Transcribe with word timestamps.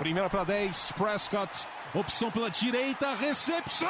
Primeira 0.00 0.30
para 0.30 0.44
10, 0.44 0.92
Prescott. 0.92 1.68
Opção 1.92 2.30
pela 2.30 2.50
direita, 2.50 3.14
recepção! 3.16 3.86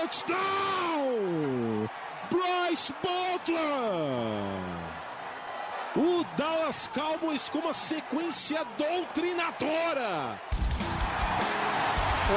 Touchdown! 0.00 1.88
Bryce 2.28 2.92
Butler! 3.00 3.60
O 5.94 6.24
Dallas 6.36 6.90
Cowboys 6.92 7.48
com 7.48 7.58
uma 7.58 7.72
sequência 7.72 8.66
doutrinadora. 8.76 10.36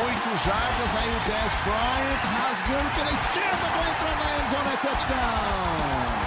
Oito 0.06 0.38
jardas, 0.46 0.96
aí 1.02 1.10
o 1.10 1.20
Dez 1.26 1.52
Bryant 1.64 2.22
rasgando 2.44 2.90
pela 2.94 3.12
esquerda 3.12 3.68
para 3.74 3.90
entrar 3.90 4.16
na 4.18 4.38
endzone, 4.46 4.70
é 4.72 4.78
touchdown. 4.88 6.27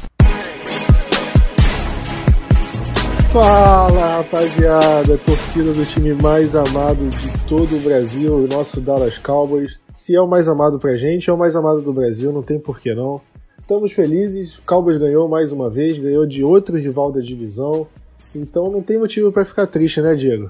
Fala 3.31 4.17
rapaziada, 4.17 5.17
torcida 5.19 5.71
do 5.71 5.85
time 5.85 6.13
mais 6.21 6.53
amado 6.53 7.09
de 7.09 7.47
todo 7.47 7.77
o 7.77 7.79
Brasil, 7.79 8.35
o 8.35 8.45
nosso 8.45 8.81
Dallas 8.81 9.17
Cowboys. 9.17 9.79
Se 9.95 10.13
é 10.13 10.19
o 10.19 10.27
mais 10.27 10.49
amado 10.49 10.77
pra 10.77 10.97
gente, 10.97 11.29
é 11.29 11.33
o 11.33 11.37
mais 11.37 11.55
amado 11.55 11.81
do 11.81 11.93
Brasil, 11.93 12.33
não 12.33 12.43
tem 12.43 12.59
porquê 12.59 12.93
não. 12.93 13.21
Estamos 13.57 13.93
felizes, 13.93 14.57
o 14.57 14.61
Cowboys 14.63 14.97
ganhou 14.97 15.29
mais 15.29 15.53
uma 15.53 15.69
vez, 15.69 15.97
ganhou 15.97 16.25
de 16.25 16.43
outro 16.43 16.77
rival 16.77 17.09
da 17.09 17.21
divisão, 17.21 17.87
então 18.35 18.69
não 18.69 18.81
tem 18.81 18.97
motivo 18.99 19.31
para 19.31 19.45
ficar 19.45 19.65
triste, 19.65 20.01
né, 20.01 20.13
Diego? 20.13 20.49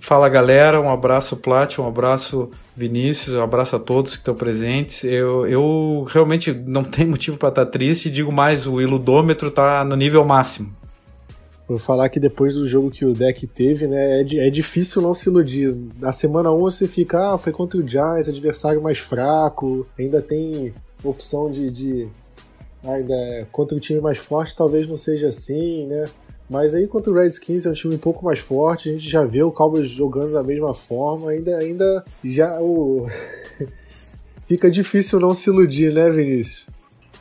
Fala 0.00 0.28
galera, 0.28 0.80
um 0.80 0.90
abraço 0.90 1.36
Plat, 1.36 1.78
um 1.78 1.86
abraço 1.86 2.50
Vinícius, 2.74 3.36
um 3.36 3.42
abraço 3.42 3.76
a 3.76 3.78
todos 3.78 4.14
que 4.14 4.22
estão 4.22 4.34
presentes. 4.34 5.04
Eu, 5.04 5.46
eu 5.46 6.04
realmente 6.08 6.52
não 6.66 6.82
tenho 6.90 7.10
motivo 7.10 7.38
para 7.38 7.50
estar 7.50 7.66
triste, 7.66 8.10
digo 8.10 8.32
mais, 8.32 8.66
o 8.66 8.80
iludômetro 8.80 9.46
está 9.46 9.84
no 9.84 9.94
nível 9.94 10.24
máximo. 10.24 10.79
Vou 11.70 11.78
falar 11.78 12.08
que 12.08 12.18
depois 12.18 12.54
do 12.54 12.66
jogo 12.66 12.90
que 12.90 13.04
o 13.04 13.12
deck 13.12 13.46
teve, 13.46 13.86
né, 13.86 14.22
é, 14.22 14.48
é 14.48 14.50
difícil 14.50 15.00
não 15.00 15.14
se 15.14 15.28
iludir. 15.28 15.72
Na 16.00 16.10
semana 16.10 16.50
1 16.50 16.58
você 16.58 16.88
fica, 16.88 17.32
ah, 17.32 17.38
foi 17.38 17.52
contra 17.52 17.78
o 17.78 17.86
Giants, 17.86 18.28
adversário 18.28 18.82
mais 18.82 18.98
fraco, 18.98 19.86
ainda 19.96 20.20
tem 20.20 20.74
opção 21.04 21.48
de. 21.48 21.70
de 21.70 22.08
ainda 22.82 23.14
é, 23.14 23.46
contra 23.52 23.76
o 23.76 23.80
time 23.80 24.00
mais 24.00 24.18
forte, 24.18 24.56
talvez 24.56 24.88
não 24.88 24.96
seja 24.96 25.28
assim, 25.28 25.86
né? 25.86 26.06
Mas 26.50 26.74
aí 26.74 26.88
contra 26.88 27.12
o 27.12 27.14
Redskins 27.14 27.64
é 27.64 27.70
um 27.70 27.74
time 27.74 27.94
um 27.94 27.98
pouco 27.98 28.24
mais 28.24 28.40
forte, 28.40 28.88
a 28.88 28.92
gente 28.92 29.08
já 29.08 29.24
vê 29.24 29.44
o 29.44 29.52
Cowboys 29.52 29.88
jogando 29.88 30.32
da 30.32 30.42
mesma 30.42 30.74
forma, 30.74 31.30
ainda, 31.30 31.56
ainda 31.56 32.04
já 32.24 32.60
o. 32.60 33.06
fica 34.48 34.68
difícil 34.68 35.20
não 35.20 35.34
se 35.34 35.48
iludir, 35.48 35.92
né, 35.92 36.10
Vinícius? 36.10 36.66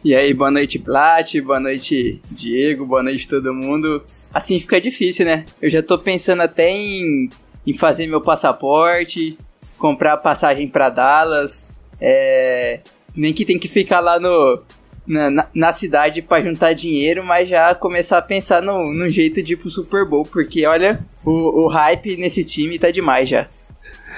E 0.03 0.16
aí, 0.16 0.33
boa 0.33 0.50
noite, 0.50 0.80
Plat, 0.80 1.36
boa 1.42 1.59
noite, 1.59 2.20
Diego, 2.31 2.83
boa 2.83 3.03
noite 3.03 3.27
todo 3.27 3.53
mundo 3.53 4.02
assim 4.34 4.60
fica 4.60 4.80
difícil, 4.80 5.26
né? 5.26 5.46
Eu 5.62 5.70
já 5.70 5.82
tô 5.82 5.98
pensando 5.98 6.42
até 6.42 6.70
em, 6.70 7.30
em 7.66 7.74
fazer 7.74 8.08
meu 8.08 8.22
passaporte, 8.22 9.38
comprar 9.78 10.18
passagem 10.18 10.68
para 10.68 10.90
Dallas, 10.90 11.66
é, 12.00 12.82
nem 13.16 13.34
que 13.34 13.46
tem 13.46 13.60
que 13.60 13.68
ficar 13.68 14.00
lá 14.00 14.20
no, 14.20 14.62
na, 15.06 15.48
na 15.54 15.73
cidade 15.73 16.22
para 16.22 16.44
juntar 16.44 16.73
dinheiro, 16.73 17.23
mas 17.23 17.50
já 17.50 17.73
começar 17.73 18.18
a 18.20 18.22
pensar 18.22 18.62
no, 18.62 18.94
no 18.94 19.10
jeito 19.10 19.42
de 19.42 19.54
ir 19.54 19.58
pro 19.58 19.70
Super 19.70 20.06
Bowl, 20.06 20.23
porque 20.23 20.66
olha, 20.66 21.00
o, 21.26 21.64
o 21.64 21.68
hype 21.68 22.18
nesse 22.18 22.44
time 22.45 22.78
tá 22.78 22.92
demais 22.92 23.28
já. 23.28 23.48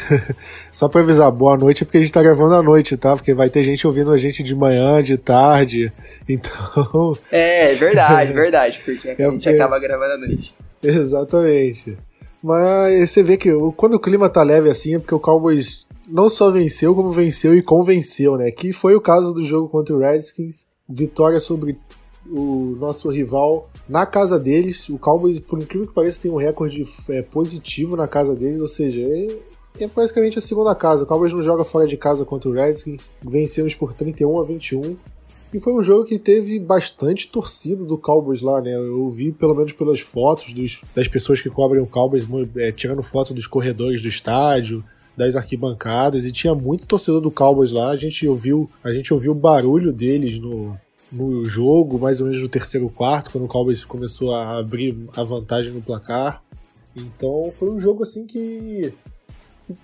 Só 0.72 0.88
pra 0.88 1.02
avisar, 1.02 1.32
boa 1.32 1.58
noite, 1.58 1.86
porque 1.86 1.98
a 1.98 2.02
gente 2.02 2.14
tá 2.14 2.22
gravando 2.22 2.56
à 2.56 2.62
noite, 2.62 2.98
tá? 2.98 3.16
Porque 3.16 3.34
vai 3.34 3.50
ter 3.50 3.64
gente 3.64 3.86
ouvindo 3.86 4.12
a 4.12 4.18
gente 4.18 4.44
de 4.44 4.56
manhã, 4.56 5.02
de 5.02 5.18
tarde, 5.18 5.92
então... 6.28 7.18
É, 7.32 7.74
verdade, 7.76 8.34
verdade, 8.34 8.82
porque 8.84 9.10
é 9.10 9.12
a 9.14 9.32
gente 9.32 9.44
porque... 9.44 9.50
acaba 9.50 9.80
gravando 9.80 10.14
à 10.14 10.18
noite. 10.18 10.54
Exatamente. 10.82 11.98
Mas 12.44 13.12
você 13.12 13.22
vê 13.22 13.38
que 13.38 13.52
quando 13.78 13.96
o 13.96 14.00
clima 14.00 14.30
tá 14.30 14.42
leve 14.42 14.70
assim 14.70 14.96
é 14.96 15.00
porque 15.00 15.14
o 15.14 15.20
Cowboys 15.20 15.86
não 16.08 16.30
só 16.30 16.50
venceu, 16.50 16.96
como 16.96 17.12
venceu 17.12 17.56
e 17.56 17.62
convenceu, 17.62 18.36
né? 18.36 18.50
Que 18.50 18.74
foi 18.74 18.96
o 18.96 19.02
caso 19.02 19.34
do 19.34 19.46
jogo 19.46 19.70
contra 19.70 19.96
o 19.96 20.00
Redskins. 20.00 20.66
Vitória 20.90 21.40
sobre 21.40 21.78
o 22.30 22.76
nosso 22.80 23.10
rival 23.10 23.70
na 23.88 24.06
casa 24.06 24.40
deles. 24.40 24.90
O 24.90 24.98
Cowboys, 24.98 25.40
por 25.40 25.62
incrível 25.62 25.88
que 25.88 25.94
pareça, 25.94 26.22
tem 26.22 26.32
um 26.32 26.38
recorde 26.38 26.84
é, 27.10 27.22
positivo 27.22 27.96
na 27.96 28.08
casa 28.08 28.36
deles, 28.36 28.60
ou 28.60 28.68
seja, 28.68 29.02
é, 29.02 29.38
é 29.80 29.88
basicamente 29.88 30.38
a 30.38 30.42
segunda 30.42 30.76
casa. 30.76 31.04
O 31.04 31.08
Cowboys 31.08 31.34
não 31.34 31.42
joga 31.42 31.64
fora 31.64 31.88
de 31.88 31.98
casa 31.98 32.26
contra 32.26 32.50
o 32.50 32.54
Redskins. 32.54 33.10
Vencemos 33.22 33.74
por 33.74 33.94
31 33.94 34.40
a 34.40 34.44
21. 34.44 34.98
E 35.54 35.60
foi 35.60 35.74
um 35.74 35.84
jogo 35.84 36.06
que 36.06 36.18
teve 36.18 36.60
bastante 36.60 37.28
torcida 37.28 37.84
do 37.84 37.98
Cowboys 37.98 38.42
lá, 38.42 38.62
né? 38.62 38.74
Eu 38.74 39.10
vi, 39.10 39.34
pelo 39.34 39.54
menos 39.54 39.74
pelas 39.74 40.00
fotos 40.00 40.54
dos, 40.54 40.80
das 40.96 41.08
pessoas 41.10 41.42
que 41.42 41.50
cobrem 41.50 41.82
o 41.82 41.88
Cowboys, 41.88 42.26
é, 42.56 42.72
tirando 42.72 43.04
foto 43.04 43.34
dos 43.34 43.48
corredores 43.48 44.02
do 44.02 44.08
estádio, 44.08 44.84
das 45.16 45.36
arquibancadas, 45.36 46.24
e 46.24 46.32
tinha 46.32 46.56
muito 46.56 46.88
torcedor 46.88 47.20
do 47.20 47.30
Cowboys 47.30 47.72
lá. 47.72 47.90
A 47.90 47.98
gente 47.98 48.26
ouviu, 48.26 48.70
a 48.82 48.94
gente 48.94 49.14
ouviu 49.14 49.34
o 49.34 49.36
barulho 49.36 49.92
deles 49.92 50.40
no, 50.40 50.74
no 51.12 51.44
jogo, 51.44 52.00
mais 52.00 52.22
ou 52.22 52.28
menos 52.28 52.42
no 52.42 52.48
terceiro 52.48 52.90
quarto, 52.90 53.30
quando 53.32 53.44
o 53.44 53.48
Cowboys 53.48 53.84
começou 53.84 54.34
a 54.34 54.58
abrir 54.58 54.96
a 55.18 55.24
vantagem 55.24 55.74
no 55.74 55.82
placar. 55.82 56.42
Então 56.96 57.52
foi 57.60 57.70
um 57.70 57.80
jogo 57.80 58.04
assim 58.04 58.26
que 58.26 58.94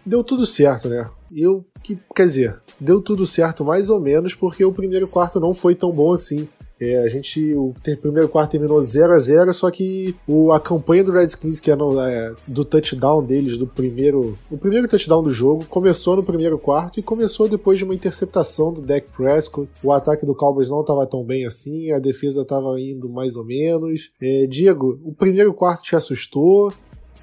deu 0.06 0.24
tudo 0.24 0.46
certo, 0.46 0.88
né? 0.88 1.09
Eu, 1.36 1.66
que, 1.84 1.98
quer 2.16 2.25
dizer, 2.25 2.59
deu 2.80 3.02
tudo 3.02 3.25
certo 3.25 3.66
mais 3.66 3.90
ou 3.90 4.00
menos, 4.00 4.34
porque 4.34 4.64
o 4.64 4.72
primeiro 4.72 5.08
quarto 5.08 5.40
não 5.40 5.53
foi 5.53 5.75
tão 5.75 5.92
bom 5.92 6.14
assim. 6.14 6.48
É, 6.80 7.00
a 7.00 7.08
gente, 7.08 7.56
o 7.56 7.74
primeiro 8.02 8.30
quarto 8.30 8.52
terminou 8.52 8.81
0 8.81 9.14
a 9.14 9.18
0 9.18 9.53
só 9.53 9.70
que 9.72 10.16
o, 10.28 10.52
a 10.52 10.59
campanha 10.59 11.03
do 11.03 11.12
Redskins, 11.12 11.59
que 11.59 11.72
é, 11.72 11.75
no, 11.75 12.00
é, 12.00 12.34
do 12.48 12.64
touchdown 12.64 13.24
deles, 13.24 13.58
do 13.58 13.66
primeiro. 13.66 14.38
O 14.50 14.58
primeiro 14.58 14.88
touchdown 14.88 15.24
do 15.24 15.31
jogo, 15.31 15.66
começou 15.66 16.16
no 16.16 16.24
primeiro 16.24 16.58
quarto 16.59 17.00
e 17.00 17.04
começou 17.04 17.50
depois 17.50 17.80
de 17.80 17.84
uma 17.84 17.96
interceptação 17.96 18.72
do 18.72 18.81
Dak 18.81 19.08
Prescott. 19.16 19.68
O 19.84 19.92
ataque 19.92 20.25
do 20.25 20.36
Cowboys 20.36 20.69
não 20.69 20.81
estava 20.81 21.06
tão 21.08 21.24
bem 21.24 21.46
assim, 21.46 21.92
a 21.92 22.00
defesa 22.00 22.42
estava 22.42 22.80
indo 22.80 23.09
mais 23.09 23.36
ou 23.36 23.44
menos. 23.44 24.12
É, 24.22 24.46
Diego, 24.46 25.00
o 25.04 25.14
primeiro 25.14 25.54
quarto 25.54 25.84
te 25.84 25.96
assustou? 25.96 26.72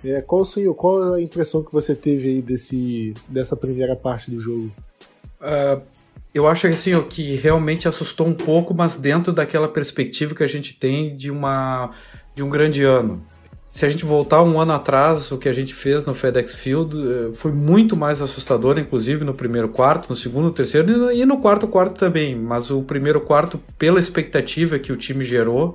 É, 0.04 0.20
qual, 0.20 0.44
senhor, 0.44 0.74
qual 0.74 1.14
a 1.14 1.20
impressão 1.20 1.62
que 1.62 1.72
você 1.72 1.94
teve 1.94 2.28
aí 2.28 2.42
desse, 2.42 3.14
dessa 3.26 3.56
primeira 3.56 3.96
parte 3.96 4.30
do 4.30 4.38
jogo? 4.38 4.70
Uh, 5.40 5.80
eu 6.34 6.46
acho 6.46 6.66
assim, 6.66 7.00
que 7.02 7.36
realmente 7.36 7.88
assustou 7.88 8.26
um 8.26 8.34
pouco, 8.34 8.74
mas 8.74 8.96
dentro 8.96 9.32
daquela 9.32 9.68
perspectiva 9.68 10.34
que 10.34 10.42
a 10.42 10.48
gente 10.48 10.74
tem 10.74 11.16
de, 11.16 11.30
uma, 11.30 11.90
de 12.34 12.42
um 12.42 12.50
grande 12.50 12.82
ano. 12.82 13.24
Se 13.66 13.86
a 13.86 13.88
gente 13.88 14.04
voltar 14.04 14.42
um 14.42 14.60
ano 14.60 14.72
atrás, 14.72 15.32
o 15.32 15.38
que 15.38 15.48
a 15.48 15.52
gente 15.52 15.74
fez 15.74 16.04
no 16.04 16.14
FedEx 16.14 16.54
Field 16.54 16.96
eh, 16.96 17.32
foi 17.34 17.50
muito 17.50 17.96
mais 17.96 18.22
assustador, 18.22 18.78
inclusive 18.78 19.24
no 19.24 19.34
primeiro 19.34 19.68
quarto, 19.68 20.08
no 20.08 20.14
segundo, 20.14 20.52
terceiro 20.52 21.10
e 21.10 21.24
no 21.26 21.40
quarto 21.40 21.66
quarto 21.66 21.98
também. 21.98 22.36
Mas 22.36 22.70
o 22.70 22.82
primeiro 22.82 23.20
quarto, 23.20 23.58
pela 23.76 23.98
expectativa 23.98 24.78
que 24.78 24.92
o 24.92 24.96
time 24.96 25.24
gerou, 25.24 25.74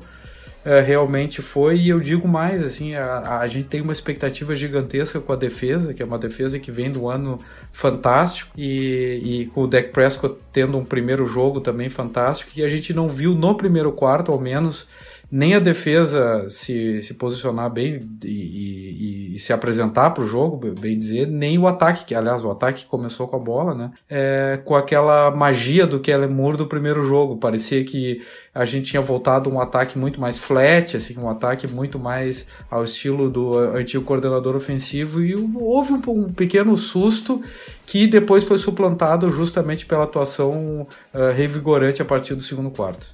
é, 0.66 0.82
realmente 0.82 1.42
foi, 1.42 1.78
e 1.78 1.90
eu 1.90 2.00
digo 2.00 2.28
mais, 2.28 2.62
assim, 2.62 2.94
a, 2.96 3.40
a 3.40 3.48
gente 3.48 3.68
tem 3.68 3.82
uma 3.82 3.94
expectativa 3.94 4.54
gigantesca 4.56 5.20
com 5.20 5.32
a 5.32 5.36
defesa, 5.36 5.94
que 5.94 6.04
é 6.04 6.06
uma 6.06 6.18
defesa 6.18 6.60
que 6.60 6.70
vem 6.70 6.92
do 6.92 7.08
ano 7.08 7.40
fantástico, 7.72 8.52
e, 8.58 9.22
e 9.24 9.46
com 9.48 9.62
o 9.62 9.68
Dak 9.68 9.90
Prescott 9.90 10.38
tendo 10.52 10.78
um 10.78 10.84
primeiro 10.84 11.26
jogo 11.26 11.62
também 11.62 11.90
fantástico, 11.90 12.52
que 12.52 12.64
a 12.64 12.70
gente 12.70 12.94
não 12.94 13.08
viu 13.08 13.34
no 13.34 13.56
primeiro 13.56 13.92
quarto, 13.92 14.32
ao 14.32 14.40
menos, 14.40 14.88
nem 15.32 15.54
a 15.54 15.60
defesa 15.60 16.50
se, 16.50 17.02
se 17.02 17.14
posicionar 17.14 17.70
bem 17.70 18.00
e, 18.24 18.28
e, 18.28 19.36
e 19.36 19.40
se 19.40 19.54
apresentar 19.54 20.10
para 20.10 20.24
o 20.24 20.28
jogo, 20.28 20.74
bem 20.80 20.98
dizer, 20.98 21.28
nem 21.28 21.58
o 21.58 21.68
ataque, 21.68 22.06
que 22.06 22.16
aliás 22.16 22.44
o 22.44 22.50
ataque 22.50 22.86
começou 22.86 23.28
com 23.28 23.36
a 23.36 23.40
bola, 23.40 23.76
né? 23.76 23.92
É, 24.10 24.60
com 24.66 24.76
aquela 24.76 25.30
magia 25.32 25.86
do 25.86 26.00
Kellen 26.00 26.30
Moore 26.30 26.58
do 26.58 26.68
primeiro 26.68 27.06
jogo. 27.06 27.38
Parecia 27.38 27.84
que 27.84 28.22
a 28.54 28.66
gente 28.66 28.90
tinha 28.90 29.02
voltado 29.02 29.50
um 29.50 29.62
ataque 29.62 29.98
muito 29.98 30.20
mais 30.20 30.40
flat, 30.40 30.98
assim, 30.98 31.18
um 31.20 31.30
ataque 31.30 31.68
muito 31.68 32.00
mais 32.00 32.48
ao 32.70 32.84
estilo 32.84 33.30
do 33.30 33.58
antigo 33.58 34.04
coordenador 34.04 34.56
ofensivo 34.56 35.22
e 35.22 35.36
houve 35.36 35.94
um, 35.94 36.02
um 36.08 36.30
pequeno 36.34 36.76
susto 36.76 37.42
que 37.86 38.08
depois 38.08 38.44
foi 38.44 38.58
suplantado 38.58 39.30
justamente 39.30 39.86
pela 39.86 40.04
atuação 40.04 40.88
uh, 41.14 41.32
revigorante 41.36 42.02
a 42.02 42.06
partir 42.06 42.36
do 42.36 42.44
segundo 42.44 42.70
quarto. 42.72 43.08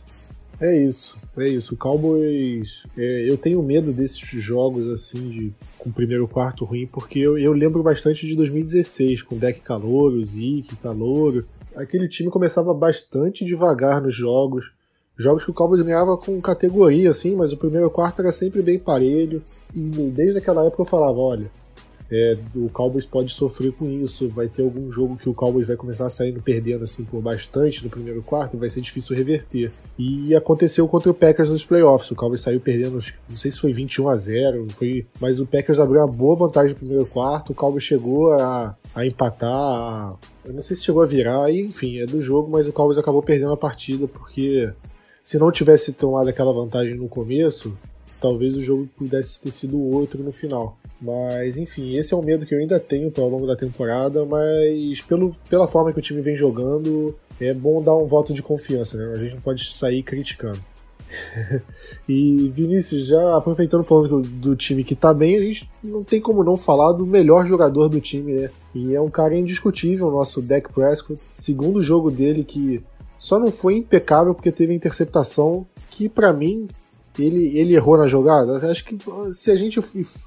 É 0.59 0.77
isso, 0.77 1.17
é 1.37 1.47
isso. 1.47 1.73
O 1.73 1.77
Cowboys. 1.77 2.83
É, 2.97 3.29
eu 3.29 3.37
tenho 3.37 3.63
medo 3.63 3.91
desses 3.91 4.21
jogos 4.41 4.87
assim, 4.87 5.29
de, 5.29 5.53
com 5.77 5.91
primeiro 5.91 6.27
quarto 6.27 6.65
ruim, 6.65 6.87
porque 6.87 7.19
eu, 7.19 7.37
eu 7.37 7.51
lembro 7.53 7.83
bastante 7.83 8.25
de 8.25 8.35
2016, 8.35 9.21
com 9.23 9.35
o 9.35 9.39
deck 9.39 9.61
Calouro, 9.61 10.23
Zeke, 10.23 10.75
Calouro. 10.81 11.45
Aquele 11.75 12.07
time 12.07 12.29
começava 12.29 12.73
bastante 12.73 13.43
devagar 13.43 14.01
nos 14.01 14.15
jogos. 14.15 14.71
Jogos 15.17 15.45
que 15.45 15.51
o 15.51 15.53
Cowboys 15.53 15.81
ganhava 15.81 16.17
com 16.17 16.41
categoria, 16.41 17.11
assim, 17.11 17.35
mas 17.35 17.53
o 17.53 17.57
primeiro 17.57 17.89
quarto 17.89 18.21
era 18.21 18.31
sempre 18.31 18.61
bem 18.61 18.77
parelho. 18.77 19.41
E 19.73 19.81
desde 19.81 20.39
aquela 20.39 20.65
época 20.65 20.81
eu 20.81 20.85
falava: 20.85 21.17
olha, 21.17 21.49
é, 22.11 22.37
o 22.55 22.69
Cowboys 22.69 23.05
pode 23.05 23.33
sofrer 23.33 23.71
com 23.71 23.89
isso. 23.89 24.29
Vai 24.29 24.47
ter 24.47 24.61
algum 24.61 24.91
jogo 24.91 25.17
que 25.17 25.27
o 25.27 25.33
Cowboys 25.33 25.67
vai 25.67 25.75
começar 25.75 26.09
saindo 26.09 26.41
perdendo 26.41 26.83
assim 26.83 27.03
por 27.03 27.21
bastante 27.21 27.83
no 27.83 27.89
primeiro 27.89 28.21
quarto 28.21 28.55
e 28.55 28.59
vai 28.59 28.69
ser 28.69 28.81
difícil 28.81 29.15
reverter. 29.15 29.71
E 29.97 30.35
aconteceu 30.35 30.87
contra 30.87 31.09
o 31.09 31.13
Packers 31.13 31.49
nos 31.49 31.65
playoffs. 31.65 32.11
O 32.11 32.15
Cowboys 32.15 32.41
saiu 32.41 32.59
perdendo, 32.59 33.01
não 33.29 33.37
sei 33.37 33.49
se 33.49 33.59
foi 33.59 33.73
21 33.73 34.07
a 34.07 34.15
0, 34.15 34.67
foi, 34.71 35.05
mas 35.19 35.39
o 35.39 35.45
Packers 35.45 35.79
abriu 35.79 36.01
uma 36.01 36.07
boa 36.07 36.35
vantagem 36.35 36.71
no 36.71 36.75
primeiro 36.75 37.05
quarto. 37.05 37.51
O 37.51 37.55
Cowboys 37.55 37.83
chegou 37.83 38.33
a, 38.33 38.75
a 38.93 39.05
empatar, 39.05 39.51
a, 39.51 40.15
eu 40.45 40.53
não 40.53 40.61
sei 40.61 40.75
se 40.75 40.83
chegou 40.83 41.01
a 41.01 41.05
virar, 41.05 41.49
e, 41.49 41.61
enfim, 41.61 41.99
é 41.99 42.05
do 42.05 42.21
jogo, 42.21 42.51
mas 42.51 42.67
o 42.67 42.73
Cowboys 42.73 42.97
acabou 42.97 43.23
perdendo 43.23 43.53
a 43.53 43.57
partida 43.57 44.07
porque 44.07 44.71
se 45.23 45.39
não 45.39 45.51
tivesse 45.51 45.91
tomado 45.91 46.27
aquela 46.27 46.53
vantagem 46.53 46.93
no 46.93 47.07
começo, 47.07 47.75
talvez 48.21 48.55
o 48.55 48.61
jogo 48.61 48.87
pudesse 48.95 49.41
ter 49.41 49.51
sido 49.51 49.79
outro 49.79 50.23
no 50.23 50.31
final. 50.31 50.77
Mas, 51.01 51.57
enfim, 51.57 51.95
esse 51.95 52.13
é 52.13 52.17
um 52.17 52.23
medo 52.23 52.45
que 52.45 52.55
eu 52.55 52.59
ainda 52.59 52.79
tenho 52.79 53.11
ao 53.17 53.29
longo 53.29 53.45
da 53.45 53.55
temporada, 53.55 54.25
mas 54.25 55.01
pelo, 55.01 55.35
pela 55.49 55.67
forma 55.67 55.91
que 55.91 55.99
o 55.99 56.01
time 56.01 56.21
vem 56.21 56.35
jogando, 56.35 57.15
é 57.39 57.53
bom 57.53 57.81
dar 57.81 57.95
um 57.95 58.05
voto 58.05 58.33
de 58.33 58.41
confiança, 58.41 58.97
né? 58.97 59.11
A 59.13 59.17
gente 59.17 59.35
não 59.35 59.41
pode 59.41 59.69
sair 59.69 60.01
criticando. 60.03 60.59
e 62.07 62.49
Vinícius, 62.53 63.07
já 63.07 63.37
aproveitando 63.37 63.83
falando 63.83 64.21
do 64.21 64.55
time 64.55 64.83
que 64.83 64.95
tá 64.95 65.13
bem, 65.13 65.37
a 65.37 65.41
gente 65.41 65.69
não 65.83 66.03
tem 66.03 66.19
como 66.19 66.43
não 66.43 66.57
falar 66.57 66.93
do 66.93 67.05
melhor 67.05 67.45
jogador 67.45 67.89
do 67.89 68.01
time, 68.01 68.33
né? 68.33 68.49
E 68.73 68.95
é 68.95 69.01
um 69.01 69.09
cara 69.09 69.35
indiscutível, 69.35 70.07
o 70.07 70.11
nosso 70.11 70.41
Dak 70.41 70.73
Prescott. 70.73 71.19
Segundo 71.35 71.81
jogo 71.81 72.09
dele 72.09 72.43
que 72.43 72.83
só 73.17 73.39
não 73.39 73.51
foi 73.51 73.77
impecável 73.77 74.33
porque 74.33 74.51
teve 74.51 74.73
a 74.73 74.75
interceptação, 74.75 75.65
que 75.89 76.09
para 76.09 76.33
mim 76.33 76.67
ele, 77.17 77.57
ele 77.57 77.75
errou 77.75 77.97
na 77.97 78.07
jogada? 78.07 78.69
Acho 78.69 78.85
que 78.85 78.97
se 79.33 79.51
a 79.51 79.55
gente 79.55 79.79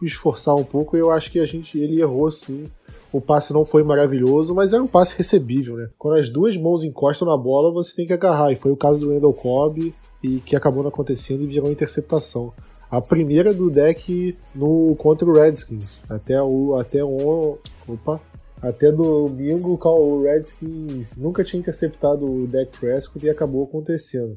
esforçar 0.03 0.55
um 0.55 0.65
pouco, 0.65 0.97
eu 0.97 1.11
acho 1.11 1.31
que 1.31 1.41
a 1.41 1.47
gente 1.47 1.79
ele 1.79 2.01
errou 2.01 2.31
sim. 2.31 2.67
O 3.13 3.21
passe 3.21 3.53
não 3.53 3.65
foi 3.65 3.83
maravilhoso, 3.83 4.55
mas 4.55 4.73
era 4.73 4.83
um 4.83 4.87
passe 4.87 5.17
recebível, 5.17 5.77
né? 5.77 5.89
Quando 5.99 6.19
as 6.19 6.29
duas 6.29 6.57
mãos 6.57 6.85
encostam 6.85 7.27
na 7.27 7.37
bola, 7.37 7.73
você 7.73 7.95
tem 7.95 8.07
que 8.07 8.13
agarrar. 8.13 8.53
E 8.53 8.57
foi 8.57 8.71
o 8.71 8.77
caso 8.77 9.01
do 9.01 9.11
Randall 9.11 9.33
Cobb, 9.33 9.95
e 10.23 10.41
que 10.41 10.57
acabou 10.57 10.83
não 10.83 10.91
acontecendo 10.91 11.43
e 11.43 11.47
virou 11.47 11.71
interceptação. 11.71 12.53
A 12.91 13.01
primeira 13.01 13.53
do 13.53 13.71
deck 13.71 14.37
no 14.55 14.95
contra 14.97 15.29
o 15.29 15.33
Redskins. 15.33 15.99
Até 16.09 16.43
o. 16.43 16.75
Até 16.75 17.05
o. 17.05 17.59
Opa! 17.87 18.21
Até 18.61 18.91
domingo 18.91 19.79
o 19.81 20.23
Redskins 20.23 21.17
nunca 21.17 21.45
tinha 21.45 21.61
interceptado 21.61 22.27
o 22.27 22.47
deck 22.47 22.77
Prescott 22.79 23.25
e 23.25 23.31
acabou 23.31 23.65
acontecendo. 23.65 24.37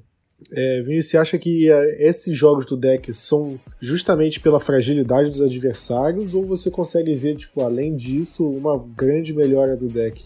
É, 0.51 0.81
Vinícius, 0.81 1.07
você 1.07 1.17
acha 1.17 1.37
que 1.37 1.69
é, 1.69 2.07
esses 2.07 2.35
jogos 2.37 2.65
do 2.65 2.75
deck 2.75 3.13
são 3.13 3.59
justamente 3.79 4.39
pela 4.39 4.59
fragilidade 4.59 5.29
dos 5.29 5.41
adversários 5.41 6.33
ou 6.33 6.43
você 6.43 6.69
consegue 6.69 7.13
ver, 7.13 7.37
tipo, 7.37 7.61
além 7.61 7.95
disso, 7.95 8.47
uma 8.47 8.77
grande 8.77 9.33
melhora 9.33 9.75
do 9.75 9.87
deck? 9.87 10.23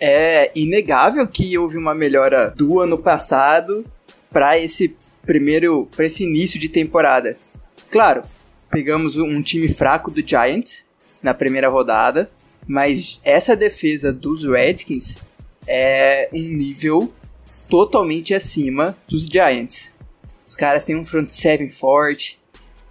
É 0.00 0.50
inegável 0.54 1.26
que 1.28 1.56
houve 1.56 1.76
uma 1.76 1.94
melhora 1.94 2.52
do 2.56 2.80
ano 2.80 2.98
passado 2.98 3.84
para 4.30 4.58
esse 4.58 4.96
primeiro, 5.24 5.86
para 5.94 6.06
esse 6.06 6.24
início 6.24 6.58
de 6.58 6.68
temporada. 6.68 7.36
Claro, 7.90 8.22
pegamos 8.70 9.16
um 9.16 9.42
time 9.42 9.68
fraco 9.68 10.10
do 10.10 10.26
Giants 10.26 10.84
na 11.22 11.32
primeira 11.32 11.68
rodada, 11.68 12.30
mas 12.66 13.20
essa 13.22 13.54
defesa 13.54 14.12
dos 14.12 14.44
Redskins 14.44 15.18
é 15.66 16.28
um 16.32 16.42
nível 16.42 17.12
totalmente 17.72 18.34
acima 18.34 18.94
dos 19.08 19.24
Giants. 19.24 19.90
Os 20.46 20.54
caras 20.54 20.84
têm 20.84 20.94
um 20.94 21.06
front 21.06 21.30
seven 21.30 21.70
forte, 21.70 22.38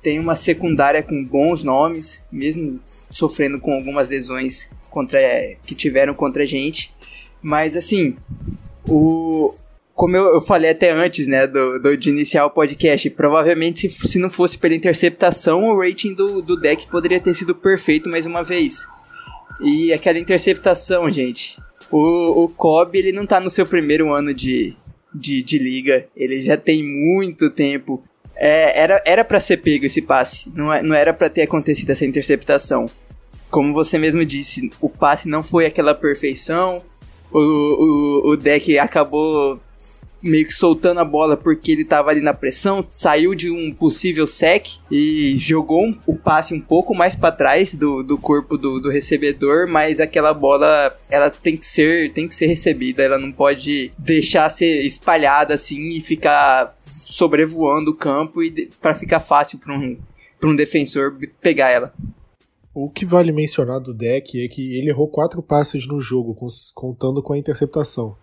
tem 0.01 0.18
uma 0.18 0.36
secundária 0.36 1.04
com 1.04 1.24
bons 1.24 1.63
nomes, 1.63 2.24
mesmo 2.31 2.80
sofrendo 3.07 3.60
com 3.60 3.75
algumas 3.75 4.10
lesões 4.10 4.68
contra, 4.89 5.19
que 5.68 5.75
tiveram 5.75 6.16
contra 6.16 6.42
a 6.42 6.45
gente. 6.48 6.92
Mas 7.44 7.75
assim, 7.75 8.16
o, 8.89 9.54
como 9.94 10.18
eu, 10.18 10.33
eu, 10.33 10.42
falei 10.42 10.72
até 10.72 10.89
antes, 10.89 11.28
né, 11.28 11.45
do, 11.45 11.78
do, 11.78 11.95
de 11.95 12.10
iniciar 12.10 12.48
o 12.48 12.50
podcast, 12.50 13.07
provavelmente 13.12 13.88
se, 13.88 14.07
se 14.07 14.18
não 14.18 14.31
fosse 14.31 14.57
pela 14.57 14.74
interceptação, 14.74 15.63
o 15.63 15.80
rating 15.80 16.16
do, 16.16 16.42
do 16.42 16.60
deck 16.60 16.88
poderia 16.88 17.19
ter 17.19 17.36
sido 17.36 17.54
perfeito 17.54 18.10
mais 18.10 18.25
uma 18.25 18.44
vez. 18.44 18.83
E 19.63 19.94
aquela 19.94 20.18
interceptação, 20.18 21.07
gente, 21.12 21.61
o, 21.92 22.44
o 22.44 22.50
Cobb, 22.50 22.98
ele 22.98 23.12
não 23.12 23.26
tá 23.26 23.40
no 23.40 23.50
seu 23.50 23.66
primeiro 23.66 24.14
ano 24.14 24.34
de, 24.34 24.74
de, 25.14 25.44
de 25.44 25.58
liga. 25.58 26.06
Ele 26.16 26.42
já 26.42 26.58
tem 26.58 26.84
muito 26.84 27.50
tempo. 27.50 28.04
É, 28.36 28.82
era 28.82 29.04
era 29.06 29.24
para 29.24 29.40
ser 29.40 29.58
pego 29.58 29.86
esse 29.86 30.02
passe. 30.02 30.52
Não, 30.56 30.74
é, 30.74 30.82
não 30.82 30.96
era 30.96 31.14
para 31.14 31.30
ter 31.30 31.44
acontecido 31.44 31.90
essa 31.90 32.06
interceptação. 32.06 32.86
Como 33.50 33.74
você 33.74 33.98
mesmo 33.98 34.24
disse, 34.24 34.72
o 34.80 34.90
passe 34.90 35.28
não 35.28 35.44
foi 35.44 35.66
aquela 35.66 35.94
perfeição. 35.94 36.82
O, 37.32 37.40
o, 37.40 38.30
o 38.32 38.38
deck 38.38 38.78
acabou 38.80 39.60
meio 40.21 40.45
que 40.45 40.53
soltando 40.53 41.00
a 41.00 41.06
bola 41.06 41.35
porque 41.35 41.71
ele 41.71 41.85
tava 41.85 42.09
ali 42.09 42.21
na 42.21 42.33
pressão, 42.33 42.85
saiu 42.89 43.33
de 43.33 43.50
um 43.50 43.71
possível 43.71 44.27
sec 44.27 44.68
e 44.89 45.35
jogou 45.38 45.94
o 46.06 46.15
passe 46.15 46.53
um 46.53 46.62
pouco 46.62 46.94
mais 46.94 47.15
para 47.15 47.31
trás 47.31 47.73
do, 47.73 48.03
do 48.03 48.18
corpo 48.18 48.57
do, 48.57 48.79
do 48.79 48.89
recebedor, 48.89 49.68
mas 49.68 50.00
aquela 50.00 50.33
bola 50.33 50.95
ela 51.09 51.29
tem 51.29 51.57
que 51.57 51.65
ser 51.65 52.13
tem 52.13 52.27
que 52.27 52.35
ser 52.35 52.47
recebida, 52.47 53.03
ela 53.03 53.18
não 53.18 53.31
pode 53.31 53.91
deixar 53.97 54.50
ser 54.50 54.81
espalhada 54.85 55.53
assim 55.53 55.89
e 55.89 56.01
ficar 56.01 56.73
sobrevoando 56.77 57.91
o 57.91 57.95
campo 57.95 58.44
e 58.44 58.69
para 58.81 58.95
ficar 58.95 59.19
fácil 59.19 59.59
para 59.59 59.73
um 59.73 59.97
para 60.39 60.50
um 60.50 60.56
defensor 60.56 61.15
pegar 61.39 61.69
ela. 61.69 61.94
O 62.73 62.89
que 62.89 63.06
vale 63.06 63.31
mencionar 63.31 63.79
do 63.79 63.94
deck 63.94 64.44
é 64.44 64.47
que 64.47 64.75
ele 64.75 64.89
errou 64.89 65.07
quatro 65.07 65.44
passes 65.44 65.85
no 65.85 66.00
jogo, 66.00 66.35
contando 66.73 67.21
com 67.21 67.33
a 67.33 67.38
interceptação. 67.38 68.15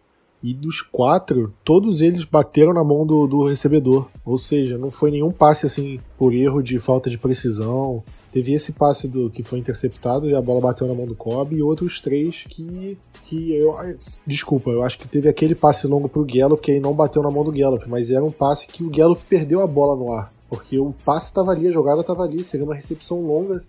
E 0.42 0.54
dos 0.54 0.80
quatro, 0.80 1.52
todos 1.64 2.00
eles 2.00 2.24
bateram 2.24 2.72
na 2.72 2.84
mão 2.84 3.04
do, 3.04 3.26
do 3.26 3.44
recebedor. 3.44 4.08
Ou 4.24 4.38
seja, 4.38 4.78
não 4.78 4.90
foi 4.90 5.10
nenhum 5.10 5.30
passe 5.30 5.66
assim 5.66 5.98
por 6.16 6.32
erro 6.32 6.62
de 6.62 6.78
falta 6.78 7.10
de 7.10 7.18
precisão. 7.18 8.02
Teve 8.32 8.52
esse 8.52 8.72
passe 8.72 9.08
do 9.08 9.30
que 9.30 9.42
foi 9.42 9.58
interceptado 9.58 10.28
e 10.28 10.34
a 10.34 10.40
bola 10.40 10.60
bateu 10.60 10.86
na 10.86 10.94
mão 10.94 11.06
do 11.06 11.14
Kobe 11.14 11.56
e 11.56 11.62
outros 11.62 12.00
três 12.00 12.44
que 12.48 12.96
que 13.24 13.52
eu 13.52 13.76
desculpa, 14.26 14.70
eu 14.70 14.82
acho 14.82 14.98
que 14.98 15.06
teve 15.06 15.28
aquele 15.28 15.54
passe 15.54 15.86
longo 15.86 16.08
pro 16.08 16.24
Gallup 16.24 16.62
que 16.62 16.72
aí 16.72 16.80
não 16.80 16.94
bateu 16.94 17.22
na 17.22 17.30
mão 17.30 17.44
do 17.44 17.52
Gallup, 17.52 17.86
mas 17.86 18.08
era 18.08 18.24
um 18.24 18.30
passe 18.30 18.66
que 18.66 18.82
o 18.82 18.88
Gallup 18.88 19.22
perdeu 19.28 19.60
a 19.60 19.66
bola 19.66 19.94
no 19.94 20.10
ar, 20.10 20.32
porque 20.48 20.78
o 20.78 20.94
passe 21.04 21.26
estava 21.26 21.50
ali, 21.50 21.68
a 21.68 21.70
jogada 21.70 22.00
estava 22.00 22.22
ali, 22.22 22.42
seria 22.42 22.64
uma 22.64 22.74
recepção 22.74 23.20
longa, 23.20 23.60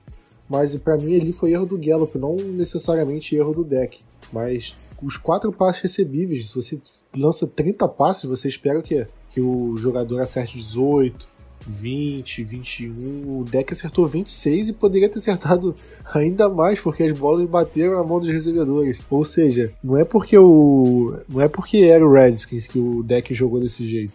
mas 0.50 0.74
para 0.78 0.96
mim 0.96 1.20
ali 1.20 1.34
foi 1.34 1.52
erro 1.52 1.66
do 1.66 1.78
Gallup, 1.78 2.18
não 2.18 2.36
necessariamente 2.36 3.36
erro 3.36 3.54
do 3.54 3.66
deck. 3.66 4.00
Mas 4.32 4.76
os 5.02 5.18
quatro 5.18 5.52
passes 5.52 5.82
recebíveis, 5.82 6.50
se 6.50 6.56
você 6.56 6.82
lança 7.16 7.48
30 7.48 7.88
passes, 7.88 8.26
você 8.26 8.48
espera 8.48 8.82
que, 8.82 9.06
que 9.32 9.42
o 9.42 9.76
jogador 9.78 10.22
acerte 10.22 10.58
18, 10.58 11.28
20, 11.68 12.44
21. 12.44 13.40
O 13.40 13.44
deck 13.44 13.74
acertou 13.74 14.08
26 14.08 14.70
e 14.70 14.74
poderia 14.74 15.10
ter 15.10 15.20
acertado 15.20 15.76
ainda 16.14 16.50
mais, 16.50 16.80
porque 16.80 17.04
as 17.04 17.18
bolas 17.18 17.48
bateram 17.50 17.96
na 17.96 18.04
mão 18.04 18.20
dos 18.20 18.30
recebedores. 18.30 18.98
Ou 19.10 19.24
seja, 19.26 19.72
não 19.84 19.98
é 19.98 20.04
porque 20.04 20.38
o. 20.38 21.18
Não 21.28 21.42
é 21.42 21.48
porque 21.48 21.78
era 21.78 22.06
o 22.06 22.12
Redskins 22.12 22.68
que 22.68 22.80
o 22.80 23.04
deck 23.04 23.34
jogou 23.34 23.60
desse 23.60 23.88
jeito. 23.88 24.14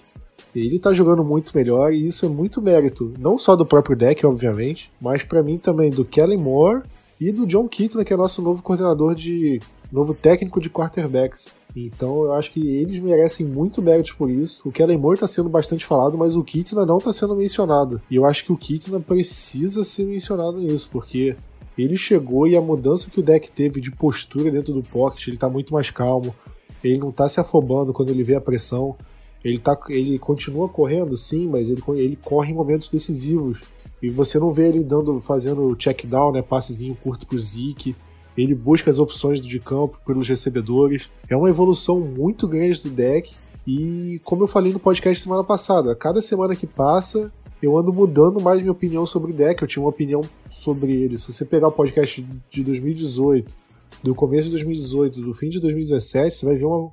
Ele 0.54 0.78
tá 0.78 0.92
jogando 0.92 1.24
muito 1.24 1.56
melhor 1.56 1.92
e 1.92 2.06
isso 2.06 2.24
é 2.26 2.28
muito 2.28 2.62
mérito, 2.62 3.12
não 3.18 3.36
só 3.36 3.56
do 3.56 3.66
próprio 3.66 3.96
deck, 3.96 4.24
obviamente, 4.24 4.88
mas 5.00 5.24
para 5.24 5.42
mim 5.42 5.58
também 5.58 5.90
do 5.90 6.04
Kellen 6.04 6.38
Moore 6.38 6.82
e 7.20 7.32
do 7.32 7.44
John 7.44 7.66
Keaton, 7.66 8.04
que 8.04 8.12
é 8.12 8.16
nosso 8.16 8.40
novo 8.40 8.62
coordenador 8.62 9.16
de 9.16 9.60
novo 9.94 10.12
técnico 10.12 10.60
de 10.60 10.68
quarterbacks. 10.68 11.46
Então 11.76 12.24
eu 12.24 12.32
acho 12.32 12.52
que 12.52 12.60
eles 12.60 13.00
merecem 13.00 13.46
muito 13.46 13.80
mérito 13.80 14.16
por 14.16 14.28
isso. 14.28 14.60
O 14.64 14.72
Kellen 14.72 14.98
Moore 14.98 15.14
está 15.14 15.26
sendo 15.26 15.48
bastante 15.48 15.86
falado, 15.86 16.18
mas 16.18 16.34
o 16.34 16.42
Kitna 16.42 16.84
não 16.84 16.98
está 16.98 17.12
sendo 17.12 17.36
mencionado. 17.36 18.02
E 18.10 18.16
eu 18.16 18.24
acho 18.24 18.44
que 18.44 18.52
o 18.52 18.56
Kitna 18.56 18.98
precisa 19.00 19.84
ser 19.84 20.04
mencionado 20.04 20.60
nisso, 20.60 20.88
porque 20.90 21.36
ele 21.78 21.96
chegou 21.96 22.46
e 22.46 22.56
a 22.56 22.60
mudança 22.60 23.10
que 23.10 23.20
o 23.20 23.22
deck 23.22 23.50
teve 23.50 23.80
de 23.80 23.90
postura 23.90 24.50
dentro 24.50 24.74
do 24.74 24.82
pocket, 24.82 25.28
ele 25.28 25.36
está 25.36 25.48
muito 25.48 25.72
mais 25.72 25.90
calmo. 25.90 26.34
Ele 26.82 26.98
não 26.98 27.08
está 27.08 27.28
se 27.28 27.40
afobando 27.40 27.92
quando 27.92 28.10
ele 28.10 28.22
vê 28.22 28.34
a 28.34 28.40
pressão. 28.40 28.96
Ele, 29.44 29.58
tá, 29.58 29.78
ele 29.88 30.18
continua 30.18 30.68
correndo, 30.68 31.16
sim, 31.16 31.46
mas 31.48 31.68
ele, 31.68 31.82
ele 31.96 32.16
corre 32.16 32.52
em 32.52 32.54
momentos 32.54 32.88
decisivos. 32.88 33.60
E 34.02 34.08
você 34.08 34.38
não 34.38 34.50
vê 34.50 34.68
ele 34.68 34.82
dando, 34.82 35.20
fazendo 35.20 35.74
check 35.76 36.04
down, 36.04 36.32
né, 36.32 36.42
passezinho 36.42 36.94
curto 36.94 37.26
pro 37.26 37.40
Zeke 37.40 37.94
ele 38.36 38.54
busca 38.54 38.90
as 38.90 38.98
opções 38.98 39.40
de 39.40 39.60
campo 39.60 40.00
pelos 40.06 40.28
recebedores. 40.28 41.08
É 41.28 41.36
uma 41.36 41.48
evolução 41.48 42.00
muito 42.00 42.48
grande 42.48 42.80
do 42.82 42.90
deck 42.90 43.32
E 43.66 44.20
como 44.24 44.42
eu 44.42 44.46
falei 44.46 44.72
no 44.72 44.78
podcast 44.78 45.22
semana 45.22 45.44
passada, 45.44 45.94
cada 45.94 46.20
semana 46.20 46.54
que 46.54 46.66
passa, 46.66 47.32
eu 47.62 47.78
ando 47.78 47.92
mudando 47.92 48.40
mais 48.40 48.60
minha 48.60 48.72
opinião 48.72 49.06
sobre 49.06 49.32
o 49.32 49.34
deck. 49.34 49.62
Eu 49.62 49.68
tinha 49.68 49.82
uma 49.82 49.88
opinião 49.88 50.20
sobre 50.50 50.92
ele. 50.92 51.18
Se 51.18 51.32
você 51.32 51.44
pegar 51.44 51.68
o 51.68 51.72
podcast 51.72 52.24
de 52.50 52.62
2018, 52.62 53.54
do 54.02 54.14
começo 54.14 54.44
de 54.44 54.50
2018, 54.50 55.20
do 55.20 55.32
fim 55.32 55.48
de 55.48 55.60
2017, 55.60 56.36
você 56.36 56.46
vai 56.46 56.56
ver 56.56 56.64
uma, 56.64 56.90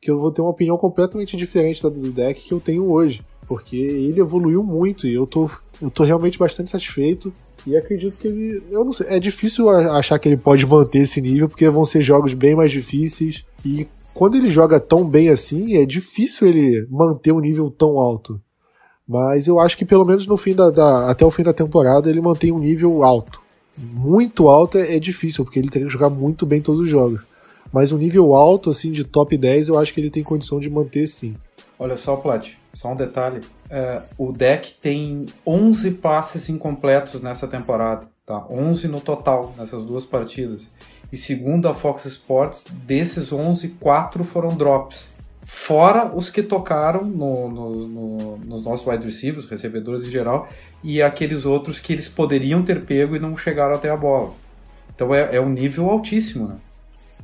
que 0.00 0.10
eu 0.10 0.18
vou 0.18 0.30
ter 0.30 0.40
uma 0.40 0.50
opinião 0.50 0.76
completamente 0.78 1.36
diferente 1.36 1.82
da 1.82 1.88
do 1.88 2.12
deck 2.12 2.42
que 2.42 2.52
eu 2.52 2.60
tenho 2.60 2.90
hoje. 2.90 3.22
Porque 3.48 3.76
ele 3.76 4.20
evoluiu 4.20 4.62
muito 4.62 5.06
e 5.06 5.14
eu 5.14 5.26
tô, 5.26 5.50
eu 5.80 5.90
tô 5.90 6.04
realmente 6.04 6.38
bastante 6.38 6.70
satisfeito. 6.70 7.32
E 7.66 7.76
acredito 7.76 8.18
que 8.18 8.26
ele. 8.26 8.62
Eu 8.70 8.84
não 8.84 8.92
sei. 8.92 9.06
É 9.08 9.20
difícil 9.20 9.68
achar 9.68 10.18
que 10.18 10.28
ele 10.28 10.36
pode 10.36 10.66
manter 10.66 11.00
esse 11.00 11.20
nível, 11.20 11.48
porque 11.48 11.68
vão 11.68 11.84
ser 11.84 12.02
jogos 12.02 12.34
bem 12.34 12.54
mais 12.54 12.72
difíceis. 12.72 13.44
E 13.64 13.86
quando 14.12 14.36
ele 14.36 14.50
joga 14.50 14.80
tão 14.80 15.08
bem 15.08 15.28
assim, 15.28 15.76
é 15.76 15.86
difícil 15.86 16.48
ele 16.48 16.86
manter 16.90 17.32
um 17.32 17.40
nível 17.40 17.70
tão 17.70 17.98
alto. 17.98 18.40
Mas 19.06 19.46
eu 19.46 19.58
acho 19.58 19.76
que 19.76 19.84
pelo 19.84 20.04
menos 20.04 20.26
no 20.26 20.36
fim 20.36 20.54
da, 20.54 20.70
da 20.70 21.10
até 21.10 21.24
o 21.24 21.30
fim 21.30 21.42
da 21.42 21.52
temporada 21.52 22.08
ele 22.08 22.20
mantém 22.20 22.52
um 22.52 22.58
nível 22.58 23.02
alto. 23.02 23.40
Muito 23.76 24.48
alto 24.48 24.78
é, 24.78 24.96
é 24.96 24.98
difícil, 24.98 25.44
porque 25.44 25.58
ele 25.58 25.68
teria 25.68 25.86
que 25.86 25.92
jogar 25.92 26.10
muito 26.10 26.44
bem 26.44 26.60
todos 26.60 26.80
os 26.80 26.88
jogos. 26.88 27.22
Mas 27.72 27.90
um 27.90 27.96
nível 27.96 28.34
alto, 28.34 28.68
assim, 28.68 28.90
de 28.90 29.02
top 29.02 29.36
10, 29.36 29.68
eu 29.68 29.78
acho 29.78 29.94
que 29.94 30.00
ele 30.00 30.10
tem 30.10 30.22
condição 30.22 30.60
de 30.60 30.68
manter 30.68 31.06
sim. 31.06 31.34
Olha 31.78 31.96
só, 31.96 32.16
Plat, 32.16 32.50
só 32.74 32.92
um 32.92 32.96
detalhe. 32.96 33.40
O 34.18 34.32
deck 34.32 34.74
tem 34.80 35.26
11 35.46 35.92
passes 35.92 36.48
incompletos 36.48 37.22
nessa 37.22 37.48
temporada, 37.48 38.06
tá? 38.26 38.46
11 38.50 38.86
no 38.88 39.00
total, 39.00 39.54
nessas 39.56 39.84
duas 39.84 40.04
partidas. 40.04 40.70
E 41.10 41.16
segundo 41.16 41.68
a 41.68 41.74
Fox 41.74 42.04
Sports, 42.04 42.66
desses 42.84 43.32
11, 43.32 43.68
4 43.80 44.24
foram 44.24 44.50
drops. 44.50 45.12
Fora 45.44 46.14
os 46.14 46.30
que 46.30 46.42
tocaram 46.42 47.04
no, 47.04 47.48
no, 47.50 47.88
no, 47.88 48.38
nos 48.38 48.64
nossos 48.64 48.86
wide 48.86 49.04
receivers, 49.04 49.44
recebedores 49.44 50.04
em 50.04 50.10
geral, 50.10 50.48
e 50.82 51.02
aqueles 51.02 51.44
outros 51.44 51.80
que 51.80 51.92
eles 51.92 52.08
poderiam 52.08 52.62
ter 52.62 52.84
pego 52.84 53.16
e 53.16 53.18
não 53.18 53.36
chegaram 53.36 53.74
até 53.74 53.90
a 53.90 53.96
bola. 53.96 54.32
Então 54.94 55.14
é, 55.14 55.36
é 55.36 55.40
um 55.40 55.48
nível 55.48 55.88
altíssimo, 55.90 56.48
né? 56.48 56.56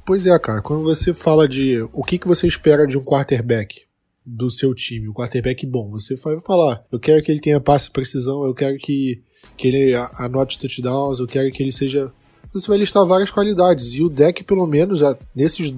Pois 0.04 0.26
é, 0.26 0.38
cara. 0.38 0.62
Quando 0.62 0.82
você 0.82 1.12
fala 1.12 1.48
de 1.48 1.86
o 1.92 2.02
que, 2.02 2.18
que 2.18 2.26
você 2.26 2.46
espera 2.46 2.86
de 2.86 2.98
um 2.98 3.04
quarterback 3.04 3.87
do 4.28 4.50
seu 4.50 4.74
time, 4.74 5.08
um 5.08 5.12
quarterback 5.12 5.66
bom, 5.66 5.90
você 5.90 6.14
vai 6.16 6.38
falar: 6.40 6.84
eu 6.92 6.98
quero 6.98 7.22
que 7.22 7.32
ele 7.32 7.40
tenha 7.40 7.60
passe 7.60 7.90
precisão, 7.90 8.44
eu 8.44 8.54
quero 8.54 8.76
que, 8.76 9.22
que 9.56 9.68
ele 9.68 9.94
anote 10.14 10.58
touchdowns, 10.58 11.18
eu 11.18 11.26
quero 11.26 11.50
que 11.50 11.62
ele 11.62 11.72
seja 11.72 12.12
você 12.52 12.68
vai 12.68 12.78
listar 12.78 13.04
várias 13.04 13.30
qualidades. 13.30 13.92
E 13.94 14.02
o 14.02 14.08
deck, 14.08 14.42
pelo 14.42 14.66
menos, 14.66 15.00
nesses, 15.34 15.72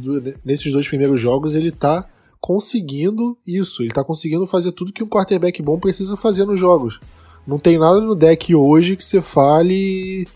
nesses 0.44 0.72
dois 0.72 0.86
primeiros 0.86 1.20
jogos, 1.20 1.54
ele 1.54 1.70
tá 1.70 2.08
conseguindo 2.40 3.36
isso. 3.46 3.82
Ele 3.82 3.90
tá 3.90 4.04
conseguindo 4.04 4.46
fazer 4.46 4.72
tudo 4.72 4.92
que 4.92 5.02
um 5.02 5.08
quarterback 5.08 5.60
bom 5.62 5.78
precisa 5.78 6.16
fazer 6.16 6.44
nos 6.44 6.58
jogos. 6.58 7.00
Não 7.46 7.58
tem 7.58 7.78
nada 7.78 8.00
no 8.00 8.14
deck 8.14 8.54
hoje 8.54 8.96
que 8.96 9.04
você 9.04 9.20
fale 9.20 10.26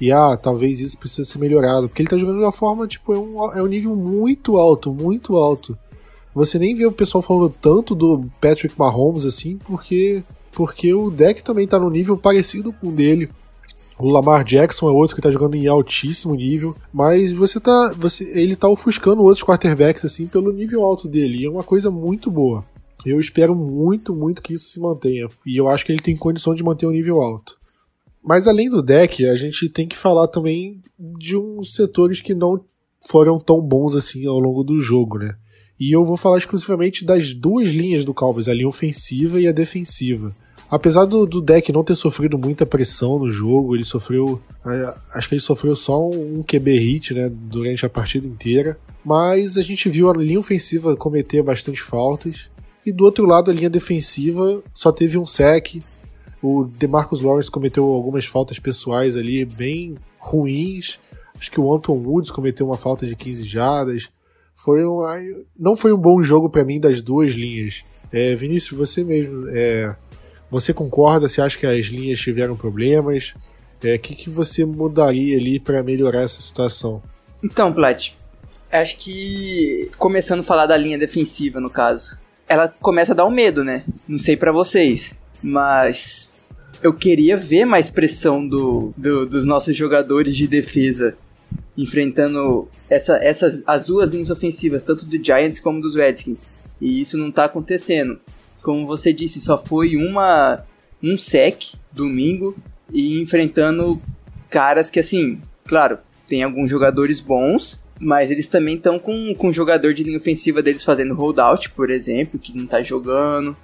e 0.00 0.10
ah, 0.10 0.36
talvez 0.36 0.80
isso 0.80 0.96
precisa 0.96 1.28
ser 1.28 1.38
melhorado. 1.38 1.88
Porque 1.88 2.02
ele 2.02 2.08
tá 2.08 2.16
jogando 2.16 2.38
de 2.38 2.44
uma 2.44 2.52
forma, 2.52 2.86
tipo, 2.86 3.12
é 3.12 3.18
um, 3.18 3.52
é 3.52 3.62
um 3.62 3.66
nível 3.66 3.96
muito 3.96 4.56
alto, 4.56 4.94
muito 4.94 5.36
alto. 5.36 5.76
Você 6.34 6.58
nem 6.58 6.74
vê 6.74 6.86
o 6.86 6.92
pessoal 6.92 7.22
falando 7.22 7.54
tanto 7.60 7.94
do 7.94 8.30
Patrick 8.40 8.78
Mahomes 8.78 9.24
assim, 9.24 9.56
porque 9.58 10.22
porque 10.52 10.92
o 10.92 11.10
deck 11.10 11.42
também 11.42 11.66
tá 11.66 11.78
no 11.78 11.90
nível 11.90 12.16
parecido 12.16 12.72
com 12.72 12.88
o 12.88 12.92
dele. 12.92 13.28
O 13.98 14.08
Lamar 14.08 14.44
Jackson 14.44 14.88
é 14.88 14.92
outro 14.92 15.14
que 15.14 15.22
tá 15.22 15.30
jogando 15.30 15.54
em 15.54 15.66
altíssimo 15.66 16.34
nível, 16.34 16.74
mas 16.92 17.32
você 17.32 17.60
tá. 17.60 17.94
Você, 17.98 18.24
ele 18.38 18.56
tá 18.56 18.68
ofuscando 18.68 19.22
outros 19.22 19.44
quarterbacks 19.44 20.04
assim 20.04 20.26
pelo 20.26 20.52
nível 20.52 20.82
alto 20.82 21.06
dele. 21.06 21.38
E 21.38 21.44
é 21.44 21.50
uma 21.50 21.62
coisa 21.62 21.90
muito 21.90 22.30
boa. 22.30 22.64
Eu 23.04 23.20
espero 23.20 23.54
muito, 23.54 24.14
muito 24.14 24.42
que 24.42 24.54
isso 24.54 24.70
se 24.70 24.80
mantenha. 24.80 25.28
E 25.46 25.56
eu 25.56 25.68
acho 25.68 25.84
que 25.84 25.92
ele 25.92 26.02
tem 26.02 26.16
condição 26.16 26.54
de 26.54 26.62
manter 26.62 26.86
um 26.86 26.90
nível 26.90 27.20
alto. 27.20 27.58
Mas 28.22 28.46
além 28.46 28.68
do 28.68 28.82
deck, 28.82 29.26
a 29.26 29.36
gente 29.36 29.68
tem 29.68 29.86
que 29.86 29.96
falar 29.96 30.28
também 30.28 30.80
de 30.98 31.36
uns 31.36 31.74
setores 31.74 32.20
que 32.20 32.34
não 32.34 32.62
foram 33.06 33.38
tão 33.38 33.60
bons 33.60 33.94
assim 33.94 34.26
ao 34.26 34.38
longo 34.38 34.62
do 34.62 34.78
jogo, 34.80 35.18
né? 35.18 35.34
E 35.80 35.90
eu 35.90 36.04
vou 36.04 36.18
falar 36.18 36.36
exclusivamente 36.36 37.06
das 37.06 37.32
duas 37.32 37.70
linhas 37.70 38.04
do 38.04 38.12
Cowboys, 38.12 38.48
a 38.48 38.52
linha 38.52 38.68
ofensiva 38.68 39.40
e 39.40 39.48
a 39.48 39.52
defensiva. 39.52 40.34
Apesar 40.70 41.06
do, 41.06 41.24
do, 41.24 41.40
deck 41.40 41.72
não 41.72 41.82
ter 41.82 41.96
sofrido 41.96 42.38
muita 42.38 42.66
pressão 42.66 43.18
no 43.18 43.30
jogo, 43.30 43.74
ele 43.74 43.82
sofreu. 43.82 44.40
Acho 45.14 45.28
que 45.28 45.34
ele 45.34 45.40
sofreu 45.40 45.74
só 45.74 46.08
um 46.08 46.44
QB 46.44 46.78
hit 46.78 47.14
né, 47.14 47.28
durante 47.28 47.84
a 47.84 47.88
partida 47.88 48.26
inteira. 48.26 48.78
Mas 49.04 49.56
a 49.56 49.62
gente 49.62 49.88
viu 49.88 50.10
a 50.10 50.16
linha 50.16 50.38
ofensiva 50.38 50.94
cometer 50.94 51.42
bastante 51.42 51.82
faltas. 51.82 52.50
E 52.84 52.92
do 52.92 53.04
outro 53.04 53.26
lado, 53.26 53.50
a 53.50 53.54
linha 53.54 53.70
defensiva 53.70 54.62
só 54.74 54.92
teve 54.92 55.16
um 55.18 55.26
sec. 55.26 55.82
O 56.42 56.64
DeMarcus 56.64 57.20
Lawrence 57.20 57.50
cometeu 57.50 57.86
algumas 57.86 58.26
faltas 58.26 58.58
pessoais 58.58 59.16
ali 59.16 59.44
bem 59.44 59.96
ruins. 60.18 60.98
Acho 61.36 61.50
que 61.50 61.60
o 61.60 61.74
Anton 61.74 61.94
Woods 61.94 62.30
cometeu 62.30 62.66
uma 62.66 62.76
falta 62.76 63.06
de 63.06 63.16
15 63.16 63.44
jardas. 63.44 64.10
Foi 64.64 64.84
um, 64.84 65.00
não 65.58 65.74
foi 65.74 65.90
um 65.92 65.96
bom 65.96 66.22
jogo 66.22 66.50
para 66.50 66.64
mim 66.64 66.78
das 66.78 67.00
duas 67.00 67.30
linhas. 67.30 67.82
É, 68.12 68.34
Vinícius, 68.34 68.78
você 68.78 69.02
mesmo. 69.02 69.48
É, 69.48 69.96
você 70.50 70.74
concorda? 70.74 71.28
Você 71.28 71.40
acha 71.40 71.56
que 71.56 71.66
as 71.66 71.86
linhas 71.86 72.18
tiveram 72.18 72.54
problemas? 72.56 73.34
O 73.82 73.86
é, 73.86 73.96
que, 73.96 74.14
que 74.14 74.28
você 74.28 74.64
mudaria 74.66 75.38
ali 75.38 75.58
para 75.58 75.82
melhorar 75.82 76.22
essa 76.22 76.42
situação? 76.42 77.02
Então, 77.42 77.72
Plat, 77.72 78.10
acho 78.70 78.98
que 78.98 79.90
começando 79.96 80.40
a 80.40 80.44
falar 80.44 80.66
da 80.66 80.76
linha 80.76 80.98
defensiva, 80.98 81.58
no 81.58 81.70
caso, 81.70 82.18
ela 82.46 82.68
começa 82.68 83.12
a 83.12 83.14
dar 83.14 83.24
um 83.24 83.30
medo, 83.30 83.64
né? 83.64 83.84
Não 84.06 84.18
sei 84.18 84.36
para 84.36 84.52
vocês, 84.52 85.14
mas 85.42 86.28
eu 86.82 86.92
queria 86.92 87.34
ver 87.34 87.64
mais 87.64 87.88
pressão 87.88 88.46
do, 88.46 88.92
do, 88.94 89.24
dos 89.24 89.46
nossos 89.46 89.74
jogadores 89.74 90.36
de 90.36 90.46
defesa 90.46 91.16
enfrentando 91.82 92.68
essa, 92.88 93.16
essas 93.16 93.62
as 93.66 93.84
duas 93.84 94.10
linhas 94.10 94.30
ofensivas, 94.30 94.82
tanto 94.82 95.06
do 95.06 95.22
Giants 95.22 95.60
como 95.60 95.80
dos 95.80 95.94
Redskins. 95.94 96.48
E 96.80 97.00
isso 97.00 97.16
não 97.18 97.30
tá 97.30 97.44
acontecendo 97.44 98.18
como 98.62 98.86
você 98.86 99.12
disse, 99.12 99.40
só 99.40 99.62
foi 99.62 99.96
uma 99.96 100.64
um 101.02 101.16
sec 101.16 101.74
domingo 101.90 102.56
e 102.92 103.20
enfrentando 103.20 104.00
caras 104.48 104.90
que 104.90 105.00
assim, 105.00 105.40
claro, 105.64 105.98
tem 106.28 106.42
alguns 106.42 106.68
jogadores 106.68 107.20
bons, 107.20 107.80
mas 107.98 108.30
eles 108.30 108.46
também 108.46 108.76
estão 108.76 108.98
com, 108.98 109.34
com 109.34 109.48
o 109.48 109.52
jogador 109.52 109.94
de 109.94 110.02
linha 110.02 110.18
ofensiva 110.18 110.62
deles 110.62 110.84
fazendo 110.84 111.14
holdout, 111.14 111.70
por 111.70 111.90
exemplo, 111.90 112.38
que 112.38 112.56
não 112.56 112.66
tá 112.66 112.82
jogando 112.82 113.56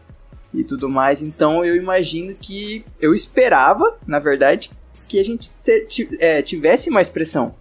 e 0.55 0.65
tudo 0.65 0.89
mais. 0.89 1.23
Então 1.23 1.65
eu 1.65 1.77
imagino 1.77 2.35
que 2.35 2.85
eu 3.01 3.15
esperava, 3.15 3.99
na 4.07 4.19
verdade, 4.19 4.71
que 5.07 5.21
a 5.21 5.25
gente 5.25 5.51
te, 5.89 6.09
é, 6.19 6.43
tivesse 6.43 6.91
mais 6.91 7.09
pressão. 7.09 7.55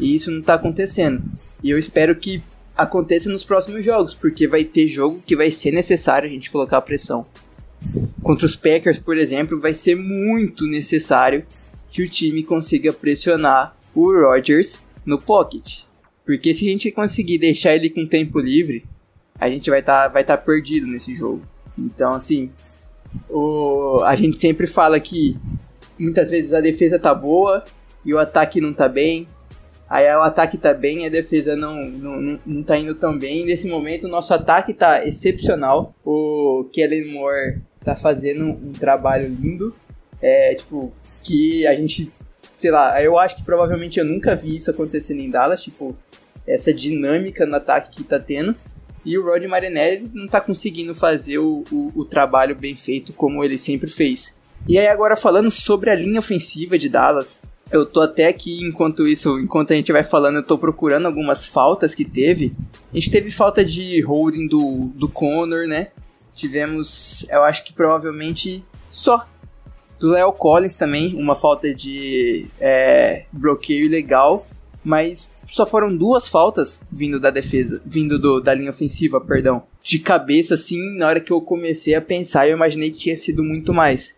E 0.00 0.14
isso 0.14 0.30
não 0.30 0.42
tá 0.42 0.54
acontecendo. 0.54 1.22
E 1.62 1.70
eu 1.70 1.78
espero 1.78 2.14
que 2.16 2.42
aconteça 2.76 3.28
nos 3.28 3.42
próximos 3.42 3.84
jogos, 3.84 4.14
porque 4.14 4.46
vai 4.46 4.64
ter 4.64 4.88
jogo 4.88 5.22
que 5.24 5.34
vai 5.34 5.50
ser 5.50 5.70
necessário 5.70 6.28
a 6.28 6.32
gente 6.32 6.50
colocar 6.50 6.80
pressão. 6.82 7.26
Contra 8.22 8.46
os 8.46 8.56
Packers, 8.56 8.98
por 8.98 9.16
exemplo, 9.16 9.60
vai 9.60 9.74
ser 9.74 9.94
muito 9.94 10.66
necessário 10.66 11.44
que 11.90 12.02
o 12.02 12.08
time 12.08 12.44
consiga 12.44 12.92
pressionar 12.92 13.76
o 13.94 14.12
Rodgers 14.12 14.80
no 15.04 15.18
pocket. 15.20 15.80
Porque 16.24 16.52
se 16.52 16.68
a 16.68 16.72
gente 16.72 16.90
conseguir 16.90 17.38
deixar 17.38 17.74
ele 17.76 17.88
com 17.88 18.06
tempo 18.06 18.40
livre, 18.40 18.84
a 19.38 19.48
gente 19.48 19.70
vai 19.70 19.80
estar 19.80 20.02
tá, 20.02 20.08
vai 20.08 20.24
tá 20.24 20.36
perdido 20.36 20.86
nesse 20.86 21.14
jogo. 21.14 21.42
Então, 21.78 22.12
assim, 22.12 22.50
o, 23.30 24.02
a 24.04 24.16
gente 24.16 24.38
sempre 24.38 24.66
fala 24.66 24.98
que 24.98 25.36
muitas 25.98 26.30
vezes 26.30 26.52
a 26.52 26.60
defesa 26.60 26.98
tá 26.98 27.14
boa 27.14 27.64
e 28.04 28.12
o 28.12 28.18
ataque 28.18 28.60
não 28.60 28.72
tá 28.72 28.88
bem. 28.88 29.26
Aí 29.88 30.06
o 30.16 30.22
ataque 30.22 30.58
tá 30.58 30.74
bem, 30.74 31.06
a 31.06 31.08
defesa 31.08 31.54
não, 31.54 31.80
não, 31.82 32.20
não, 32.20 32.38
não 32.44 32.62
tá 32.62 32.76
indo 32.76 32.94
tão 32.94 33.16
bem. 33.16 33.44
Nesse 33.44 33.68
momento, 33.68 34.04
o 34.04 34.10
nosso 34.10 34.34
ataque 34.34 34.74
tá 34.74 35.06
excepcional. 35.06 35.94
O 36.04 36.68
Kellen 36.72 37.12
Moore 37.12 37.60
tá 37.84 37.94
fazendo 37.94 38.44
um 38.46 38.72
trabalho 38.72 39.28
lindo. 39.28 39.74
É, 40.20 40.54
tipo, 40.54 40.92
que 41.22 41.66
a 41.66 41.74
gente, 41.74 42.10
sei 42.58 42.70
lá, 42.70 43.00
eu 43.02 43.18
acho 43.18 43.36
que 43.36 43.44
provavelmente 43.44 43.98
eu 44.00 44.04
nunca 44.04 44.34
vi 44.34 44.56
isso 44.56 44.70
acontecendo 44.70 45.20
em 45.20 45.30
Dallas, 45.30 45.62
tipo, 45.62 45.96
essa 46.46 46.72
dinâmica 46.72 47.46
no 47.46 47.56
ataque 47.56 47.96
que 47.96 48.04
tá 48.04 48.18
tendo. 48.18 48.56
E 49.04 49.16
o 49.16 49.24
Rod 49.24 49.44
Marinelli 49.44 50.10
não 50.12 50.26
tá 50.26 50.40
conseguindo 50.40 50.92
fazer 50.92 51.38
o, 51.38 51.62
o, 51.70 51.92
o 51.94 52.04
trabalho 52.04 52.56
bem 52.56 52.74
feito 52.74 53.12
como 53.12 53.44
ele 53.44 53.56
sempre 53.56 53.88
fez. 53.88 54.34
E 54.68 54.78
aí 54.78 54.88
agora 54.88 55.16
falando 55.16 55.48
sobre 55.48 55.90
a 55.90 55.94
linha 55.94 56.18
ofensiva 56.18 56.76
de 56.76 56.88
Dallas, 56.88 57.40
eu 57.70 57.84
tô 57.84 58.00
até 58.00 58.28
aqui, 58.28 58.62
enquanto 58.62 59.08
isso, 59.08 59.38
enquanto 59.38 59.72
a 59.72 59.76
gente 59.76 59.92
vai 59.92 60.04
falando, 60.04 60.36
eu 60.36 60.42
tô 60.42 60.56
procurando 60.56 61.06
algumas 61.06 61.44
faltas 61.44 61.94
que 61.94 62.04
teve. 62.04 62.52
A 62.92 62.94
gente 62.94 63.10
teve 63.10 63.30
falta 63.30 63.64
de 63.64 64.00
holding 64.02 64.46
do, 64.46 64.90
do 64.94 65.08
Connor, 65.08 65.66
né? 65.66 65.88
Tivemos, 66.34 67.26
eu 67.28 67.42
acho 67.42 67.64
que 67.64 67.72
provavelmente 67.72 68.64
só. 68.90 69.26
Do 69.98 70.10
Léo 70.10 70.30
Collins 70.32 70.74
também, 70.74 71.14
uma 71.14 71.34
falta 71.34 71.74
de 71.74 72.46
é, 72.60 73.24
bloqueio 73.32 73.86
ilegal. 73.86 74.46
Mas 74.84 75.26
só 75.48 75.66
foram 75.66 75.96
duas 75.96 76.28
faltas 76.28 76.80
vindo 76.92 77.18
da 77.18 77.30
defesa, 77.30 77.82
vindo 77.84 78.18
do, 78.18 78.40
da 78.40 78.54
linha 78.54 78.70
ofensiva, 78.70 79.20
perdão. 79.20 79.64
de 79.82 79.98
cabeça, 79.98 80.54
assim, 80.54 80.98
na 80.98 81.08
hora 81.08 81.20
que 81.20 81.32
eu 81.32 81.40
comecei 81.40 81.94
a 81.94 82.00
pensar, 82.00 82.48
eu 82.48 82.56
imaginei 82.56 82.90
que 82.90 82.98
tinha 82.98 83.16
sido 83.16 83.42
muito 83.42 83.72
mais. 83.72 84.14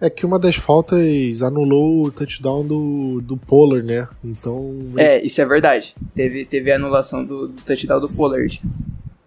É 0.00 0.10
que 0.10 0.26
uma 0.26 0.38
das 0.38 0.56
faltas 0.56 1.40
anulou 1.40 2.04
o 2.04 2.10
touchdown 2.10 2.66
do, 2.66 3.20
do 3.20 3.36
Pollard, 3.36 3.86
né? 3.86 4.08
Então. 4.24 4.92
É, 4.96 5.24
isso 5.24 5.40
é 5.40 5.46
verdade. 5.46 5.94
Teve, 6.14 6.44
teve 6.44 6.72
a 6.72 6.76
anulação 6.76 7.24
do, 7.24 7.48
do 7.48 7.62
touchdown 7.62 8.00
do 8.00 8.08
Pollard. 8.08 8.60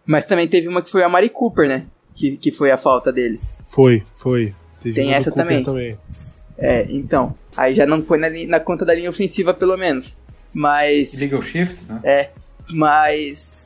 Mas 0.05 0.25
também 0.25 0.47
teve 0.47 0.67
uma 0.67 0.81
que 0.81 0.91
foi 0.91 1.03
a 1.03 1.09
Mari 1.09 1.29
Cooper, 1.29 1.67
né? 1.67 1.85
Que, 2.13 2.37
que 2.37 2.51
foi 2.51 2.71
a 2.71 2.77
falta 2.77 3.11
dele. 3.11 3.39
Foi, 3.67 4.03
foi. 4.15 4.53
Teve 4.81 4.95
Tem 4.95 5.13
essa 5.13 5.31
também. 5.31 5.63
também. 5.63 5.97
É, 6.57 6.85
então. 6.89 7.33
Aí 7.55 7.73
já 7.73 7.85
não 7.85 8.01
foi 8.03 8.17
na, 8.17 8.29
na 8.29 8.59
conta 8.59 8.85
da 8.85 8.93
linha 8.93 9.09
ofensiva, 9.09 9.53
pelo 9.53 9.77
menos. 9.77 10.15
Mas. 10.53 11.13
Legal 11.13 11.41
shift, 11.41 11.85
né? 11.87 11.99
É. 12.03 12.29
Mas. 12.71 13.61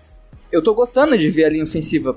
Eu 0.51 0.61
tô 0.61 0.73
gostando 0.73 1.17
de 1.17 1.29
ver 1.29 1.45
a 1.45 1.49
linha 1.49 1.63
ofensiva 1.63 2.15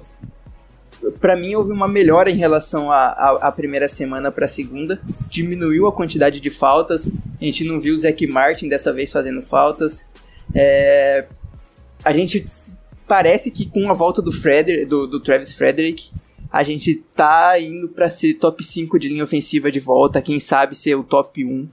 para 1.13 1.37
mim 1.37 1.55
houve 1.55 1.73
uma 1.73 1.89
melhora 1.89 2.31
em 2.31 2.37
relação 2.37 2.91
à 2.91 3.53
primeira 3.53 3.89
semana 3.89 4.31
para 4.31 4.47
a 4.47 4.49
segunda. 4.49 5.01
Diminuiu 5.29 5.87
a 5.87 5.93
quantidade 5.93 6.41
de 6.41 6.51
faltas. 6.51 7.09
A 7.41 7.45
gente 7.45 7.65
não 7.65 7.81
viu 7.81 7.95
o 7.95 7.99
Zac 7.99 8.27
Martin 8.27 8.69
dessa 8.69 8.93
vez 8.93 9.13
fazendo 9.13 9.43
faltas. 9.43 10.05
É, 10.55 11.27
a 12.05 12.13
gente 12.13 12.47
parece 13.07 13.51
que 13.51 13.69
com 13.69 13.91
a 13.91 13.95
volta 13.95 14.21
do, 14.23 14.33
Frederick, 14.33 14.87
do, 14.87 15.07
do 15.07 15.21
Travis 15.21 15.53
Frederick, 15.53 16.11
a 16.51 16.63
gente 16.63 17.03
tá 17.15 17.59
indo 17.59 17.89
para 17.89 18.11
ser 18.11 18.35
top 18.35 18.63
5 18.65 18.99
de 18.99 19.09
linha 19.09 19.25
ofensiva 19.25 19.71
de 19.71 19.81
volta. 19.81 20.23
Quem 20.23 20.39
sabe 20.39 20.77
ser 20.77 20.95
o 20.95 21.03
top 21.03 21.45
1, 21.45 21.69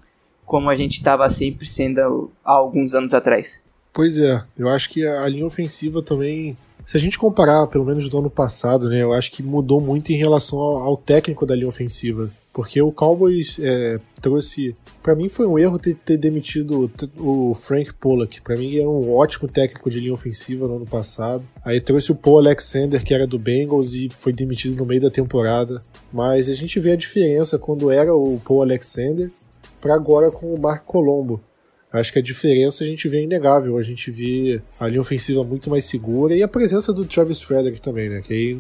como 0.46 0.70
a 0.70 0.76
gente 0.76 0.98
estava 0.98 1.30
sempre 1.30 1.68
sendo 1.68 2.32
há 2.44 2.52
alguns 2.52 2.94
anos 2.94 3.14
atrás. 3.14 3.62
Pois 3.94 4.18
é, 4.18 4.42
eu 4.58 4.70
acho 4.70 4.90
que 4.90 5.06
a 5.06 5.28
linha 5.28 5.46
ofensiva 5.46 6.02
também 6.02 6.56
se 6.86 6.98
a 6.98 7.00
gente 7.00 7.18
comparar, 7.18 7.68
pelo 7.68 7.86
menos 7.86 8.08
do 8.10 8.18
ano 8.18 8.30
passado, 8.30 8.90
né, 8.90 9.02
eu 9.02 9.14
acho 9.14 9.32
que 9.32 9.44
mudou 9.44 9.80
muito 9.80 10.12
em 10.12 10.16
relação 10.16 10.60
ao, 10.60 10.78
ao 10.78 10.98
técnico 10.98 11.46
da 11.46 11.56
linha 11.56 11.68
ofensiva. 11.68 12.30
Porque 12.54 12.82
o 12.82 12.92
Cowboys 12.92 13.58
é, 13.62 13.98
trouxe. 14.22 14.76
para 15.02 15.16
mim 15.16 15.30
foi 15.30 15.48
um 15.48 15.58
erro 15.58 15.80
ter, 15.80 15.96
ter 15.96 16.18
demitido 16.18 16.92
o 17.18 17.54
Frank 17.54 17.94
Pollock. 17.94 18.42
para 18.42 18.58
mim 18.58 18.78
era 18.78 18.90
um 18.90 19.16
ótimo 19.16 19.48
técnico 19.48 19.90
de 19.90 20.02
linha 20.02 20.14
ofensiva 20.14 20.68
no 20.68 20.76
ano 20.76 20.86
passado. 20.86 21.44
Aí 21.64 21.80
trouxe 21.80 22.12
o 22.12 22.16
Paul 22.16 22.40
Alexander, 22.40 23.02
que 23.04 23.14
era 23.14 23.26
do 23.26 23.40
Bengals, 23.40 23.94
e 23.94 24.10
foi 24.20 24.34
demitido 24.34 24.78
no 24.78 24.86
meio 24.86 25.02
da 25.02 25.10
temporada. 25.10 25.82
Mas 26.12 26.50
a 26.50 26.54
gente 26.54 26.78
vê 26.80 26.92
a 26.92 26.98
diferença 26.98 27.58
quando 27.58 27.90
era 27.90 28.14
o 28.14 28.42
Paul 28.44 28.64
Alexander 28.64 29.32
para 29.80 29.96
agora 29.96 30.30
com 30.30 30.54
o 30.54 30.60
Mark 30.60 30.84
Colombo. 30.84 31.42
Acho 31.92 32.14
que 32.14 32.20
a 32.20 32.22
diferença 32.22 32.84
a 32.84 32.88
gente 32.88 33.08
vê 33.10 33.24
inegável. 33.24 33.78
A 33.78 33.82
gente 33.82 34.10
vê 34.10 34.62
a 34.80 34.88
linha 34.88 35.02
ofensiva 35.02 35.44
muito 35.44 35.70
mais 35.70 35.86
segura 35.86 36.36
e 36.36 36.42
a 36.42 36.48
presença 36.48 36.94
do 36.94 37.04
Travis 37.04 37.42
Frederick 37.42 37.82
também, 37.82 38.10
né? 38.10 38.22
Que 38.22 38.34
aí 38.34 38.60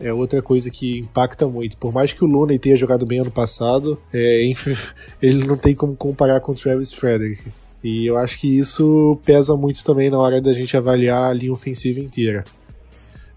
é 0.00 0.12
outra 0.12 0.42
coisa 0.42 0.70
que 0.70 0.98
impacta 0.98 1.46
muito. 1.46 1.76
Por 1.76 1.92
mais 1.92 2.12
que 2.12 2.24
o 2.24 2.26
Looney 2.26 2.58
tenha 2.58 2.76
jogado 2.76 3.06
bem 3.06 3.20
ano 3.20 3.30
passado, 3.30 4.00
é, 4.12 4.42
ele 5.22 5.44
não 5.44 5.56
tem 5.56 5.74
como 5.74 5.94
comparar 5.96 6.40
com 6.40 6.52
o 6.52 6.54
Travis 6.54 6.92
Frederick. 6.92 7.44
E 7.82 8.06
eu 8.06 8.16
acho 8.16 8.38
que 8.40 8.58
isso 8.58 9.18
pesa 9.24 9.56
muito 9.56 9.84
também 9.84 10.10
na 10.10 10.18
hora 10.18 10.40
da 10.40 10.52
gente 10.52 10.76
avaliar 10.76 11.30
a 11.30 11.32
linha 11.32 11.52
ofensiva 11.52 12.00
inteira. 12.00 12.44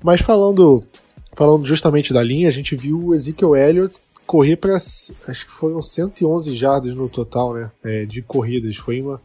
Mas 0.04 0.22
falando, 0.22 0.84
falando 1.34 1.66
justamente 1.66 2.12
da 2.12 2.24
linha, 2.24 2.48
a 2.48 2.52
gente 2.52 2.76
viu 2.76 3.08
o 3.08 3.14
Ezekiel 3.14 3.56
Elliott 3.56 3.96
correr 4.32 4.56
para 4.56 4.78
acho 4.78 5.46
que 5.46 5.52
foram 5.52 5.82
111 5.82 6.56
jardas 6.56 6.96
no 6.96 7.10
total, 7.10 7.54
né? 7.54 7.70
É, 7.84 8.06
de 8.06 8.22
corridas. 8.22 8.78
Foi 8.78 9.02
uma 9.02 9.20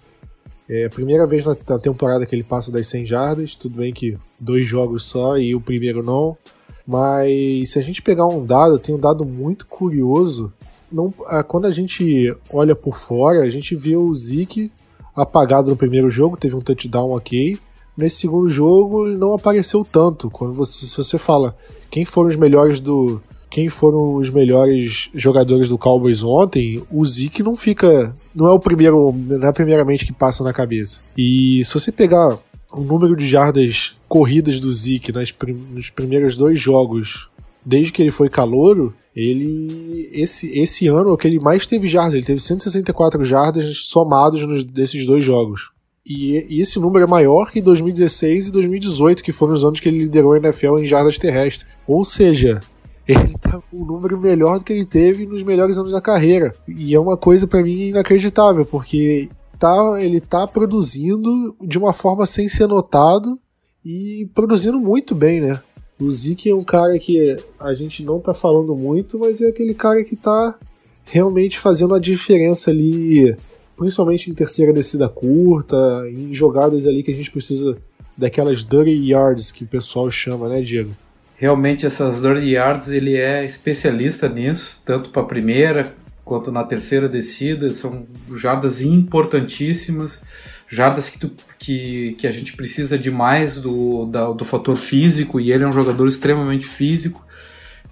é, 0.68 0.88
primeira 0.88 1.24
vez 1.24 1.44
na, 1.44 1.78
temporada 1.78 2.26
que 2.26 2.34
ele 2.34 2.42
passa 2.42 2.72
das 2.72 2.88
100 2.88 3.06
jardas. 3.06 3.54
Tudo 3.54 3.76
bem 3.76 3.92
que 3.92 4.18
dois 4.40 4.64
jogos 4.64 5.04
só 5.04 5.38
e 5.38 5.54
o 5.54 5.60
primeiro 5.60 6.02
não. 6.02 6.36
Mas 6.84 7.70
se 7.70 7.78
a 7.78 7.82
gente 7.82 8.02
pegar 8.02 8.26
um 8.26 8.44
dado, 8.44 8.80
tem 8.80 8.96
um 8.96 8.98
dado 8.98 9.24
muito 9.24 9.64
curioso. 9.66 10.52
Não, 10.90 11.14
quando 11.46 11.66
a 11.66 11.70
gente 11.70 12.34
olha 12.52 12.74
por 12.74 12.98
fora, 12.98 13.42
a 13.42 13.50
gente 13.50 13.76
vê 13.76 13.94
o 13.94 14.12
Zeke 14.12 14.72
apagado 15.14 15.70
no 15.70 15.76
primeiro 15.76 16.10
jogo, 16.10 16.36
teve 16.36 16.56
um 16.56 16.60
touchdown 16.60 17.12
ok. 17.12 17.56
Nesse 17.96 18.16
segundo 18.16 18.50
jogo, 18.50 19.06
ele 19.06 19.16
não 19.16 19.34
apareceu 19.34 19.86
tanto. 19.88 20.28
Quando 20.30 20.52
você, 20.52 20.84
se 20.84 20.96
você 20.96 21.16
fala 21.16 21.56
quem 21.88 22.04
foram 22.04 22.28
os 22.28 22.36
melhores 22.36 22.80
do, 22.80 23.22
quem 23.48 23.68
foram 23.68 24.16
os 24.16 24.28
melhores 24.30 25.08
jogadores 25.14 25.68
do 25.68 25.78
Cowboys 25.78 26.22
ontem, 26.22 26.82
o 26.90 27.04
Zeke 27.04 27.42
não 27.42 27.56
fica. 27.56 28.14
Não 28.34 28.46
é 28.46 28.52
o 28.52 28.60
primeiro. 28.60 29.12
Não 29.12 29.48
é 29.48 29.52
primeiramente 29.52 30.04
que 30.04 30.12
passa 30.12 30.44
na 30.44 30.52
cabeça. 30.52 31.00
E 31.16 31.64
se 31.64 31.72
você 31.72 31.92
pegar 31.92 32.38
o 32.72 32.80
número 32.80 33.16
de 33.16 33.26
jardas 33.26 33.94
corridas 34.08 34.60
do 34.60 34.72
Zeke 34.72 35.12
nas, 35.12 35.32
nos 35.72 35.90
primeiros 35.90 36.36
dois 36.36 36.60
jogos, 36.60 37.30
desde 37.64 37.92
que 37.92 38.02
ele 38.02 38.10
foi 38.10 38.28
calouro, 38.28 38.94
ele. 39.14 40.10
Esse, 40.12 40.46
esse 40.58 40.86
ano 40.86 41.10
é 41.10 41.12
o 41.12 41.16
que 41.16 41.26
ele 41.26 41.40
mais 41.40 41.66
teve 41.66 41.88
jardas. 41.88 42.14
Ele 42.14 42.24
teve 42.24 42.40
164 42.40 43.24
jardas 43.24 43.84
somados 43.84 44.46
nos, 44.46 44.62
desses 44.62 45.06
dois 45.06 45.24
jogos. 45.24 45.70
E, 46.08 46.46
e 46.48 46.60
esse 46.60 46.78
número 46.78 47.04
é 47.04 47.08
maior 47.08 47.50
que 47.50 47.60
2016 47.60 48.46
e 48.46 48.50
2018, 48.52 49.24
que 49.24 49.32
foram 49.32 49.54
os 49.54 49.64
anos 49.64 49.80
que 49.80 49.88
ele 49.88 49.98
liderou 49.98 50.34
a 50.34 50.38
NFL 50.38 50.78
em 50.78 50.86
jardas 50.86 51.18
terrestres. 51.18 51.66
Ou 51.86 52.04
seja, 52.04 52.60
ele 53.06 53.34
tá 53.38 53.60
com 53.70 53.82
um 53.82 53.84
número 53.84 54.20
melhor 54.20 54.58
do 54.58 54.64
que 54.64 54.72
ele 54.72 54.84
teve 54.84 55.26
nos 55.26 55.42
melhores 55.42 55.78
anos 55.78 55.92
da 55.92 56.00
carreira. 56.00 56.52
E 56.66 56.94
é 56.94 56.98
uma 56.98 57.16
coisa 57.16 57.46
para 57.46 57.62
mim 57.62 57.88
inacreditável, 57.88 58.66
porque 58.66 59.28
tá, 59.58 60.02
ele 60.02 60.20
tá 60.20 60.46
produzindo 60.46 61.54
de 61.62 61.78
uma 61.78 61.92
forma 61.92 62.26
sem 62.26 62.48
ser 62.48 62.66
notado 62.66 63.38
e 63.84 64.28
produzindo 64.34 64.78
muito 64.78 65.14
bem, 65.14 65.40
né? 65.40 65.60
O 65.98 66.10
Zeke 66.10 66.50
é 66.50 66.54
um 66.54 66.64
cara 66.64 66.98
que 66.98 67.36
a 67.58 67.72
gente 67.72 68.02
não 68.02 68.20
tá 68.20 68.34
falando 68.34 68.74
muito, 68.74 69.18
mas 69.18 69.40
é 69.40 69.46
aquele 69.46 69.72
cara 69.72 70.02
que 70.04 70.16
tá 70.16 70.58
realmente 71.06 71.58
fazendo 71.58 71.94
a 71.94 72.00
diferença 72.00 72.70
ali, 72.70 73.34
principalmente 73.76 74.30
em 74.30 74.34
terceira 74.34 74.72
descida 74.72 75.08
curta, 75.08 75.76
em 76.12 76.34
jogadas 76.34 76.86
ali 76.86 77.02
que 77.02 77.12
a 77.12 77.14
gente 77.14 77.30
precisa 77.30 77.78
daquelas 78.16 78.62
dirty 78.62 79.10
yards 79.10 79.52
que 79.52 79.64
o 79.64 79.68
pessoal 79.68 80.10
chama, 80.10 80.48
né, 80.48 80.60
Diego? 80.60 80.90
Realmente 81.36 81.84
essas 81.84 82.22
dirty 82.22 82.54
yards 82.54 82.88
ele 82.88 83.16
é 83.16 83.44
especialista 83.44 84.28
nisso, 84.28 84.80
tanto 84.84 85.10
para 85.10 85.22
a 85.22 85.26
primeira 85.26 85.92
quanto 86.24 86.50
na 86.50 86.64
terceira 86.64 87.08
descida, 87.08 87.70
são 87.70 88.04
jardas 88.34 88.82
importantíssimas, 88.82 90.20
jardas 90.66 91.08
que, 91.08 91.18
tu, 91.20 91.30
que, 91.56 92.16
que 92.18 92.26
a 92.26 92.32
gente 92.32 92.54
precisa 92.54 92.98
demais 92.98 93.58
do, 93.58 94.06
da, 94.06 94.32
do 94.32 94.44
fator 94.44 94.74
físico, 94.76 95.38
e 95.38 95.52
ele 95.52 95.62
é 95.62 95.68
um 95.68 95.72
jogador 95.72 96.08
extremamente 96.08 96.66
físico, 96.66 97.24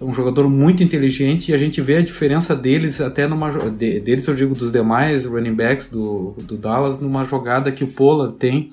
é 0.01 0.03
um 0.03 0.13
jogador 0.13 0.49
muito 0.49 0.83
inteligente, 0.83 1.51
e 1.51 1.53
a 1.53 1.57
gente 1.57 1.79
vê 1.79 1.95
a 1.95 2.01
diferença 2.01 2.53
deles, 2.53 2.99
até 2.99 3.25
numa. 3.25 3.49
De, 3.69 4.01
deles, 4.01 4.27
eu 4.27 4.35
digo, 4.35 4.53
dos 4.53 4.69
demais 4.69 5.23
running 5.23 5.55
backs 5.55 5.89
do, 5.89 6.35
do 6.39 6.57
Dallas, 6.57 6.99
numa 6.99 7.23
jogada 7.23 7.71
que 7.71 7.85
o 7.85 7.87
Pola 7.87 8.33
tem, 8.33 8.69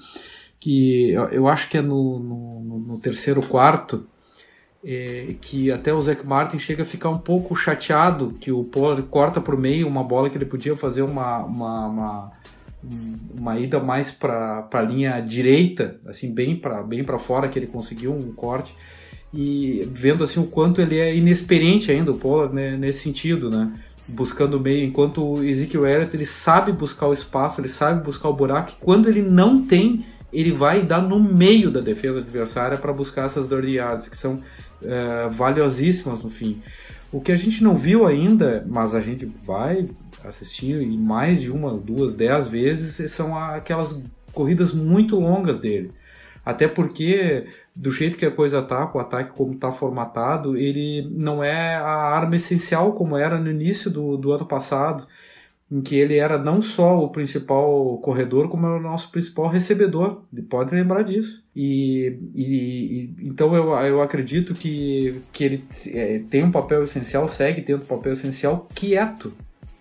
que 0.58 1.12
eu, 1.12 1.24
eu 1.26 1.48
acho 1.48 1.68
que 1.68 1.78
é 1.78 1.82
no, 1.82 2.18
no, 2.18 2.84
no 2.88 2.98
terceiro 2.98 3.40
quarto, 3.42 4.04
é, 4.84 5.34
que 5.40 5.70
até 5.70 5.92
o 5.92 6.00
Zach 6.00 6.26
Martin 6.26 6.58
chega 6.58 6.82
a 6.82 6.86
ficar 6.86 7.08
um 7.10 7.18
pouco 7.18 7.54
chateado 7.54 8.36
que 8.40 8.50
o 8.50 8.64
Pollard 8.64 9.02
corta 9.04 9.40
o 9.40 9.58
meio 9.58 9.86
uma 9.86 10.02
bola 10.02 10.28
que 10.28 10.36
ele 10.36 10.44
podia 10.44 10.76
fazer 10.76 11.02
uma, 11.02 11.38
uma, 11.38 11.86
uma, 11.86 12.32
uma 13.38 13.58
ida 13.58 13.78
mais 13.78 14.10
para 14.10 14.68
a 14.72 14.82
linha 14.82 15.20
direita, 15.20 16.00
assim 16.06 16.34
bem 16.34 16.56
para 16.56 16.82
bem 16.82 17.04
fora 17.18 17.48
que 17.48 17.58
ele 17.58 17.66
conseguiu 17.66 18.12
um 18.12 18.32
corte 18.32 18.74
e 19.32 19.88
vendo 19.90 20.24
assim 20.24 20.40
o 20.40 20.46
quanto 20.46 20.80
ele 20.80 20.98
é 20.98 21.14
inexperiente 21.14 21.90
ainda 21.90 22.10
o 22.10 22.18
Pollard 22.18 22.54
né, 22.54 22.76
nesse 22.76 23.00
sentido, 23.00 23.48
né? 23.48 23.72
buscando 24.06 24.56
o 24.56 24.60
meio, 24.60 24.84
enquanto 24.84 25.24
o 25.24 25.44
Ezekiel 25.44 25.86
Elliott 25.86 26.16
ele 26.16 26.26
sabe 26.26 26.72
buscar 26.72 27.06
o 27.06 27.12
espaço, 27.12 27.60
ele 27.60 27.68
sabe 27.68 28.04
buscar 28.04 28.28
o 28.28 28.34
buraco, 28.34 28.72
e 28.72 28.84
quando 28.84 29.08
ele 29.08 29.22
não 29.22 29.64
tem, 29.64 30.04
ele 30.32 30.50
vai 30.50 30.82
dar 30.82 31.02
no 31.02 31.20
meio 31.20 31.70
da 31.70 31.80
defesa 31.80 32.20
adversária 32.20 32.78
para 32.78 32.92
buscar 32.92 33.26
essas 33.26 33.48
dirty 33.48 33.74
yards, 33.74 34.08
que 34.08 34.16
são 34.16 34.40
é, 34.82 35.28
valiosíssimas 35.28 36.22
no 36.22 36.30
fim. 36.30 36.62
O 37.12 37.20
que 37.20 37.30
a 37.30 37.36
gente 37.36 37.62
não 37.62 37.76
viu 37.76 38.06
ainda, 38.06 38.64
mas 38.66 38.94
a 38.94 39.00
gente 39.00 39.26
vai 39.26 39.88
assistir 40.24 40.80
e 40.80 40.96
mais 40.96 41.40
de 41.42 41.50
uma, 41.50 41.76
duas, 41.76 42.14
dez 42.14 42.46
vezes, 42.46 43.12
são 43.12 43.36
aquelas 43.36 44.00
corridas 44.32 44.72
muito 44.72 45.18
longas 45.20 45.60
dele. 45.60 45.92
Até 46.44 46.66
porque, 46.66 47.46
do 47.76 47.90
jeito 47.90 48.16
que 48.16 48.26
a 48.26 48.30
coisa 48.30 48.62
tá, 48.62 48.86
com 48.86 48.98
o 48.98 49.00
ataque 49.00 49.30
como 49.32 49.54
tá 49.54 49.70
formatado, 49.70 50.56
ele 50.56 51.08
não 51.12 51.44
é 51.44 51.76
a 51.76 51.86
arma 51.86 52.34
essencial 52.34 52.94
como 52.94 53.16
era 53.16 53.38
no 53.38 53.50
início 53.50 53.90
do, 53.90 54.16
do 54.16 54.32
ano 54.32 54.46
passado 54.46 55.06
em 55.72 55.80
que 55.80 55.96
ele 55.96 56.18
era 56.18 56.36
não 56.36 56.60
só 56.60 57.02
o 57.02 57.08
principal 57.08 57.96
corredor, 58.02 58.46
como 58.46 58.66
era 58.66 58.76
o 58.76 58.82
nosso 58.82 59.10
principal 59.10 59.48
recebedor. 59.48 60.20
Pode 60.50 60.74
lembrar 60.74 61.02
disso. 61.02 61.42
E, 61.56 62.18
e, 62.34 62.44
e 62.44 63.16
então 63.22 63.56
eu, 63.56 63.70
eu 63.70 64.02
acredito 64.02 64.52
que, 64.52 65.22
que 65.32 65.44
ele 65.44 65.64
é, 65.86 66.20
tem 66.28 66.44
um 66.44 66.50
papel 66.50 66.82
essencial, 66.82 67.26
segue 67.26 67.62
tendo 67.62 67.84
um 67.84 67.86
papel 67.86 68.12
essencial 68.12 68.68
quieto, 68.74 69.32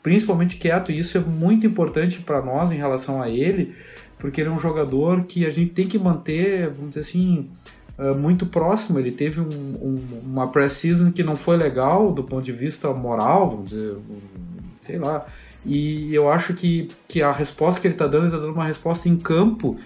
principalmente 0.01 0.55
quieto. 0.55 0.93
E 0.93 0.97
isso 0.97 1.17
é 1.17 1.21
muito 1.21 1.67
importante 1.67 2.21
para 2.21 2.41
nós 2.41 2.71
em 2.71 2.77
relação 2.77 3.21
a 3.21 3.29
ele, 3.29 3.75
porque 4.17 4.39
ele 4.39 4.49
é 4.49 4.53
um 4.53 4.59
jogador 4.59 5.25
que 5.25 5.45
a 5.45 5.49
gente 5.49 5.73
tem 5.73 5.89
que 5.89 5.99
manter, 5.99 6.69
vamos 6.69 6.91
dizer 6.91 7.01
assim, 7.01 7.49
uh, 7.99 8.15
muito 8.15 8.45
próximo. 8.45 8.97
Ele 8.97 9.11
teve 9.11 9.41
um, 9.41 9.43
um, 9.43 10.01
uma 10.23 10.47
pré-season 10.47 11.11
que 11.11 11.21
não 11.21 11.35
foi 11.35 11.57
legal 11.57 12.13
do 12.13 12.23
ponto 12.23 12.45
de 12.45 12.53
vista 12.53 12.93
moral, 12.93 13.49
vamos 13.49 13.71
dizer, 13.71 13.97
sei 14.79 14.97
lá. 14.97 15.25
E 15.65 16.13
eu 16.13 16.29
acho 16.29 16.53
que, 16.53 16.87
que 17.07 17.21
a 17.21 17.31
resposta 17.31 17.79
que 17.79 17.87
ele 17.87 17.93
está 17.93 18.07
dando, 18.07 18.25
ele 18.25 18.33
está 18.33 18.39
dando 18.39 18.53
uma 18.53 18.65
resposta 18.65 19.07
em 19.07 19.15
campo 19.15 19.77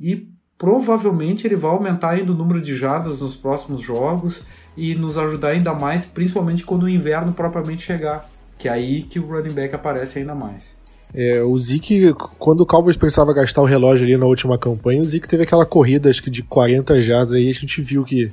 e 0.00 0.28
provavelmente 0.56 1.46
ele 1.46 1.56
vai 1.56 1.70
aumentar 1.70 2.10
ainda 2.10 2.32
o 2.32 2.34
número 2.34 2.60
de 2.60 2.76
jardas 2.76 3.20
nos 3.20 3.36
próximos 3.36 3.80
jogos 3.80 4.42
e 4.76 4.94
nos 4.94 5.16
ajudar 5.18 5.48
ainda 5.48 5.74
mais, 5.74 6.06
principalmente 6.06 6.64
quando 6.64 6.84
o 6.84 6.88
inverno 6.88 7.32
propriamente 7.32 7.82
chegar, 7.82 8.28
que 8.58 8.68
é 8.68 8.72
aí 8.72 9.02
que 9.02 9.18
o 9.18 9.26
running 9.26 9.52
back 9.52 9.74
aparece 9.74 10.18
ainda 10.18 10.34
mais. 10.34 10.76
É, 11.14 11.42
o 11.42 11.58
Zeke, 11.58 12.12
quando 12.38 12.60
o 12.60 12.66
Cowboys 12.66 12.96
precisava 12.96 13.32
gastar 13.32 13.62
o 13.62 13.64
relógio 13.64 14.04
ali 14.04 14.16
na 14.16 14.26
última 14.26 14.58
campanha, 14.58 15.00
o 15.00 15.04
Zeke 15.04 15.28
teve 15.28 15.44
aquela 15.44 15.64
corrida, 15.64 16.10
acho 16.10 16.22
que 16.22 16.30
de 16.30 16.42
40 16.42 17.00
jardas 17.00 17.32
aí, 17.32 17.48
a 17.48 17.54
gente 17.54 17.80
viu 17.80 18.04
que, 18.04 18.30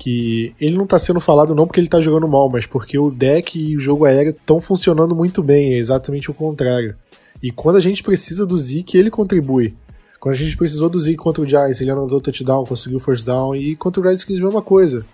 que 0.00 0.54
ele 0.58 0.78
não 0.78 0.86
tá 0.86 0.98
sendo 0.98 1.20
falado 1.20 1.54
não 1.54 1.66
porque 1.66 1.78
ele 1.78 1.86
tá 1.86 2.00
jogando 2.00 2.26
mal, 2.26 2.48
mas 2.48 2.64
porque 2.64 2.98
o 2.98 3.10
deck 3.10 3.58
e 3.60 3.76
o 3.76 3.80
jogo 3.80 4.06
aéreo 4.06 4.30
estão 4.30 4.58
funcionando 4.58 5.14
muito 5.14 5.42
bem, 5.42 5.74
é 5.74 5.76
exatamente 5.76 6.30
o 6.30 6.34
contrário. 6.34 6.96
E 7.42 7.50
quando 7.52 7.76
a 7.76 7.80
gente 7.80 8.02
precisa 8.02 8.46
do 8.46 8.56
Zeke, 8.56 8.96
ele 8.96 9.10
contribui. 9.10 9.74
Quando 10.18 10.34
a 10.34 10.38
gente 10.38 10.56
precisou 10.56 10.88
do 10.88 10.98
Zeke 10.98 11.18
contra 11.18 11.42
o 11.42 11.46
Giants, 11.46 11.82
ele 11.82 11.90
anotou 11.90 12.18
touchdown, 12.18 12.64
conseguiu 12.64 12.98
first 12.98 13.26
down, 13.26 13.54
e 13.54 13.76
contra 13.76 14.00
o 14.00 14.04
Redskins 14.04 14.38
a 14.38 14.44
mesma 14.44 14.62
coisa. 14.62 15.04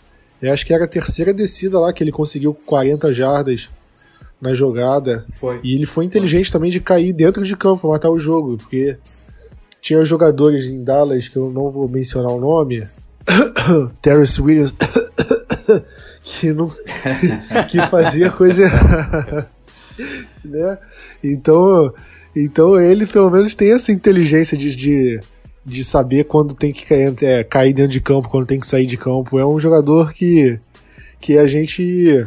Eu 0.40 0.52
acho 0.52 0.64
que 0.64 0.72
era 0.72 0.84
a 0.84 0.88
terceira 0.88 1.34
descida 1.34 1.80
lá 1.80 1.92
que 1.92 2.04
ele 2.04 2.12
conseguiu 2.12 2.54
40 2.54 3.12
jardas 3.12 3.68
na 4.40 4.54
jogada. 4.54 5.26
Foi. 5.32 5.58
E 5.64 5.74
ele 5.74 5.86
foi 5.86 6.04
inteligente 6.04 6.52
também 6.52 6.70
de 6.70 6.80
cair 6.80 7.12
dentro 7.12 7.44
de 7.44 7.56
campo 7.56 7.88
matar 7.88 8.10
o 8.10 8.18
jogo, 8.18 8.56
porque 8.56 8.96
tinha 9.80 10.04
jogadores 10.04 10.66
em 10.66 10.84
Dallas 10.84 11.26
que 11.26 11.36
eu 11.36 11.50
não 11.50 11.70
vou 11.70 11.88
mencionar 11.88 12.30
o 12.30 12.40
nome. 12.40 12.86
Terrence 14.00 14.40
Williams. 14.40 14.74
que 16.22 16.52
não. 16.52 16.68
que 17.68 17.78
fazia 17.90 18.30
coisa 18.30 18.62
errada. 18.62 19.48
né? 20.44 20.78
Então. 21.22 21.92
Então 22.38 22.78
ele 22.78 23.06
pelo 23.06 23.30
menos 23.30 23.54
tem 23.54 23.72
essa 23.72 23.90
inteligência 23.90 24.58
de, 24.58 24.76
de, 24.76 25.20
de 25.64 25.82
saber 25.82 26.24
quando 26.24 26.54
tem 26.54 26.70
que 26.70 26.84
cair, 26.84 27.14
é, 27.22 27.42
cair 27.42 27.72
dentro 27.72 27.92
de 27.92 28.00
campo, 28.00 28.28
quando 28.28 28.46
tem 28.46 28.60
que 28.60 28.66
sair 28.66 28.84
de 28.84 28.98
campo. 28.98 29.38
É 29.38 29.46
um 29.46 29.58
jogador 29.58 30.12
que, 30.12 30.60
que 31.18 31.38
a 31.38 31.46
gente 31.46 32.26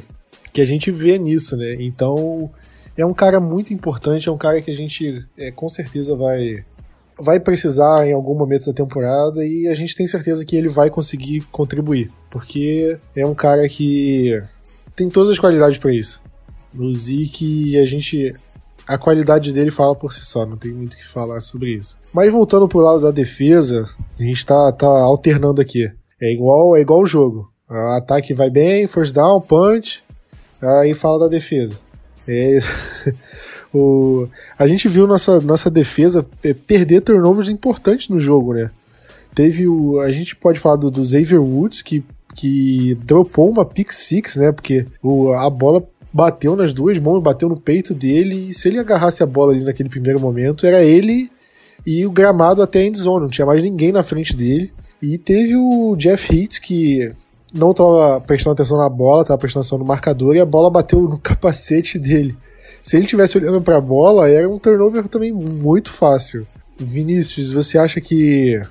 que 0.52 0.62
a 0.62 0.66
gente 0.66 0.90
vê 0.90 1.20
nisso, 1.20 1.56
né? 1.56 1.76
Então 1.80 2.50
é 2.98 3.06
um 3.06 3.14
cara 3.14 3.40
muito 3.40 3.72
importante, 3.72 4.28
é 4.28 4.32
um 4.32 4.38
cara 4.38 4.62
que 4.62 4.72
a 4.72 4.76
gente 4.76 5.24
é, 5.38 5.52
com 5.52 5.70
certeza 5.70 6.16
vai 6.16 6.66
vai 7.20 7.40
precisar 7.40 8.08
em 8.08 8.14
algum 8.14 8.36
momento 8.36 8.66
da 8.66 8.74
temporada 8.74 9.46
e 9.46 9.68
a 9.68 9.76
gente 9.76 9.96
tem 9.96 10.08
certeza 10.08 10.46
que 10.46 10.56
ele 10.56 10.68
vai 10.68 10.90
conseguir 10.90 11.42
contribuir, 11.52 12.10
porque 12.30 12.98
é 13.16 13.26
um 13.26 13.36
cara 13.36 13.68
que 13.68 14.42
tem 14.96 15.10
todas 15.10 15.30
as 15.30 15.40
qualidades 15.40 15.78
para 15.78 15.94
isso. 15.94 16.22
O 16.78 16.94
Zeke, 16.94 17.78
a 17.78 17.86
gente 17.86 18.34
a 18.88 18.98
qualidade 18.98 19.54
dele 19.54 19.70
fala 19.70 19.96
por 19.96 20.14
si 20.14 20.26
só, 20.26 20.46
não 20.46 20.58
tem 20.58 20.72
muito 20.72 20.94
o 20.94 20.98
que 20.98 21.08
falar 21.08 21.42
sobre 21.42 21.76
isso. 21.76 21.98
Mas 22.12 22.32
voltando 22.32 22.68
pro 22.68 22.80
lado 22.80 23.02
da 23.02 23.12
defesa, 23.12 23.88
a 24.20 24.24
gente 24.24 24.46
tá, 24.46 24.72
tá 24.72 24.88
alternando 24.88 25.62
aqui. 25.62 25.92
É 26.22 26.34
igual 26.34 26.76
é 26.76 26.82
igual 26.82 27.02
o 27.02 27.08
jogo. 27.08 27.52
Ataque 27.70 28.34
vai 28.34 28.50
bem, 28.50 28.88
first 28.88 29.14
down, 29.14 29.40
punch, 29.42 30.04
Aí 30.62 30.94
fala 30.94 31.20
da 31.20 31.28
defesa. 31.28 31.80
É, 32.28 32.60
o, 33.74 34.28
a 34.58 34.68
gente 34.68 34.88
viu 34.88 35.06
nossa, 35.06 35.40
nossa 35.42 35.70
defesa 35.70 36.26
é, 36.44 36.54
perder 36.54 37.02
turnovers 37.02 37.50
importantes 37.50 38.10
no 38.10 38.20
jogo, 38.20 38.54
né? 38.54 38.72
Teve 39.36 39.68
o. 39.68 40.00
A 40.00 40.12
gente 40.12 40.36
pode 40.36 40.60
falar 40.60 40.76
do, 40.76 40.90
do 40.90 41.06
Xavier 41.06 41.42
Woods, 41.42 41.82
que, 41.82 42.04
que 42.36 42.96
dropou 43.04 43.50
uma 43.50 43.64
pick 43.64 43.92
six, 43.92 44.36
né? 44.36 44.52
Porque 44.52 44.86
o, 45.02 45.34
a 45.34 45.50
bola 45.50 45.88
bateu 46.12 46.56
nas 46.56 46.74
duas 46.74 46.98
mãos, 46.98 47.22
bateu 47.22 47.48
no 47.48 47.58
peito 47.58 47.94
dele, 47.94 48.50
e 48.50 48.54
se 48.54 48.68
ele 48.68 48.80
agarrasse 48.80 49.22
a 49.22 49.28
bola 49.28 49.54
ali 49.54 49.64
naquele 49.64 49.90
primeiro 49.90 50.20
momento, 50.20 50.66
era 50.66 50.84
ele 50.84 51.30
e 51.86 52.06
o 52.06 52.12
gramado 52.12 52.62
até 52.62 52.80
a 52.80 52.86
endzone, 52.86 53.22
não 53.22 53.30
tinha 53.30 53.46
mais 53.46 53.62
ninguém 53.62 53.92
na 53.92 54.04
frente 54.04 54.36
dele. 54.36 54.72
E 55.02 55.18
teve 55.18 55.56
o 55.56 55.96
Jeff 55.96 56.36
Hitz, 56.36 56.60
que 56.60 57.12
não 57.54 57.72
estava 57.72 58.20
prestando 58.22 58.54
atenção 58.54 58.78
na 58.78 58.90
bola, 58.90 59.22
estava 59.22 59.38
prestando 59.38 59.62
atenção 59.62 59.78
no 59.78 59.86
marcador 59.86 60.36
e 60.36 60.40
a 60.40 60.46
bola 60.46 60.70
bateu 60.70 61.02
no 61.02 61.18
capacete 61.20 61.98
dele. 61.98 62.36
Se 62.82 62.98
ele 62.98 63.06
tivesse 63.06 63.38
olhando 63.38 63.62
para 63.62 63.78
a 63.78 63.82
bola, 63.82 64.30
era 64.30 64.50
um 64.50 64.58
turnover 64.58 65.08
também 65.08 65.32
muito 65.32 65.92
fácil. 65.92 66.48
Vinícius, 66.80 67.52
você 67.52 67.78
acha 67.78 68.00
que 68.00 68.62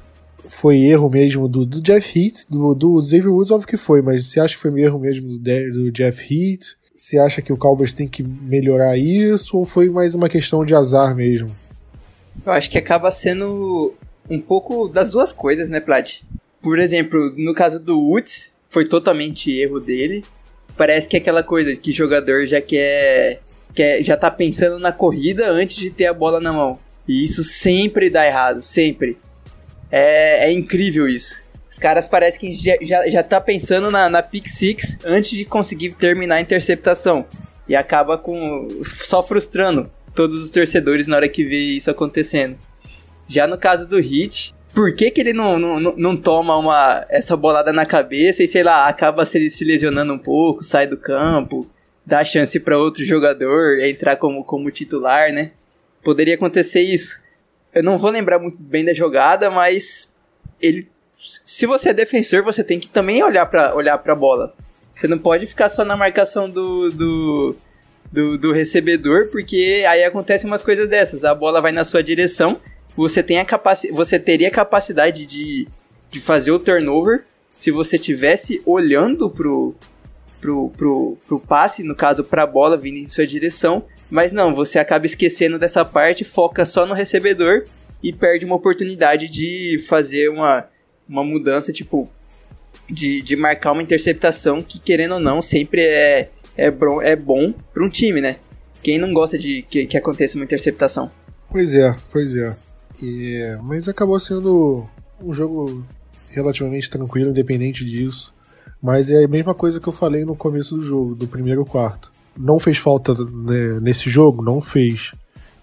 foi 0.49 0.79
erro 0.79 1.11
mesmo 1.11 1.49
do, 1.49 1.67
do 1.67 1.81
Jeff 1.81 2.19
Heath, 2.19 2.47
do, 2.49 2.75
do 2.75 3.01
Xavier 3.03 3.29
Woods, 3.29 3.51
óbvio 3.51 3.69
que 3.69 3.77
foi, 3.77 4.01
mas 4.01 4.27
você 4.27 4.41
acha 4.41 4.55
que 4.55 4.63
foi 4.63 4.81
erro 4.81 4.99
mesmo 4.99 5.29
do, 5.29 5.39
do 5.39 5.93
Jeff 5.93 6.23
Heath? 6.23 6.79
Você 6.95 7.19
acha 7.19 7.41
que 7.41 7.53
o 7.53 7.57
Cowboys 7.57 7.93
tem 7.93 8.09
que 8.09 8.23
melhorar 8.23 8.97
isso 8.97 9.57
ou 9.57 9.65
foi 9.65 9.89
mais 9.89 10.15
uma 10.15 10.29
questão 10.29 10.65
de 10.65 10.75
azar 10.75 11.15
mesmo? 11.15 11.55
Eu 12.45 12.53
acho 12.53 12.71
que 12.71 12.79
acaba 12.79 13.11
sendo 13.11 13.95
um 14.29 14.41
pouco 14.41 14.89
das 14.89 15.11
duas 15.11 15.33
coisas, 15.33 15.69
né, 15.69 15.81
Plat? 15.81 16.23
Por 16.61 16.79
exemplo, 16.79 17.33
no 17.37 17.55
caso 17.55 17.79
do 17.79 18.01
Woods, 18.01 18.53
foi 18.69 18.85
totalmente 18.85 19.51
erro 19.57 19.79
dele. 19.79 20.25
Parece 20.77 21.09
que 21.09 21.17
é 21.17 21.21
aquela 21.21 21.43
coisa 21.43 21.75
que 21.77 21.93
jogador 21.93 22.47
já 22.47 22.61
quer, 22.61 23.41
quer 23.79 24.03
já 24.03 24.17
tá 24.17 24.29
pensando 24.29 24.77
na 24.81 24.91
corrida 24.91 25.49
antes 25.49 25.77
de 25.77 25.89
ter 25.89 26.07
a 26.07 26.13
bola 26.13 26.41
na 26.41 26.53
mão. 26.53 26.81
E 27.07 27.25
isso 27.25 27.45
sempre 27.45 28.11
dá 28.11 28.27
errado, 28.27 28.61
sempre. 28.61 29.17
É, 29.89 30.49
é 30.49 30.53
incrível 30.53 31.09
isso. 31.09 31.41
Os 31.71 31.79
caras 31.79 32.07
parecem 32.07 32.41
que 32.41 32.53
já, 32.53 32.77
já, 32.83 33.09
já 33.09 33.23
tá 33.23 33.41
pensando 33.41 33.89
na, 33.89 34.11
na 34.11 34.21
pick 34.21 34.49
six 34.49 34.99
antes 35.05 35.31
de 35.31 35.45
conseguir 35.45 35.95
terminar 35.95 36.37
a 36.37 36.41
interceptação. 36.41 37.25
E 37.69 37.77
acaba 37.77 38.19
com 38.19 38.67
só 38.83 39.23
frustrando 39.23 39.89
todos 40.13 40.43
os 40.43 40.51
torcedores 40.51 41.07
na 41.07 41.17
hora 41.17 41.29
que 41.29 41.45
vê 41.45 41.59
isso 41.59 41.91
acontecendo. 41.91 42.59
Já 43.29 43.47
no 43.47 43.57
caso 43.57 43.87
do 43.87 44.01
Hit, 44.01 44.55
por 44.75 44.93
que, 44.95 45.11
que 45.11 45.21
ele 45.21 45.33
não, 45.33 45.59
não, 45.59 45.79
não 45.79 46.17
toma 46.17 46.57
uma, 46.57 47.07
essa 47.09 47.37
bolada 47.37 47.73
na 47.73 47.87
cabeça 47.87 48.43
e, 48.43 48.49
sei 48.49 48.65
lá, 48.65 48.89
acaba 48.89 49.25
se, 49.25 49.51
se 49.51 49.65
lesionando 49.65 50.13
um 50.13 50.19
pouco, 50.19 50.65
sai 50.65 50.87
do 50.87 50.97
campo, 50.97 51.67
dá 52.09 52.25
chance 52.25 52.59
para 52.59 52.79
outro 52.79 53.05
jogador 53.05 53.79
entrar 53.81 54.17
como, 54.17 54.43
como 54.43 54.71
titular, 54.71 55.33
né? 55.33 55.53
Poderia 56.03 56.35
acontecer 56.35 56.81
isso. 56.81 57.21
Eu 57.75 57.83
não 57.83 57.99
vou 57.99 58.11
lembrar 58.11 58.39
muito 58.39 58.57
bem 58.59 58.85
da 58.85 58.93
jogada, 58.93 59.51
mas 59.51 60.11
ele 60.61 60.89
se 61.13 61.67
você 61.67 61.91
é 61.91 61.93
defensor, 61.93 62.45
você 62.45 62.63
tem 62.63 62.79
que 62.79 62.89
também 62.89 63.23
olhar 63.23 63.45
para 63.47 63.75
olhar 63.75 64.01
a 64.05 64.15
bola. 64.15 64.55
Você 64.95 65.09
não 65.09 65.19
pode 65.19 65.47
ficar 65.47 65.69
só 65.69 65.85
na 65.85 65.97
marcação 65.97 66.49
do, 66.49 66.91
do, 66.93 67.57
do, 68.11 68.39
do 68.39 68.53
recebedor, 68.53 69.29
porque 69.29 69.85
aí 69.89 70.05
acontecem 70.05 70.49
umas 70.49 70.63
coisas 70.63 70.89
dessas. 70.89 71.25
A 71.25 71.35
bola 71.35 71.61
vai 71.61 71.73
na 71.73 71.85
sua 71.85 72.03
direção 72.03 72.61
você 72.99 73.23
tem 73.23 73.39
a 73.39 73.45
capaci 73.45 73.93
você 73.93 74.19
teria 74.19 74.51
capacidade 74.51 75.25
de, 75.25 75.69
de 76.11 76.21
fazer 76.21 76.51
o 76.51 76.59
turnover 76.59 77.23
se 77.57 77.71
você 77.71 77.97
tivesse 77.97 78.61
olhando 78.67 79.31
pro, 79.31 79.73
pro, 80.41 80.71
pro, 80.71 81.17
pro 81.27 81.41
passe, 81.41 81.83
no 81.83 81.95
caso 81.95 82.25
pra 82.25 82.47
bola 82.47 82.77
vindo 82.77 82.99
em 82.99 83.07
sua 83.07 83.27
direção, 83.27 83.85
mas 84.11 84.33
não, 84.33 84.55
você 84.55 84.79
acaba 84.79 85.07
esquecendo 85.07 85.59
dessa 85.59 85.85
parte, 85.85 86.25
foca 86.25 86.65
só 86.65 86.87
no 86.87 86.95
recebedor 86.95 87.65
e 88.03 88.13
perde 88.13 88.45
uma 88.45 88.57
oportunidade 88.57 89.29
de 89.29 89.79
fazer 89.89 90.31
uma, 90.31 90.67
uma 91.09 91.25
mudança, 91.25 91.73
tipo, 91.73 92.11
de, 92.89 93.21
de 93.23 93.37
marcar 93.37 93.73
uma 93.73 93.83
interceptação 93.83 94.63
que, 94.63 94.79
querendo 94.79 95.15
ou 95.15 95.21
não, 95.21 95.43
sempre 95.43 95.83
é, 95.83 96.31
é, 96.57 96.71
bom, 96.71 97.03
é 97.03 97.15
bom 97.15 97.53
para 97.73 97.85
um 97.85 97.91
time, 97.91 98.21
né? 98.21 98.37
Quem 98.83 98.99
não 98.99 99.13
gosta 99.13 99.39
de 99.39 99.63
que, 99.63 99.87
que 99.87 99.97
aconteça 99.97 100.37
uma 100.37 100.45
interceptação? 100.45 101.11
Pois 101.51 101.75
é, 101.75 101.95
pois 102.11 102.37
é. 102.37 102.57
E, 103.03 103.57
mas 103.63 103.89
acabou 103.89 104.19
sendo 104.19 104.85
um 105.23 105.33
jogo 105.33 105.85
relativamente 106.31 106.89
tranquilo, 106.89 107.31
independente 107.31 107.85
disso. 107.85 108.35
Mas 108.83 109.11
é 109.11 109.25
a 109.25 109.29
mesma 109.29 109.55
coisa 109.55 109.81
que 109.81 109.89
eu 109.89 109.93
falei 109.93 110.25
no 110.25 110.37
começo 110.37 110.77
do 110.77 110.85
jogo, 110.85 111.15
do 111.15 111.27
primeiro 111.27 111.65
quarto. 111.65 112.11
Não 112.39 112.59
fez 112.59 112.79
falta 112.79 113.13
né, 113.15 113.81
nesse 113.81 114.09
jogo? 114.09 114.43
Não 114.43 114.61
fez. 114.61 115.13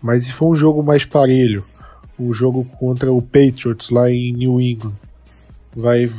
Mas 0.01 0.25
se 0.25 0.34
for 0.34 0.51
um 0.51 0.56
jogo 0.56 0.84
mais 0.84 1.06
parelho, 1.06 1.63
o 2.19 2.34
jogo 2.34 2.65
contra 2.80 3.12
o 3.12 3.21
Patriots 3.21 3.89
lá 3.89 4.12
em 4.12 4.34
New 4.34 4.60
England, 4.60 4.93
vai 5.75 6.10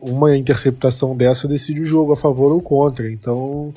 uma 0.00 0.36
interceptação 0.36 1.16
dessa 1.16 1.48
decide 1.48 1.80
o 1.80 1.86
jogo 1.86 2.12
a 2.12 2.16
favor 2.16 2.52
ou 2.52 2.60
contra. 2.60 3.10
Então 3.10 3.72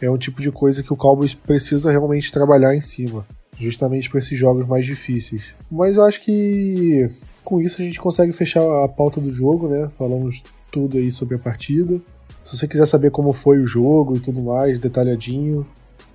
é 0.00 0.10
um 0.10 0.18
tipo 0.18 0.40
de 0.40 0.50
coisa 0.50 0.82
que 0.82 0.92
o 0.92 0.96
Cowboys 0.96 1.34
precisa 1.34 1.90
realmente 1.90 2.32
trabalhar 2.32 2.74
em 2.74 2.80
cima 2.80 3.24
justamente 3.58 4.08
para 4.08 4.20
esses 4.20 4.38
jogos 4.38 4.66
mais 4.66 4.84
difíceis. 4.84 5.54
Mas 5.70 5.96
eu 5.96 6.04
acho 6.04 6.22
que 6.22 7.08
com 7.44 7.60
isso 7.60 7.80
a 7.80 7.84
gente 7.84 7.98
consegue 7.98 8.32
fechar 8.32 8.62
a 8.84 8.88
pauta 8.88 9.20
do 9.20 9.30
jogo, 9.30 9.68
né? 9.68 9.88
Falamos 9.98 10.42
tudo 10.70 10.98
aí 10.98 11.10
sobre 11.10 11.36
a 11.36 11.38
partida. 11.38 11.98
Se 12.44 12.56
você 12.56 12.66
quiser 12.66 12.86
saber 12.86 13.10
como 13.10 13.32
foi 13.32 13.58
o 13.58 13.66
jogo 13.66 14.16
e 14.16 14.20
tudo 14.20 14.40
mais, 14.40 14.78
detalhadinho, 14.78 15.66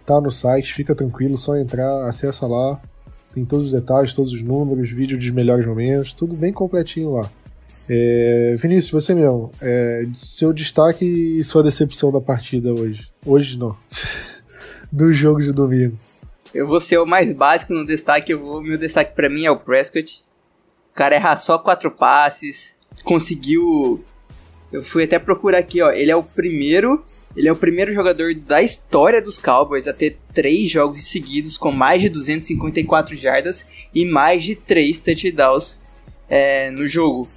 tá 0.06 0.20
no 0.20 0.32
site, 0.32 0.74
fica 0.74 0.96
tranquilo, 0.96 1.38
só 1.38 1.56
entrar, 1.56 2.08
acessa 2.08 2.48
lá. 2.48 2.82
Tem 3.34 3.46
todos 3.46 3.68
os 3.68 3.72
detalhes, 3.72 4.14
todos 4.14 4.32
os 4.32 4.42
números, 4.42 4.90
vídeo 4.90 5.18
dos 5.18 5.30
melhores 5.30 5.66
momentos, 5.66 6.14
tudo 6.14 6.36
bem 6.36 6.54
completinho 6.54 7.12
lá. 7.12 7.30
É, 7.90 8.56
Vinícius, 8.58 8.92
você 8.92 9.14
mesmo, 9.14 9.52
é, 9.62 10.06
seu 10.16 10.54
destaque 10.54 11.06
e 11.06 11.44
sua 11.44 11.64
decepção 11.64 12.12
da 12.12 12.22
partida 12.22 12.74
hoje. 12.74 13.10
Hoje 13.26 13.58
não. 13.58 13.76
Do 14.92 15.12
jogo 15.12 15.42
de 15.42 15.52
domingo. 15.52 15.98
Eu 16.54 16.68
vou 16.68 16.80
ser 16.80 17.00
o 17.00 17.06
mais 17.06 17.34
básico 17.34 17.74
no 17.74 17.86
destaque. 17.86 18.32
Eu 18.32 18.40
vou, 18.40 18.62
meu 18.62 18.78
destaque 18.78 19.16
para 19.16 19.28
mim 19.28 19.46
é 19.46 19.52
o 19.52 19.58
Prescott. 19.58 20.24
O 20.92 20.94
cara 20.94 21.16
erra 21.16 21.36
só 21.36 21.58
quatro 21.58 21.90
passes. 21.90 22.76
Conseguiu. 23.04 24.04
Eu 24.74 24.82
fui 24.82 25.04
até 25.04 25.20
procurar 25.20 25.60
aqui, 25.60 25.84
ó. 25.84 25.92
Ele 25.92 26.10
é 26.10 26.16
o 26.16 26.24
primeiro. 26.24 27.06
Ele 27.38 27.48
é 27.48 27.52
o 27.52 27.56
primeiro 27.56 27.94
jogador 27.94 28.34
da 28.34 28.62
história 28.62 29.22
dos 29.22 29.38
Cowboys 29.38 29.88
a 29.88 29.94
ter 29.94 30.18
três 30.34 30.70
jogos 30.70 31.08
seguidos 31.10 31.58
com 31.58 31.72
mais 31.72 32.02
de 32.02 32.10
254 32.10 33.16
jardas 33.16 33.66
e 33.94 34.04
mais 34.04 34.44
de 34.44 34.56
três 34.56 35.00
touchdowns 35.00 35.80
é, 36.30 36.70
no 36.72 36.88
jogo. 36.88 37.30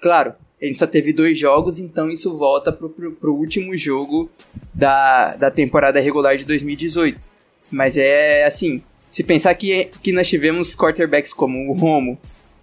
Claro, 0.00 0.34
a 0.60 0.64
gente 0.64 0.78
só 0.78 0.86
teve 0.86 1.12
dois 1.12 1.36
jogos, 1.36 1.80
então 1.80 2.08
isso 2.08 2.36
volta 2.36 2.72
pro, 2.72 2.88
pro, 2.88 3.12
pro 3.12 3.34
último 3.34 3.76
jogo 3.76 4.30
da, 4.72 5.34
da 5.34 5.50
temporada 5.50 5.98
regular 5.98 6.36
de 6.36 6.44
2018. 6.44 7.28
Mas 7.68 7.96
é 7.96 8.44
assim, 8.44 8.82
se 9.10 9.24
pensar 9.24 9.54
que, 9.56 9.88
que 10.02 10.12
nós 10.12 10.28
tivemos 10.28 10.76
quarterbacks 10.76 11.32
como 11.32 11.68
o 11.68 11.74
Romo, 11.74 12.16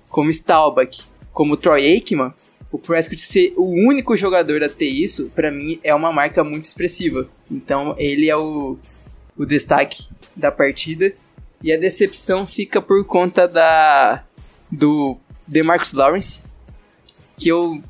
como 0.09 0.29
Staubach, 0.29 1.03
como 1.33 1.57
Troy 1.57 1.85
Aikman, 1.85 2.33
o 2.71 2.77
Prescott 2.77 3.19
ser 3.21 3.53
o 3.57 3.65
único 3.65 4.15
jogador 4.15 4.63
a 4.63 4.69
ter 4.69 4.87
isso, 4.87 5.31
para 5.35 5.51
mim 5.51 5.79
é 5.83 5.93
uma 5.93 6.11
marca 6.11 6.43
muito 6.43 6.65
expressiva. 6.65 7.27
Então 7.49 7.95
ele 7.97 8.29
é 8.29 8.37
o, 8.37 8.77
o 9.37 9.45
destaque 9.45 10.07
da 10.35 10.51
partida. 10.51 11.13
E 11.61 11.73
a 11.73 11.77
decepção 11.77 12.45
fica 12.45 12.81
por 12.81 13.03
conta 13.05 13.47
da 13.47 14.23
do 14.71 15.17
DeMarcus 15.47 15.91
Lawrence, 15.93 16.41
que 17.37 17.49
eu 17.49 17.81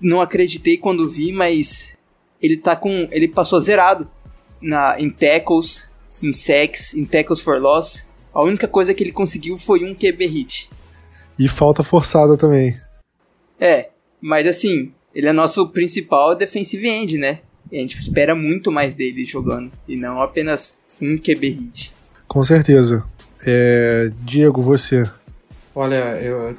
não 0.00 0.20
acreditei 0.20 0.76
quando 0.76 1.08
vi, 1.08 1.32
mas 1.32 1.96
ele 2.42 2.56
tá 2.56 2.76
com. 2.76 3.08
ele 3.10 3.28
passou 3.28 3.60
zerado 3.60 4.10
na, 4.60 4.98
em 4.98 5.08
tackles, 5.08 5.88
em 6.22 6.32
sacks, 6.32 6.94
em 6.94 7.04
tackles 7.04 7.40
for 7.40 7.60
loss. 7.60 8.04
A 8.34 8.42
única 8.42 8.68
coisa 8.68 8.92
que 8.92 9.02
ele 9.02 9.12
conseguiu 9.12 9.56
foi 9.56 9.84
um 9.84 9.94
QB 9.94 10.26
hit. 10.26 10.70
E 11.38 11.48
falta 11.48 11.82
forçada 11.82 12.36
também. 12.36 12.78
É, 13.58 13.90
mas 14.20 14.46
assim, 14.46 14.92
ele 15.14 15.28
é 15.28 15.32
nosso 15.32 15.68
principal 15.68 16.34
defensive 16.34 16.86
end, 16.88 17.18
né? 17.18 17.40
E 17.70 17.78
a 17.78 17.80
gente 17.80 17.98
espera 17.98 18.34
muito 18.34 18.70
mais 18.70 18.94
dele 18.94 19.24
jogando, 19.24 19.72
e 19.88 19.96
não 19.96 20.20
apenas 20.20 20.76
um 21.00 21.16
QB 21.16 21.48
hit. 21.48 21.92
Com 22.28 22.42
certeza. 22.42 23.04
É, 23.44 24.10
Diego, 24.22 24.62
você. 24.62 25.08
Olha, 25.74 26.18
eu 26.22 26.56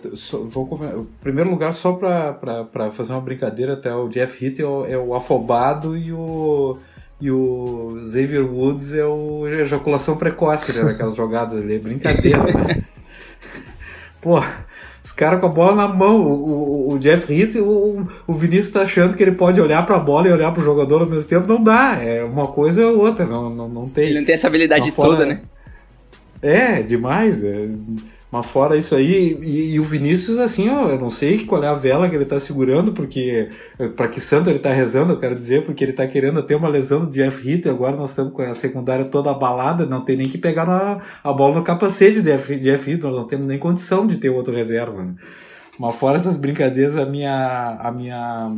vou 0.50 0.70
em 0.84 1.08
primeiro 1.20 1.50
lugar 1.50 1.74
só 1.74 1.94
para 1.94 2.92
fazer 2.92 3.14
uma 3.14 3.22
brincadeira 3.22 3.74
até 3.74 3.94
o 3.94 4.08
Jeff 4.10 4.46
Hitt 4.46 4.62
é 4.62 4.66
o, 4.66 4.86
é 4.86 4.98
o 4.98 5.16
afobado 5.16 5.98
e 5.98 6.14
o 6.14 6.78
e 7.20 7.32
o 7.32 8.00
Xavier 8.04 8.46
Woods 8.46 8.94
é 8.94 9.04
o 9.04 9.48
ejaculação 9.48 10.16
precoce 10.16 10.72
né, 10.72 10.84
naquelas 10.84 11.16
jogadas 11.16 11.60
ali, 11.60 11.76
é 11.76 11.80
brincadeira, 11.80 12.44
né? 12.44 12.84
Pô, 14.22 14.40
os 15.08 15.14
caras 15.14 15.40
com 15.40 15.46
a 15.46 15.50
bola 15.50 15.74
na 15.74 15.88
mão, 15.88 16.20
o, 16.22 16.90
o, 16.90 16.94
o 16.94 17.00
Jeff 17.00 17.34
Hitt, 17.34 17.58
o, 17.60 18.06
o 18.28 18.34
Vinícius 18.34 18.74
tá 18.74 18.82
achando 18.82 19.16
que 19.16 19.24
ele 19.24 19.32
pode 19.32 19.62
olhar 19.62 19.86
para 19.86 19.96
a 19.96 20.00
bola 20.00 20.28
e 20.28 20.34
olhar 20.34 20.52
para 20.52 20.60
o 20.62 20.66
jogador 20.66 21.02
ao 21.02 21.08
mesmo 21.08 21.30
tempo, 21.30 21.48
não 21.48 21.64
dá, 21.64 21.98
é 22.04 22.26
uma 22.26 22.48
coisa 22.48 22.86
ou 22.86 23.00
outra, 23.00 23.26
não, 23.26 23.50
não, 23.50 23.70
não 23.70 23.88
tem. 23.88 24.08
Ele 24.08 24.20
não 24.20 24.26
tem 24.26 24.36
essa 24.36 24.48
habilidade 24.48 24.92
toda, 24.92 25.26
né? 25.26 25.44
É, 26.42 26.84
demais, 26.84 27.42
é 27.42 27.70
mas 28.30 28.46
fora 28.46 28.76
isso 28.76 28.94
aí, 28.94 29.40
e, 29.42 29.74
e, 29.74 29.80
o 29.80 29.84
Vinícius, 29.84 30.38
assim, 30.38 30.70
ó, 30.70 30.90
eu 30.90 31.00
não 31.00 31.10
sei 31.10 31.46
qual 31.46 31.64
é 31.64 31.68
a 31.68 31.74
vela 31.74 32.10
que 32.10 32.16
ele 32.16 32.26
tá 32.26 32.38
segurando, 32.40 32.92
porque 32.92 33.48
para 33.96 34.10
que 34.10 34.20
santo 34.20 34.50
ele 34.50 34.60
tá 34.60 34.72
rezando, 34.74 35.14
eu 35.14 35.20
quero 35.20 35.34
dizer, 35.34 35.66
porque 35.66 35.82
ele 35.84 35.94
tá 35.94 36.06
querendo 36.06 36.44
ter 36.44 36.56
uma 36.56 36.68
lesão 36.68 37.06
do 37.06 37.12
Jeff 37.12 37.50
Hitt, 37.50 37.68
e 37.68 37.72
agora 37.72 37.96
nós 37.96 38.10
estamos 38.10 38.34
com 38.34 38.42
a 38.42 38.54
secundária 38.54 39.06
toda 39.06 39.32
abalada, 39.32 39.86
não 39.86 40.02
tem 40.02 40.18
nem 40.18 40.28
que 40.28 40.38
pegar 40.38 40.66
na, 40.66 40.98
a 41.24 41.32
bola 41.32 41.56
no 41.56 41.64
capacete 41.64 42.22
de 42.22 42.38
Jeff, 42.60 42.92
Hitt, 42.92 43.04
nós 43.04 43.16
não 43.16 43.26
temos 43.26 43.48
nem 43.48 43.58
condição 43.58 44.06
de 44.06 44.18
ter 44.18 44.30
outro 44.30 44.54
reserva. 44.54 45.06
Né? 45.06 45.16
Mas 45.80 45.96
fora 45.96 46.18
essas 46.18 46.36
brincadeiras, 46.36 46.98
a 46.98 47.06
minha, 47.06 47.78
a 47.80 47.92
minha 47.92 48.56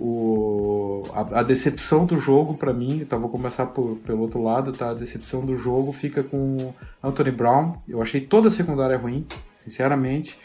o, 0.00 1.02
a, 1.12 1.40
a, 1.40 1.42
decepção 1.42 2.06
do 2.06 2.16
jogo 2.16 2.54
para 2.54 2.72
mim, 2.72 3.00
então 3.00 3.18
vou 3.18 3.28
começar 3.28 3.66
por, 3.66 3.96
pelo 3.96 4.20
outro 4.20 4.40
lado, 4.40 4.72
tá? 4.72 4.90
A 4.90 4.94
decepção 4.94 5.44
do 5.44 5.56
jogo 5.56 5.92
fica 5.92 6.22
com 6.22 6.72
Anthony 7.02 7.32
Brown. 7.32 7.74
Eu 7.88 8.00
achei 8.00 8.20
toda 8.20 8.46
a 8.46 8.50
secundária 8.50 8.96
ruim, 8.96 9.26
sinceramente. 9.56 10.38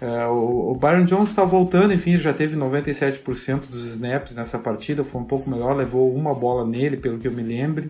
É, 0.00 0.26
o, 0.26 0.72
o, 0.72 0.74
Byron 0.74 1.04
Jones 1.04 1.28
está 1.30 1.44
voltando, 1.44 1.94
enfim, 1.94 2.18
já 2.18 2.32
teve 2.32 2.56
97% 2.56 3.68
dos 3.68 3.86
snaps 3.92 4.34
nessa 4.34 4.58
partida, 4.58 5.04
foi 5.04 5.20
um 5.20 5.24
pouco 5.24 5.48
melhor, 5.48 5.76
levou 5.76 6.12
uma 6.12 6.34
bola 6.34 6.66
nele, 6.66 6.96
pelo 6.96 7.18
que 7.18 7.28
eu 7.28 7.32
me 7.32 7.42
lembre. 7.42 7.88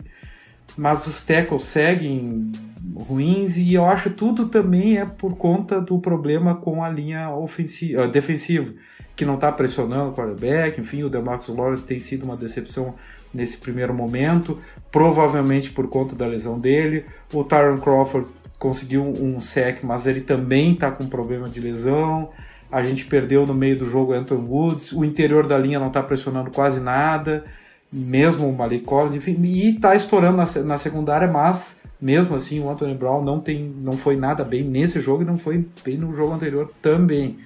Mas 0.77 1.07
os 1.07 1.23
tackles 1.23 1.63
seguem 1.63 2.53
ruins 2.95 3.57
e 3.57 3.73
eu 3.73 3.87
acho 3.87 4.11
tudo 4.11 4.49
também 4.49 4.99
é 4.99 5.07
por 5.07 5.35
conta 5.35 5.81
do 5.81 5.99
problema 5.99 6.55
com 6.55 6.85
a 6.85 6.91
linha 6.91 7.31
ofensiva, 7.31 8.07
defensiva 8.07 8.75
que 9.17 9.25
não 9.25 9.37
está 9.37 9.51
pressionando 9.51 10.11
o 10.11 10.13
quarterback, 10.13 10.79
enfim, 10.79 11.03
o 11.03 11.09
DeMarcus 11.09 11.49
Lawrence 11.49 11.87
tem 11.87 11.99
sido 11.99 12.25
uma 12.25 12.37
decepção 12.37 12.95
nesse 13.33 13.57
primeiro 13.57 13.95
momento, 13.95 14.61
provavelmente 14.93 15.71
por 15.71 15.89
conta 15.89 16.15
da 16.15 16.27
lesão 16.27 16.59
dele. 16.59 17.07
O 17.33 17.43
Tyron 17.43 17.79
Crawford 17.79 18.29
conseguiu 18.59 19.03
um 19.03 19.41
sec, 19.41 19.83
mas 19.83 20.07
ele 20.07 20.21
também 20.21 20.73
está 20.73 20.91
com 20.91 21.07
problema 21.07 21.49
de 21.49 21.61
lesão. 21.61 22.29
A 22.71 22.83
gente 22.83 23.07
perdeu 23.07 23.47
no 23.47 23.55
meio 23.55 23.79
do 23.79 23.87
jogo 23.87 24.13
Anton 24.13 24.45
Woods, 24.47 24.93
o 24.93 25.03
interior 25.03 25.47
da 25.47 25.57
linha 25.57 25.81
não 25.81 25.89
está 25.89 26.03
pressionando 26.03 26.51
quase 26.51 26.81
nada, 26.81 27.45
mesmo 27.91 28.47
o 28.47 28.55
Malik 28.55 28.85
Collins, 28.85 29.15
enfim, 29.15 29.41
e 29.43 29.71
está 29.75 29.95
estourando 29.95 30.37
na, 30.37 30.77
secundária, 30.77 31.29
mas 31.29 31.81
mesmo 31.99 32.37
assim 32.37 32.61
o 32.61 32.69
Anthony 32.69 32.95
Brown 32.95 33.25
não, 33.25 33.41
tem, 33.41 33.75
não 33.81 33.95
foi 33.95 34.17
nada 34.17 34.45
bem 34.45 34.63
nesse 34.63 35.01
jogo 35.01 35.23
e 35.23 35.27
não 35.27 35.39
foi 35.39 35.65
bem 35.83 35.97
no 35.97 36.13
jogo 36.13 36.35
anterior 36.35 36.71
também 36.83 37.37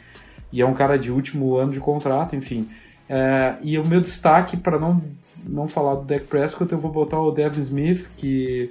e 0.53 0.61
é 0.61 0.67
um 0.67 0.75
cara 0.75 0.99
de 0.99 1.13
último 1.13 1.57
ano 1.57 1.73
de 1.73 1.81
contrato, 1.81 2.35
enfim. 2.35 2.69
É, 3.09 3.57
e 3.63 3.79
o 3.79 3.87
meu 3.87 4.01
destaque, 4.01 4.57
para 4.57 4.79
não, 4.79 5.03
não 5.45 5.69
falar 5.69 5.97
do 5.97 6.05
Dak 6.05 6.27
Prescott, 6.27 6.73
eu 6.73 6.79
vou 6.79 6.91
botar 6.91 7.21
o 7.21 7.33
Devin 7.33 7.61
Smith, 7.61 8.09
que, 8.17 8.71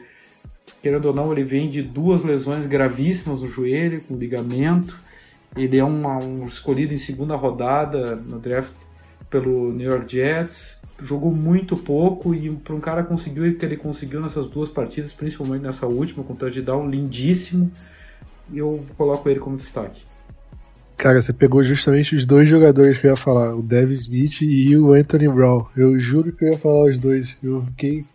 querendo 0.81 1.07
ou 1.07 1.13
não, 1.13 1.31
ele 1.31 1.43
vem 1.43 1.69
de 1.69 1.81
duas 1.81 2.23
lesões 2.23 2.65
gravíssimas 2.65 3.41
no 3.41 3.47
joelho, 3.47 4.01
com 4.01 4.15
ligamento. 4.15 4.97
Ele 5.55 5.77
é 5.77 5.83
uma, 5.83 6.17
um 6.17 6.45
escolhido 6.45 6.93
em 6.93 6.97
segunda 6.97 7.35
rodada 7.35 8.15
no 8.15 8.39
draft 8.39 8.73
pelo 9.29 9.71
New 9.71 9.89
York 9.89 10.11
Jets. 10.11 10.79
Jogou 11.01 11.31
muito 11.31 11.77
pouco 11.77 12.35
e 12.35 12.49
para 12.49 12.75
um 12.75 12.79
cara 12.79 13.03
conseguir 13.03 13.41
o 13.41 13.57
que 13.57 13.65
ele 13.65 13.77
conseguiu 13.77 14.21
nessas 14.21 14.45
duas 14.45 14.67
partidas, 14.67 15.13
principalmente 15.13 15.61
nessa 15.61 15.87
última, 15.87 16.23
com 16.23 16.33
um 16.33 16.35
touchdown 16.35 16.89
lindíssimo, 16.89 17.71
eu 18.53 18.83
coloco 18.97 19.29
ele 19.29 19.39
como 19.39 19.55
destaque. 19.55 20.08
Cara, 20.99 21.21
você 21.21 21.31
pegou 21.31 21.63
justamente 21.63 22.13
os 22.13 22.25
dois 22.25 22.49
jogadores 22.49 22.97
que 22.97 23.07
eu 23.07 23.11
ia 23.11 23.15
falar, 23.15 23.55
o 23.55 23.63
Devin 23.63 23.93
Smith 23.93 24.41
e 24.41 24.75
o 24.75 24.91
Anthony 24.91 25.29
Brown. 25.29 25.65
Eu 25.73 25.97
juro 25.97 26.33
que 26.33 26.43
eu 26.43 26.51
ia 26.51 26.57
falar 26.57 26.89
os 26.89 26.99
dois. 26.99 27.37
Eu 27.41 27.61
fiquei. 27.61 28.05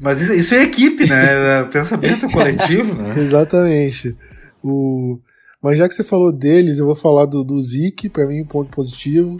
Mas 0.00 0.22
isso, 0.22 0.32
isso 0.32 0.54
é 0.54 0.62
equipe, 0.62 1.06
né? 1.06 1.60
É 1.60 1.64
pensamento 1.64 2.26
coletivo, 2.30 2.94
né? 2.94 3.12
Exatamente. 3.18 4.16
O... 4.64 5.18
Mas 5.62 5.76
já 5.76 5.86
que 5.86 5.94
você 5.94 6.02
falou 6.02 6.32
deles, 6.32 6.78
eu 6.78 6.86
vou 6.86 6.94
falar 6.94 7.26
do, 7.26 7.44
do 7.44 7.60
Zeke, 7.60 8.08
para 8.08 8.26
mim 8.26 8.40
um 8.40 8.46
ponto 8.46 8.70
positivo, 8.70 9.38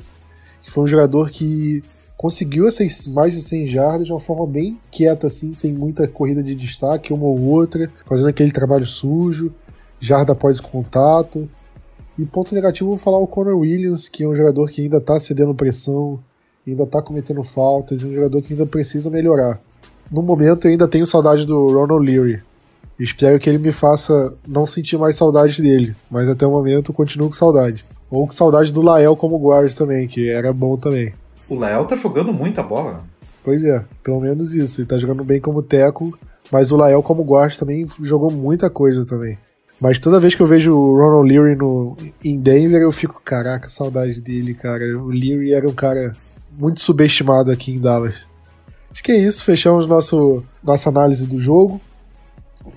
que 0.61 0.70
foi 0.70 0.85
um 0.85 0.87
jogador 0.87 1.31
que 1.31 1.83
conseguiu 2.14 2.68
essas 2.68 3.07
mais 3.07 3.33
de 3.33 3.40
100 3.40 3.68
jardas 3.68 4.07
de 4.07 4.12
uma 4.12 4.20
forma 4.20 4.46
bem 4.46 4.78
quieta, 4.90 5.28
assim, 5.28 5.55
sem 5.55 5.72
muita 5.72 6.07
corrida 6.07 6.42
de 6.42 6.55
destaque, 6.55 7.11
uma 7.11 7.24
ou 7.24 7.40
outra, 7.40 7.90
fazendo 8.05 8.28
aquele 8.28 8.52
trabalho 8.52 8.87
sujo, 8.87 9.50
jarda 9.98 10.35
após 10.35 10.61
contato. 10.61 11.48
E 12.23 12.27
ponto 12.27 12.55
negativo, 12.55 12.91
vou 12.91 12.99
falar 13.01 13.19
o 13.19 13.27
Conor 13.27 13.59
Williams, 13.59 14.09
que 14.09 14.23
é 14.23 14.29
um 14.29 14.37
jogador 14.37 14.71
que 14.71 14.83
ainda 14.83 14.99
está 14.99 15.19
cedendo 15.19 15.53
pressão, 15.53 16.21
ainda 16.65 16.85
está 16.85 17.03
cometendo 17.03 17.43
faltas, 17.43 18.01
é 18.01 18.07
um 18.07 18.13
jogador 18.13 18.41
que 18.41 18.53
ainda 18.53 18.65
precisa 18.65 19.11
melhorar. 19.11 19.59
No 20.09 20.23
momento, 20.23 20.69
eu 20.69 20.71
ainda 20.71 20.87
tenho 20.87 21.05
saudade 21.05 21.45
do 21.45 21.67
Ronald 21.67 22.07
Leary. 22.07 22.41
Espero 22.97 23.41
que 23.41 23.51
ele 23.51 23.59
me 23.59 23.73
faça 23.73 24.33
não 24.47 24.69
sentir 24.69 24.97
mais 24.97 25.17
saudade 25.17 25.61
dele, 25.61 25.97
mas 26.09 26.29
até 26.29 26.47
o 26.47 26.53
momento 26.53 26.93
eu 26.93 26.95
continuo 26.95 27.29
com 27.29 27.35
saudade. 27.35 27.85
Ou 28.09 28.25
com 28.25 28.33
saudade 28.33 28.73
do 28.73 28.83
Lael 28.83 29.17
como 29.17 29.37
guarda 29.37 29.75
também, 29.75 30.07
que 30.07 30.31
era 30.31 30.53
bom 30.53 30.77
também. 30.77 31.13
O 31.49 31.57
Lael 31.57 31.85
tá 31.87 31.97
jogando 31.97 32.33
muita 32.33 32.63
bola. 32.63 33.03
Pois 33.43 33.65
é, 33.65 33.85
pelo 34.01 34.21
menos 34.21 34.55
isso. 34.55 34.81
Ele 34.81 34.87
tá 34.87 34.97
jogando 34.97 35.25
bem 35.25 35.41
como 35.41 35.61
teco, 35.61 36.17
mas 36.53 36.71
o 36.71 36.77
Lael 36.77 37.03
como 37.03 37.25
guarda 37.25 37.57
também 37.57 37.85
jogou 38.01 38.31
muita 38.31 38.71
coisa 38.71 39.05
também. 39.05 39.37
Mas 39.83 39.99
toda 39.99 40.21
vez 40.21 40.33
que 40.33 40.40
eu 40.40 40.47
vejo 40.47 40.73
o 40.73 40.97
Ronald 40.97 41.29
Leary 41.29 41.57
no, 41.57 41.97
em 42.25 42.38
Denver, 42.38 42.81
eu 42.81 42.92
fico, 42.92 43.21
caraca, 43.25 43.68
saudade 43.68 44.21
dele, 44.21 44.55
cara. 44.55 44.85
O 44.97 45.09
Leary 45.09 45.53
era 45.53 45.68
um 45.68 45.73
cara 45.73 46.12
muito 46.57 46.81
subestimado 46.81 47.51
aqui 47.51 47.73
em 47.73 47.81
Dallas. 47.81 48.14
Acho 48.92 49.03
que 49.03 49.11
é 49.11 49.16
isso, 49.16 49.42
fechamos 49.42 49.88
nosso, 49.88 50.45
nossa 50.62 50.88
análise 50.88 51.27
do 51.27 51.37
jogo. 51.40 51.81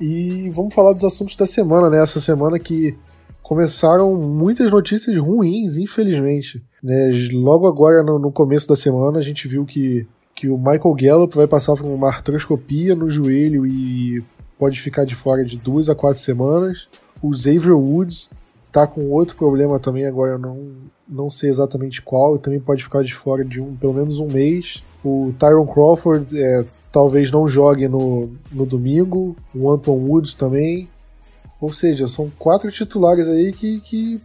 E 0.01 0.49
vamos 0.49 0.73
falar 0.73 0.93
dos 0.93 1.03
assuntos 1.03 1.35
da 1.35 1.45
semana, 1.45 1.91
né? 1.91 2.01
Essa 2.01 2.19
semana 2.19 2.57
que 2.57 2.97
começaram 3.43 4.15
muitas 4.15 4.71
notícias 4.71 5.15
ruins, 5.15 5.77
infelizmente. 5.77 6.63
Né? 6.81 7.11
Logo 7.33 7.67
agora, 7.67 8.01
no, 8.01 8.17
no, 8.17 8.31
começo 8.31 8.67
da 8.67 8.75
semana, 8.75 9.19
a 9.19 9.21
gente 9.21 9.47
viu 9.47 9.63
que, 9.63 10.07
que 10.35 10.49
o 10.49 10.57
Michael 10.57 10.95
Gallup 10.95 11.35
vai 11.35 11.45
passar 11.45 11.75
por 11.75 11.85
uma 11.85 12.07
artroscopia 12.07 12.95
no 12.95 13.11
joelho 13.11 13.63
e 13.63 14.23
pode 14.57 14.79
ficar 14.79 15.05
de 15.05 15.15
fora 15.15 15.43
de 15.43 15.57
duas 15.57 15.89
a 15.89 15.95
quatro 15.95 16.21
semanas. 16.21 16.87
O 17.21 17.33
Xavier 17.33 17.75
Woods 17.75 18.29
tá 18.71 18.85
com 18.85 19.09
outro 19.11 19.35
problema 19.35 19.79
também, 19.79 20.05
agora 20.05 20.33
eu 20.33 20.39
não, 20.39 20.73
não 21.07 21.31
sei 21.31 21.49
exatamente 21.49 22.01
qual, 22.01 22.37
também 22.37 22.59
pode 22.59 22.83
ficar 22.83 23.03
de 23.03 23.13
fora 23.13 23.43
de 23.45 23.61
um, 23.61 23.75
pelo 23.75 23.93
menos 23.93 24.19
um 24.19 24.27
mês. 24.27 24.83
O 25.03 25.33
Tyron 25.39 25.65
Crawford 25.65 26.27
é, 26.37 26.65
talvez 26.91 27.31
não 27.31 27.47
jogue 27.47 27.87
no, 27.87 28.29
no 28.51 28.65
domingo, 28.65 29.35
o 29.53 29.71
Anton 29.71 29.97
Woods 29.97 30.33
também. 30.33 30.89
Ou 31.61 31.71
seja, 31.71 32.05
são 32.05 32.29
quatro 32.37 32.71
titulares 32.71 33.27
aí 33.27 33.53
que, 33.53 33.79
que 33.79 34.21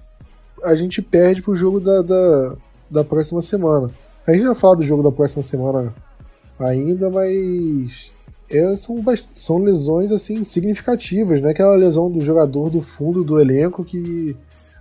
a 0.64 0.74
gente 0.74 1.00
perde 1.00 1.42
pro 1.42 1.56
jogo 1.56 1.80
da, 1.80 2.02
da, 2.02 2.56
da 2.90 3.04
próxima 3.04 3.42
semana. 3.42 3.88
A 4.26 4.32
gente 4.32 4.46
vai 4.46 4.54
falar 4.54 4.74
do 4.74 4.82
jogo 4.82 5.02
da 5.02 5.12
próxima 5.12 5.42
semana 5.42 5.94
ainda, 6.58 7.08
mas 7.08 8.10
é, 8.50 8.76
são, 8.76 8.96
são 9.32 9.58
lesões 9.58 10.10
assim 10.10 10.42
significativas, 10.42 11.40
não 11.40 11.48
é 11.48 11.52
aquela 11.52 11.76
lesão 11.76 12.10
do 12.10 12.20
jogador 12.20 12.68
do 12.68 12.82
fundo 12.82 13.22
do 13.22 13.40
elenco 13.40 13.84
que 13.84 14.36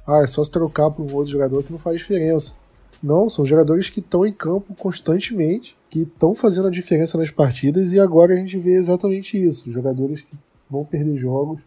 ah, 0.08 0.24
é 0.24 0.28
só 0.28 0.44
se 0.44 0.50
trocar 0.50 0.90
por 0.90 1.06
um 1.06 1.16
outro 1.16 1.32
jogador 1.32 1.64
que 1.64 1.72
não 1.72 1.78
faz 1.78 2.00
diferença. 2.00 2.54
Não, 3.02 3.30
são 3.30 3.46
jogadores 3.46 3.90
que 3.90 4.00
estão 4.00 4.26
em 4.26 4.34
campo 4.34 4.74
constantemente, 4.76 5.78
que 5.90 6.02
estão 6.02 6.36
fazendo 6.36 6.68
a 6.68 6.72
diferença 6.72 7.18
nas 7.18 7.32
partidas 7.32 7.94
e 7.94 8.00
agora 8.00 8.34
a 8.34 8.36
gente 8.36 8.58
vê 8.58 8.74
exatamente 8.74 9.42
isso, 9.42 9.72
jogadores 9.72 10.22
que 10.22 10.36
vão 10.70 10.84
perder 10.84 11.16
jogos. 11.16 11.62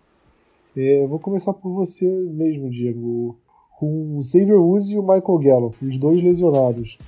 É, 0.77 1.07
vou 1.07 1.19
começar 1.19 1.55
por 1.55 1.73
você 1.73 2.07
mesmo, 2.31 2.69
Diego. 2.69 3.37
Com 3.79 4.19
o 4.19 4.23
Xavier 4.23 4.61
Woods 4.61 4.89
e 4.91 4.99
o 4.99 5.03
Michael 5.03 5.39
Gallup, 5.39 5.77
os 5.85 5.99
dois 5.99 6.23
lesionados. 6.23 6.99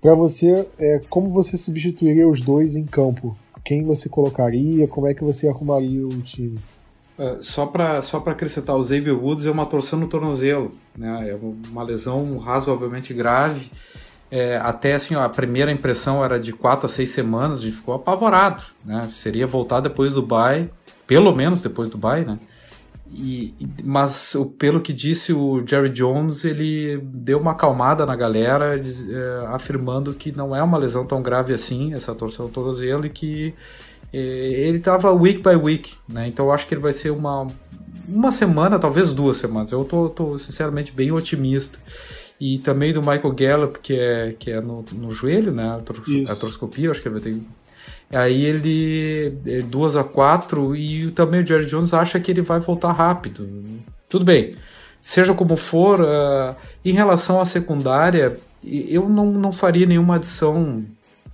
Para 0.00 0.14
você, 0.14 0.66
é, 0.78 1.00
como 1.10 1.30
você 1.30 1.56
substituiria 1.56 2.28
os 2.28 2.40
dois 2.40 2.76
em 2.76 2.84
campo? 2.84 3.36
Quem 3.70 3.84
você 3.84 4.08
colocaria, 4.08 4.88
como 4.88 5.06
é 5.06 5.14
que 5.14 5.22
você 5.22 5.46
arrumaria 5.46 6.04
o 6.04 6.20
time? 6.22 6.58
Uh, 7.16 7.40
só 7.40 7.66
para 7.66 8.02
só 8.02 8.16
acrescentar, 8.16 8.74
o 8.74 8.82
Xavier 8.82 9.16
Woods 9.16 9.46
é 9.46 9.50
uma 9.50 9.64
torção 9.64 9.96
no 9.96 10.08
tornozelo, 10.08 10.72
né? 10.98 11.30
é 11.30 11.38
uma 11.70 11.84
lesão 11.84 12.36
razoavelmente 12.38 13.14
grave. 13.14 13.70
É, 14.28 14.56
até 14.56 14.94
assim, 14.94 15.14
ó, 15.14 15.22
a 15.22 15.28
primeira 15.28 15.70
impressão 15.70 16.24
era 16.24 16.36
de 16.40 16.52
4 16.52 16.86
a 16.86 16.88
6 16.88 17.10
semanas, 17.10 17.58
a 17.58 17.60
gente 17.60 17.76
ficou 17.76 17.94
apavorado. 17.94 18.60
Né? 18.84 19.08
Seria 19.08 19.46
voltar 19.46 19.78
depois 19.78 20.12
do 20.12 20.22
bye, 20.22 20.68
pelo 21.06 21.32
menos 21.32 21.62
depois 21.62 21.88
do 21.88 21.96
bye, 21.96 22.24
né? 22.24 22.40
E, 23.12 23.52
mas 23.84 24.36
pelo 24.56 24.80
que 24.80 24.92
disse 24.92 25.32
o 25.32 25.66
Jerry 25.66 25.90
Jones, 25.90 26.44
ele 26.44 26.98
deu 27.02 27.38
uma 27.38 27.50
acalmada 27.50 28.06
na 28.06 28.14
galera, 28.14 28.76
é, 28.76 29.46
afirmando 29.48 30.14
que 30.14 30.36
não 30.36 30.54
é 30.54 30.62
uma 30.62 30.78
lesão 30.78 31.04
tão 31.04 31.20
grave 31.20 31.52
assim, 31.52 31.92
essa 31.92 32.14
torção 32.14 32.46
do 32.46 32.52
tornozelo, 32.52 33.06
e 33.06 33.10
que 33.10 33.52
é, 34.12 34.18
ele 34.18 34.78
estava 34.78 35.12
week 35.12 35.42
by 35.42 35.56
week, 35.56 35.94
né? 36.08 36.28
Então 36.28 36.46
eu 36.46 36.52
acho 36.52 36.66
que 36.66 36.74
ele 36.74 36.80
vai 36.80 36.92
ser 36.92 37.10
uma, 37.10 37.48
uma 38.08 38.30
semana, 38.30 38.78
talvez 38.78 39.12
duas 39.12 39.36
semanas. 39.38 39.72
Eu 39.72 39.84
tô, 39.84 40.08
tô 40.08 40.38
sinceramente 40.38 40.92
bem 40.92 41.10
otimista. 41.10 41.78
E 42.40 42.58
também 42.58 42.90
do 42.90 43.02
Michael 43.02 43.34
Gallup, 43.34 43.80
que 43.80 43.92
é, 43.92 44.34
que 44.38 44.50
é 44.50 44.62
no, 44.62 44.82
no 44.92 45.12
joelho, 45.12 45.52
né? 45.52 45.64
A 45.64 46.30
artroscopia, 46.30 46.90
acho 46.90 47.02
que 47.02 47.08
ele 47.08 47.20
vai 47.20 47.22
ter 47.22 47.38
Aí 48.12 48.44
ele, 48.44 49.38
ele 49.46 49.62
2 49.62 49.96
a 49.96 50.02
4 50.02 50.74
e 50.74 51.10
também 51.12 51.42
o 51.42 51.46
Jerry 51.46 51.66
Jones 51.66 51.94
acha 51.94 52.18
que 52.18 52.32
ele 52.32 52.42
vai 52.42 52.58
voltar 52.58 52.90
rápido. 52.90 53.48
Tudo 54.08 54.24
bem. 54.24 54.56
Seja 55.00 55.32
como 55.32 55.56
for, 55.56 56.00
uh, 56.00 56.56
em 56.84 56.92
relação 56.92 57.40
à 57.40 57.44
secundária, 57.44 58.36
eu 58.66 59.08
não, 59.08 59.26
não 59.26 59.52
faria 59.52 59.86
nenhuma 59.86 60.16
adição 60.16 60.84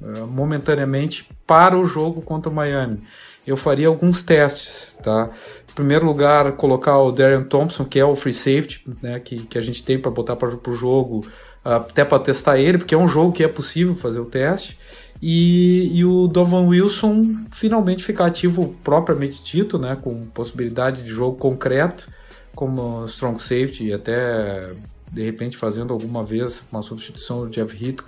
uh, 0.00 0.26
momentaneamente 0.26 1.26
para 1.46 1.76
o 1.76 1.84
jogo 1.84 2.20
contra 2.20 2.50
o 2.50 2.54
Miami. 2.54 3.02
Eu 3.46 3.56
faria 3.56 3.88
alguns 3.88 4.22
testes, 4.22 4.96
tá? 5.02 5.30
Em 5.70 5.74
primeiro 5.74 6.04
lugar, 6.04 6.52
colocar 6.52 6.98
o 6.98 7.10
Darian 7.10 7.42
Thompson, 7.42 7.84
que 7.84 7.98
é 7.98 8.04
o 8.04 8.14
free 8.14 8.32
safety, 8.32 8.82
né, 9.02 9.18
que, 9.18 9.40
que 9.46 9.58
a 9.58 9.60
gente 9.60 9.82
tem 9.82 9.98
para 9.98 10.10
botar 10.10 10.36
para 10.36 10.48
o 10.48 10.74
jogo, 10.74 11.26
uh, 11.64 11.70
até 11.70 12.04
para 12.04 12.22
testar 12.22 12.58
ele, 12.58 12.78
porque 12.78 12.94
é 12.94 12.98
um 12.98 13.08
jogo 13.08 13.32
que 13.32 13.42
é 13.42 13.48
possível 13.48 13.96
fazer 13.96 14.20
o 14.20 14.26
teste. 14.26 14.78
E, 15.20 15.90
e 15.98 16.04
o 16.04 16.26
Dovan 16.26 16.66
Wilson 16.66 17.44
finalmente 17.50 18.04
ficar 18.04 18.26
ativo 18.26 18.76
propriamente 18.84 19.42
dito, 19.42 19.78
né, 19.78 19.96
com 19.96 20.26
possibilidade 20.26 21.02
de 21.02 21.08
jogo 21.08 21.38
concreto, 21.38 22.08
como 22.54 23.04
strong 23.06 23.40
safety 23.42 23.86
e 23.86 23.92
até 23.92 24.72
de 25.10 25.22
repente 25.22 25.56
fazendo 25.56 25.92
alguma 25.92 26.22
vez 26.22 26.62
uma 26.70 26.82
substituição 26.82 27.44
do 27.44 27.50
Jeff 27.50 27.84
Heath 27.84 28.02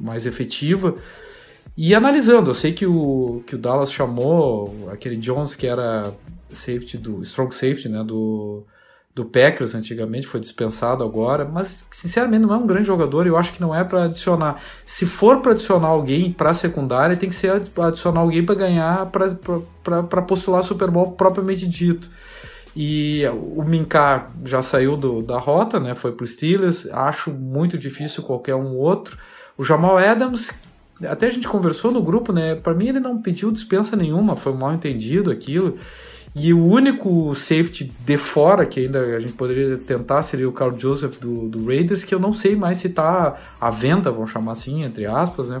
mais 0.00 0.26
efetiva. 0.26 0.94
E 1.76 1.94
analisando, 1.94 2.50
eu 2.50 2.54
sei 2.54 2.72
que 2.72 2.86
o, 2.86 3.42
que 3.46 3.54
o 3.54 3.58
Dallas 3.58 3.92
chamou 3.92 4.88
aquele 4.90 5.16
Jones 5.16 5.54
que 5.54 5.66
era 5.66 6.12
safety 6.50 6.98
do 6.98 7.22
strong 7.22 7.54
safety, 7.54 7.88
né, 7.88 8.02
do 8.02 8.64
do 9.18 9.24
Packers 9.24 9.74
antigamente, 9.74 10.26
foi 10.26 10.38
dispensado 10.38 11.02
agora, 11.02 11.44
mas 11.44 11.84
sinceramente 11.90 12.46
não 12.46 12.54
é 12.54 12.56
um 12.56 12.66
grande 12.66 12.86
jogador 12.86 13.26
e 13.26 13.28
eu 13.28 13.36
acho 13.36 13.52
que 13.52 13.60
não 13.60 13.74
é 13.74 13.82
para 13.82 14.04
adicionar. 14.04 14.62
Se 14.86 15.04
for 15.04 15.40
para 15.40 15.52
adicionar 15.52 15.88
alguém 15.88 16.32
para 16.32 16.54
secundária, 16.54 17.16
tem 17.16 17.28
que 17.28 17.34
ser 17.34 17.60
adicionar 17.76 18.20
alguém 18.20 18.44
para 18.44 18.54
ganhar, 18.54 19.10
para 19.10 20.22
postular 20.22 20.62
Super 20.62 20.88
Bowl 20.90 21.12
propriamente 21.12 21.66
dito. 21.66 22.08
E 22.76 23.24
o 23.56 23.64
Minkar 23.64 24.30
já 24.44 24.62
saiu 24.62 24.96
do, 24.96 25.20
da 25.20 25.38
rota, 25.38 25.80
né? 25.80 25.96
Foi 25.96 26.12
para 26.12 26.22
os 26.22 26.30
Steelers. 26.30 26.86
Acho 26.92 27.32
muito 27.32 27.76
difícil 27.76 28.22
qualquer 28.22 28.54
um 28.54 28.76
outro. 28.76 29.18
O 29.56 29.64
Jamal 29.64 29.98
Adams, 29.98 30.52
até 31.02 31.26
a 31.26 31.30
gente 31.30 31.48
conversou 31.48 31.90
no 31.90 32.00
grupo, 32.00 32.32
né? 32.32 32.54
Para 32.54 32.74
mim 32.74 32.88
ele 32.88 33.00
não 33.00 33.20
pediu 33.20 33.50
dispensa 33.50 33.96
nenhuma, 33.96 34.36
foi 34.36 34.52
mal 34.52 34.72
entendido 34.72 35.28
aquilo. 35.28 35.76
E 36.40 36.54
o 36.54 36.64
único 36.64 37.34
safety 37.34 37.90
de 38.04 38.16
fora 38.16 38.64
que 38.64 38.80
ainda 38.80 39.00
a 39.00 39.18
gente 39.18 39.32
poderia 39.32 39.76
tentar 39.76 40.22
seria 40.22 40.48
o 40.48 40.52
Carl 40.52 40.78
Joseph 40.78 41.18
do, 41.18 41.48
do 41.48 41.66
Raiders, 41.66 42.04
que 42.04 42.14
eu 42.14 42.20
não 42.20 42.32
sei 42.32 42.54
mais 42.54 42.78
se 42.78 42.86
está 42.86 43.36
à 43.60 43.70
venda, 43.70 44.10
vamos 44.10 44.30
chamar 44.30 44.52
assim, 44.52 44.84
entre 44.84 45.04
aspas, 45.06 45.50
né, 45.50 45.60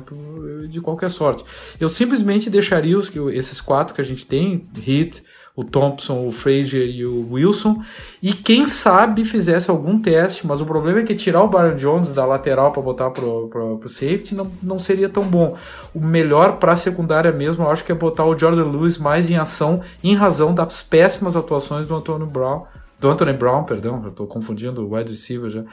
de 0.68 0.80
qualquer 0.80 1.10
sorte. 1.10 1.44
Eu 1.80 1.88
simplesmente 1.88 2.48
deixaria 2.48 2.96
os, 2.96 3.10
esses 3.32 3.60
quatro 3.60 3.94
que 3.94 4.00
a 4.00 4.04
gente 4.04 4.24
tem, 4.24 4.62
Hit, 4.78 5.24
o 5.58 5.64
Thompson, 5.64 6.24
o 6.24 6.30
Frazier 6.30 6.88
e 6.88 7.04
o 7.04 7.32
Wilson, 7.32 7.82
e 8.22 8.32
quem 8.32 8.64
sabe 8.64 9.24
fizesse 9.24 9.68
algum 9.68 10.00
teste, 10.00 10.46
mas 10.46 10.60
o 10.60 10.64
problema 10.64 11.00
é 11.00 11.02
que 11.02 11.16
tirar 11.16 11.42
o 11.42 11.48
Byron 11.48 11.74
Jones 11.74 12.12
da 12.12 12.24
lateral 12.24 12.70
para 12.70 12.80
botar 12.80 13.10
pro, 13.10 13.48
pro, 13.48 13.76
pro, 13.76 13.88
safety 13.88 14.36
não, 14.36 14.48
não 14.62 14.78
seria 14.78 15.08
tão 15.08 15.24
bom. 15.24 15.56
O 15.92 15.98
melhor 15.98 16.58
para 16.58 16.74
a 16.74 16.76
secundária 16.76 17.32
mesmo, 17.32 17.64
eu 17.64 17.70
acho 17.70 17.82
que 17.82 17.90
é 17.90 17.94
botar 17.94 18.24
o 18.24 18.38
Jordan 18.38 18.70
Lewis 18.70 18.98
mais 18.98 19.32
em 19.32 19.36
ação, 19.36 19.80
em 20.04 20.14
razão 20.14 20.54
das 20.54 20.80
péssimas 20.80 21.34
atuações 21.34 21.88
do 21.88 21.96
Antônio 21.96 22.28
Brown, 22.28 22.62
do 23.00 23.10
Anthony 23.10 23.32
Brown, 23.32 23.64
perdão, 23.64 24.00
eu 24.04 24.10
estou 24.10 24.28
confundindo 24.28 24.86
o 24.86 24.94
wide 24.94 25.10
receiver 25.10 25.50
já, 25.50 25.64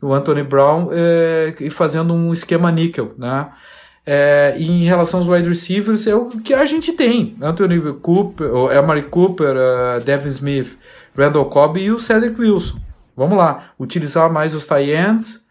o 0.00 0.14
Anthony 0.14 0.44
Brown, 0.44 0.90
é, 0.92 1.52
e 1.60 1.68
fazendo 1.68 2.14
um 2.14 2.32
esquema 2.32 2.70
níquel, 2.70 3.10
né? 3.18 3.50
É, 4.04 4.56
em 4.58 4.84
relação 4.84 5.20
aos 5.20 5.28
wide 5.28 5.48
receivers, 5.48 6.06
é 6.06 6.14
o 6.14 6.26
que 6.26 6.52
a 6.52 6.64
gente 6.66 6.92
tem: 6.92 7.36
Anthony 7.40 7.80
Cooper, 7.94 8.48
Emery 8.76 9.02
Cooper, 9.02 9.54
uh, 9.54 10.00
Devin 10.04 10.28
Smith, 10.28 10.76
Randall 11.16 11.44
Cobb 11.46 11.80
e 11.80 11.90
o 11.90 11.98
Cedric 11.98 12.40
Wilson. 12.40 12.78
Vamos 13.16 13.38
lá, 13.38 13.72
utilizar 13.78 14.32
mais 14.32 14.54
os 14.54 14.66
tight 14.66 14.90
ends. 14.90 15.42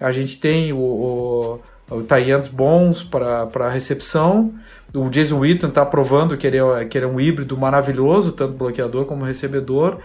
A 0.00 0.12
gente 0.12 0.38
tem 0.38 0.72
o, 0.72 0.78
o, 0.78 1.60
o 1.90 2.02
tight 2.02 2.30
ends 2.30 2.48
bons 2.48 3.02
para 3.02 3.68
recepção. 3.68 4.54
O 4.94 5.10
Jason 5.10 5.40
Witten 5.40 5.68
está 5.68 5.84
provando 5.84 6.34
que 6.36 6.46
ele, 6.46 6.56
é, 6.56 6.84
que 6.86 6.96
ele 6.96 7.04
é 7.04 7.08
um 7.08 7.20
híbrido 7.20 7.58
maravilhoso, 7.58 8.32
tanto 8.32 8.56
bloqueador 8.56 9.04
como 9.04 9.22
recebedor. 9.22 9.98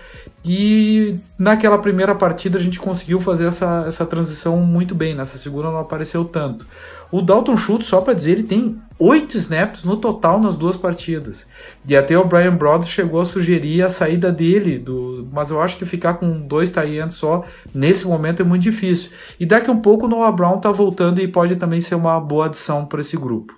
E 0.43 1.17
naquela 1.39 1.77
primeira 1.77 2.13
partida 2.13 2.57
a 2.57 2.61
gente 2.61 2.79
conseguiu 2.79 3.21
fazer 3.21 3.45
essa, 3.45 3.85
essa 3.87 4.05
transição 4.05 4.57
muito 4.57 4.93
bem. 4.93 5.15
Nessa 5.15 5.37
segunda 5.37 5.71
não 5.71 5.79
apareceu 5.79 6.25
tanto. 6.25 6.65
O 7.13 7.21
Dalton 7.21 7.55
Schultz, 7.55 7.85
só 7.85 8.01
para 8.01 8.15
dizer, 8.15 8.31
ele 8.31 8.41
tem 8.41 8.81
oito 8.97 9.37
snaps 9.37 9.83
no 9.83 9.97
total 9.97 10.39
nas 10.39 10.55
duas 10.55 10.75
partidas. 10.75 11.45
E 11.87 11.95
até 11.95 12.17
o 12.17 12.25
Brian 12.25 12.55
Brothers 12.55 12.89
chegou 12.89 13.21
a 13.21 13.25
sugerir 13.25 13.83
a 13.83 13.89
saída 13.89 14.31
dele, 14.31 14.79
do, 14.79 15.23
mas 15.31 15.51
eu 15.51 15.61
acho 15.61 15.77
que 15.77 15.85
ficar 15.85 16.15
com 16.15 16.41
dois 16.41 16.71
tie 16.71 17.07
só 17.11 17.43
nesse 17.71 18.07
momento 18.07 18.41
é 18.41 18.43
muito 18.43 18.63
difícil. 18.63 19.11
E 19.39 19.45
daqui 19.45 19.69
a 19.69 19.73
um 19.73 19.79
pouco 19.79 20.07
o 20.07 20.09
Noah 20.09 20.31
Brown 20.31 20.59
tá 20.59 20.71
voltando 20.71 21.21
e 21.21 21.27
pode 21.27 21.55
também 21.55 21.79
ser 21.79 21.93
uma 21.93 22.19
boa 22.19 22.47
adição 22.47 22.83
para 22.87 23.01
esse 23.01 23.15
grupo. 23.15 23.53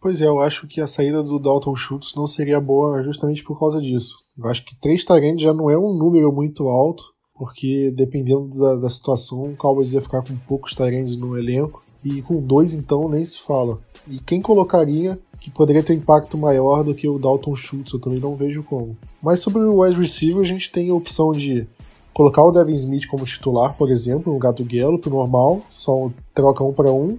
Pois 0.00 0.22
é, 0.22 0.26
eu 0.26 0.40
acho 0.40 0.66
que 0.66 0.80
a 0.80 0.86
saída 0.86 1.22
do 1.22 1.38
Dalton 1.38 1.76
Schultz 1.76 2.14
não 2.16 2.26
seria 2.26 2.58
boa 2.58 3.02
justamente 3.02 3.44
por 3.44 3.60
causa 3.60 3.82
disso. 3.82 4.14
Eu 4.38 4.48
acho 4.48 4.64
que 4.64 4.74
três 4.80 5.04
Tyrants 5.04 5.42
já 5.42 5.52
não 5.52 5.68
é 5.68 5.76
um 5.76 5.92
número 5.92 6.32
muito 6.32 6.68
alto, 6.68 7.04
porque 7.34 7.92
dependendo 7.94 8.48
da, 8.58 8.76
da 8.76 8.88
situação, 8.88 9.52
o 9.52 9.56
Cowboys 9.58 9.92
ia 9.92 10.00
ficar 10.00 10.22
com 10.22 10.34
poucos 10.48 10.74
Tyrants 10.74 11.18
no 11.18 11.36
elenco. 11.36 11.84
E 12.04 12.20
com 12.22 12.40
dois, 12.40 12.74
então, 12.74 13.08
nem 13.08 13.24
se 13.24 13.40
fala. 13.40 13.78
E 14.08 14.18
quem 14.18 14.40
colocaria 14.40 15.18
que 15.40 15.50
poderia 15.50 15.82
ter 15.82 15.94
um 15.94 15.96
impacto 15.96 16.36
maior 16.36 16.82
do 16.82 16.94
que 16.94 17.08
o 17.08 17.18
Dalton 17.18 17.54
Schultz? 17.54 17.92
Eu 17.92 18.00
também 18.00 18.20
não 18.20 18.34
vejo 18.34 18.62
como. 18.62 18.96
Mas 19.22 19.40
sobre 19.40 19.62
o 19.62 19.82
wide 19.82 19.98
receiver, 19.98 20.42
a 20.42 20.46
gente 20.46 20.70
tem 20.70 20.90
a 20.90 20.94
opção 20.94 21.32
de 21.32 21.66
colocar 22.12 22.44
o 22.44 22.52
Devin 22.52 22.74
Smith 22.74 23.06
como 23.08 23.24
titular, 23.24 23.76
por 23.76 23.90
exemplo, 23.90 24.32
no 24.32 24.38
Gato 24.38 24.64
Gallup 24.64 25.08
normal, 25.10 25.62
só 25.68 26.10
troca 26.32 26.62
um 26.62 26.72
para 26.72 26.92
um, 26.92 27.18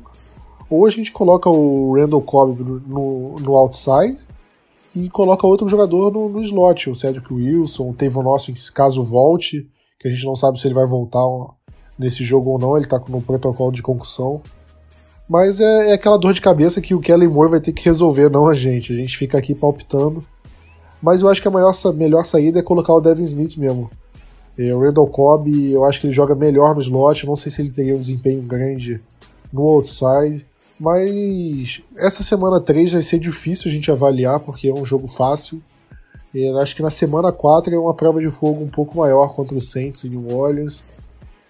ou 0.69 0.85
a 0.85 0.89
gente 0.89 1.11
coloca 1.11 1.49
o 1.49 1.93
Randall 1.95 2.21
Cobb 2.21 2.63
no, 2.87 3.35
no 3.35 3.55
outside 3.55 4.17
e 4.95 5.09
coloca 5.09 5.45
outro 5.45 5.67
jogador 5.67 6.11
no, 6.11 6.29
no 6.29 6.41
slot, 6.41 6.89
o 6.89 6.95
Cedric 6.95 7.31
Wilson, 7.31 7.89
o 7.89 7.93
Tavon 7.93 8.27
Austin, 8.29 8.53
caso 8.73 9.03
volte, 9.03 9.69
que 9.99 10.07
a 10.07 10.11
gente 10.11 10.25
não 10.25 10.35
sabe 10.35 10.59
se 10.59 10.67
ele 10.67 10.73
vai 10.73 10.87
voltar 10.87 11.21
nesse 11.99 12.23
jogo 12.23 12.51
ou 12.51 12.59
não, 12.59 12.77
ele 12.77 12.87
tá 12.87 13.01
no 13.09 13.21
protocolo 13.21 13.71
de 13.71 13.83
concussão. 13.83 14.41
Mas 15.27 15.59
é, 15.59 15.89
é, 15.89 15.93
aquela 15.93 16.17
dor 16.17 16.33
de 16.33 16.41
cabeça 16.41 16.79
que 16.79 16.93
o 16.93 16.99
Kelly 16.99 17.27
Moore 17.27 17.51
vai 17.51 17.59
ter 17.59 17.73
que 17.73 17.85
resolver, 17.85 18.29
não 18.29 18.47
a 18.47 18.53
gente. 18.53 18.93
A 18.93 18.95
gente 18.95 19.17
fica 19.17 19.37
aqui 19.37 19.55
palpitando. 19.55 20.23
Mas 21.01 21.21
eu 21.21 21.29
acho 21.29 21.41
que 21.41 21.47
a 21.47 21.51
maior, 21.51 21.73
melhor 21.95 22.25
saída 22.25 22.59
é 22.59 22.63
colocar 22.63 22.93
o 22.93 23.01
Devin 23.01 23.23
Smith 23.23 23.57
mesmo. 23.57 23.89
É, 24.57 24.73
o 24.73 24.79
Randall 24.79 25.07
Cobb, 25.07 25.49
eu 25.71 25.83
acho 25.83 25.99
que 25.99 26.07
ele 26.07 26.13
joga 26.13 26.35
melhor 26.35 26.75
no 26.75 26.81
slot. 26.81 27.25
Não 27.25 27.35
sei 27.35 27.51
se 27.51 27.61
ele 27.61 27.71
teria 27.71 27.95
um 27.95 27.99
desempenho 27.99 28.41
grande 28.43 29.01
no 29.51 29.63
outside. 29.63 30.45
Mas 30.79 31.81
essa 31.95 32.23
semana 32.23 32.59
3 32.59 32.93
vai 32.93 33.01
ser 33.01 33.19
difícil 33.19 33.69
a 33.69 33.73
gente 33.73 33.89
avaliar, 33.89 34.39
porque 34.39 34.67
é 34.67 34.73
um 34.73 34.85
jogo 34.85 35.07
fácil. 35.07 35.61
Eu 36.33 36.57
acho 36.59 36.75
que 36.75 36.81
na 36.81 36.91
semana 36.91 37.31
4 37.31 37.73
é 37.73 37.79
uma 37.79 37.93
prova 37.93 38.19
de 38.19 38.29
fogo 38.29 38.63
um 38.63 38.67
pouco 38.67 38.97
maior 38.97 39.33
contra 39.33 39.57
o 39.57 39.61
Saints 39.61 40.03
e 40.03 40.09
New 40.09 40.35
Orleans 40.35 40.83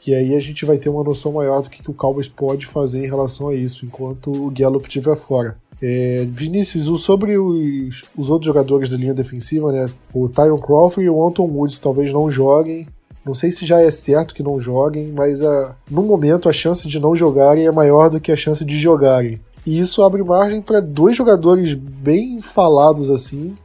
que 0.05 0.13
aí 0.13 0.35
a 0.35 0.39
gente 0.39 0.63
vai 0.65 0.77
ter 0.77 0.87
uma 0.87 1.03
noção 1.03 1.31
maior 1.31 1.63
do 1.63 1.69
que, 1.71 1.81
que 1.81 1.89
o 1.89 1.93
Cowboys 1.93 2.27
pode 2.27 2.67
fazer 2.67 3.03
em 3.03 3.07
relação 3.07 3.47
a 3.47 3.55
isso, 3.55 3.87
enquanto 3.87 4.31
o 4.31 4.51
Gallup 4.51 4.87
estiver 4.87 5.15
fora. 5.15 5.57
É, 5.81 6.23
Vinícius, 6.29 7.01
sobre 7.01 7.35
os, 7.39 8.03
os 8.15 8.29
outros 8.29 8.45
jogadores 8.45 8.91
da 8.91 8.97
linha 8.97 9.15
defensiva, 9.15 9.71
né? 9.71 9.89
O 10.13 10.29
Tyron 10.29 10.59
Crawford 10.59 11.07
e 11.07 11.09
o 11.09 11.27
Anton 11.27 11.47
Woods 11.47 11.79
talvez 11.79 12.13
não 12.13 12.29
joguem. 12.29 12.85
Não 13.25 13.33
sei 13.33 13.49
se 13.49 13.65
já 13.65 13.81
é 13.81 13.89
certo 13.89 14.35
que 14.35 14.43
não 14.43 14.59
joguem, 14.59 15.11
mas 15.11 15.41
a, 15.41 15.49
ah, 15.49 15.75
no 15.89 16.03
momento 16.03 16.47
a 16.47 16.53
chance 16.53 16.87
de 16.87 16.99
não 16.99 17.15
jogarem 17.15 17.65
é 17.65 17.71
maior 17.71 18.07
do 18.07 18.21
que 18.21 18.31
a 18.31 18.37
chance 18.37 18.63
de 18.63 18.79
jogarem. 18.79 19.41
E 19.65 19.79
isso 19.79 20.03
abre 20.03 20.23
margem 20.23 20.61
para 20.61 20.81
dois 20.81 21.15
jogadores 21.15 21.73
bem 21.73 22.43
falados 22.43 23.09
assim 23.09 23.55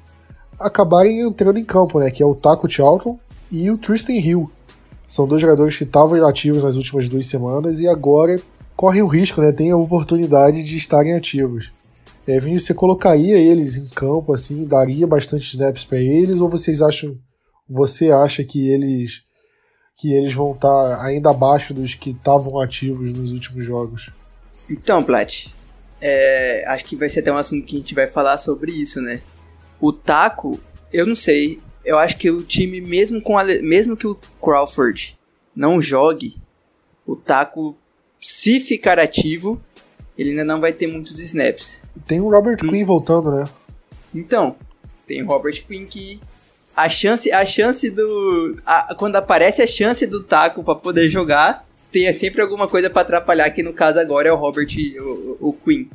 acabarem 0.58 1.20
entrando 1.20 1.58
em 1.58 1.64
campo, 1.66 2.00
né? 2.00 2.10
Que 2.10 2.22
é 2.22 2.26
o 2.26 2.34
Taco 2.34 2.66
Charlton 2.66 3.18
e 3.52 3.70
o 3.70 3.76
Tristan 3.76 4.14
Hill. 4.14 4.50
São 5.10 5.26
dois 5.26 5.42
jogadores 5.42 5.76
que 5.76 5.82
estavam 5.82 6.16
inativos 6.16 6.62
nas 6.62 6.76
últimas 6.76 7.08
duas 7.08 7.26
semanas 7.26 7.80
e 7.80 7.88
agora 7.88 8.40
correm 8.76 9.02
o 9.02 9.08
risco, 9.08 9.40
né? 9.40 9.50
Tem 9.50 9.72
a 9.72 9.76
oportunidade 9.76 10.62
de 10.62 10.76
estarem 10.76 11.14
ativos. 11.14 11.72
É, 12.28 12.38
Vinícius, 12.38 12.66
você 12.66 12.74
colocaria 12.74 13.36
eles 13.36 13.76
em 13.76 13.88
campo, 13.88 14.32
assim, 14.32 14.64
daria 14.64 15.08
bastante 15.08 15.48
snaps 15.48 15.84
para 15.84 15.98
eles, 15.98 16.38
ou 16.38 16.48
vocês 16.48 16.80
acham, 16.80 17.18
você 17.68 18.12
acha 18.12 18.44
que 18.44 18.70
eles 18.70 19.22
que 19.96 20.12
eles 20.12 20.32
vão 20.32 20.52
estar 20.52 20.68
tá 20.68 21.04
ainda 21.04 21.30
abaixo 21.30 21.74
dos 21.74 21.92
que 21.92 22.10
estavam 22.10 22.60
ativos 22.60 23.12
nos 23.12 23.32
últimos 23.32 23.66
jogos? 23.66 24.10
Então, 24.70 25.02
Plat, 25.02 25.48
é, 26.00 26.64
acho 26.68 26.84
que 26.84 26.94
vai 26.94 27.08
ser 27.08 27.18
até 27.18 27.32
um 27.32 27.36
assunto 27.36 27.66
que 27.66 27.74
a 27.74 27.78
gente 27.80 27.96
vai 27.96 28.06
falar 28.06 28.38
sobre 28.38 28.70
isso, 28.70 29.02
né? 29.02 29.20
O 29.80 29.92
Taco, 29.92 30.56
eu 30.92 31.04
não 31.04 31.16
sei, 31.16 31.58
eu 31.90 31.98
acho 31.98 32.16
que 32.16 32.30
o 32.30 32.44
time, 32.44 32.80
mesmo, 32.80 33.20
com 33.20 33.36
a, 33.36 33.42
mesmo 33.42 33.96
que 33.96 34.06
o 34.06 34.14
Crawford 34.40 35.18
não 35.56 35.82
jogue, 35.82 36.36
o 37.04 37.16
Taco, 37.16 37.76
se 38.20 38.60
ficar 38.60 38.96
ativo, 39.00 39.60
ele 40.16 40.30
ainda 40.30 40.44
não 40.44 40.60
vai 40.60 40.72
ter 40.72 40.86
muitos 40.86 41.18
snaps. 41.18 41.82
Tem 42.06 42.20
o 42.20 42.30
Robert 42.30 42.58
hum. 42.62 42.70
Quinn 42.70 42.84
voltando, 42.84 43.32
né? 43.32 43.48
Então, 44.14 44.54
tem 45.04 45.20
o 45.20 45.26
Robert 45.26 45.64
Quinn 45.66 45.84
que 45.84 46.20
a 46.76 46.88
chance, 46.88 47.32
a 47.32 47.44
chance 47.44 47.90
do 47.90 48.56
a, 48.64 48.94
quando 48.94 49.16
aparece 49.16 49.60
a 49.60 49.66
chance 49.66 50.06
do 50.06 50.22
Taco 50.22 50.62
para 50.62 50.76
poder 50.76 51.08
jogar, 51.08 51.66
tem 51.90 52.12
sempre 52.14 52.40
alguma 52.40 52.68
coisa 52.68 52.88
para 52.88 53.02
atrapalhar, 53.02 53.50
que 53.50 53.64
no 53.64 53.72
caso 53.72 53.98
agora 53.98 54.28
é 54.28 54.32
o 54.32 54.36
Robert 54.36 54.68
o, 55.00 55.48
o 55.48 55.52
Quinn. 55.52 55.88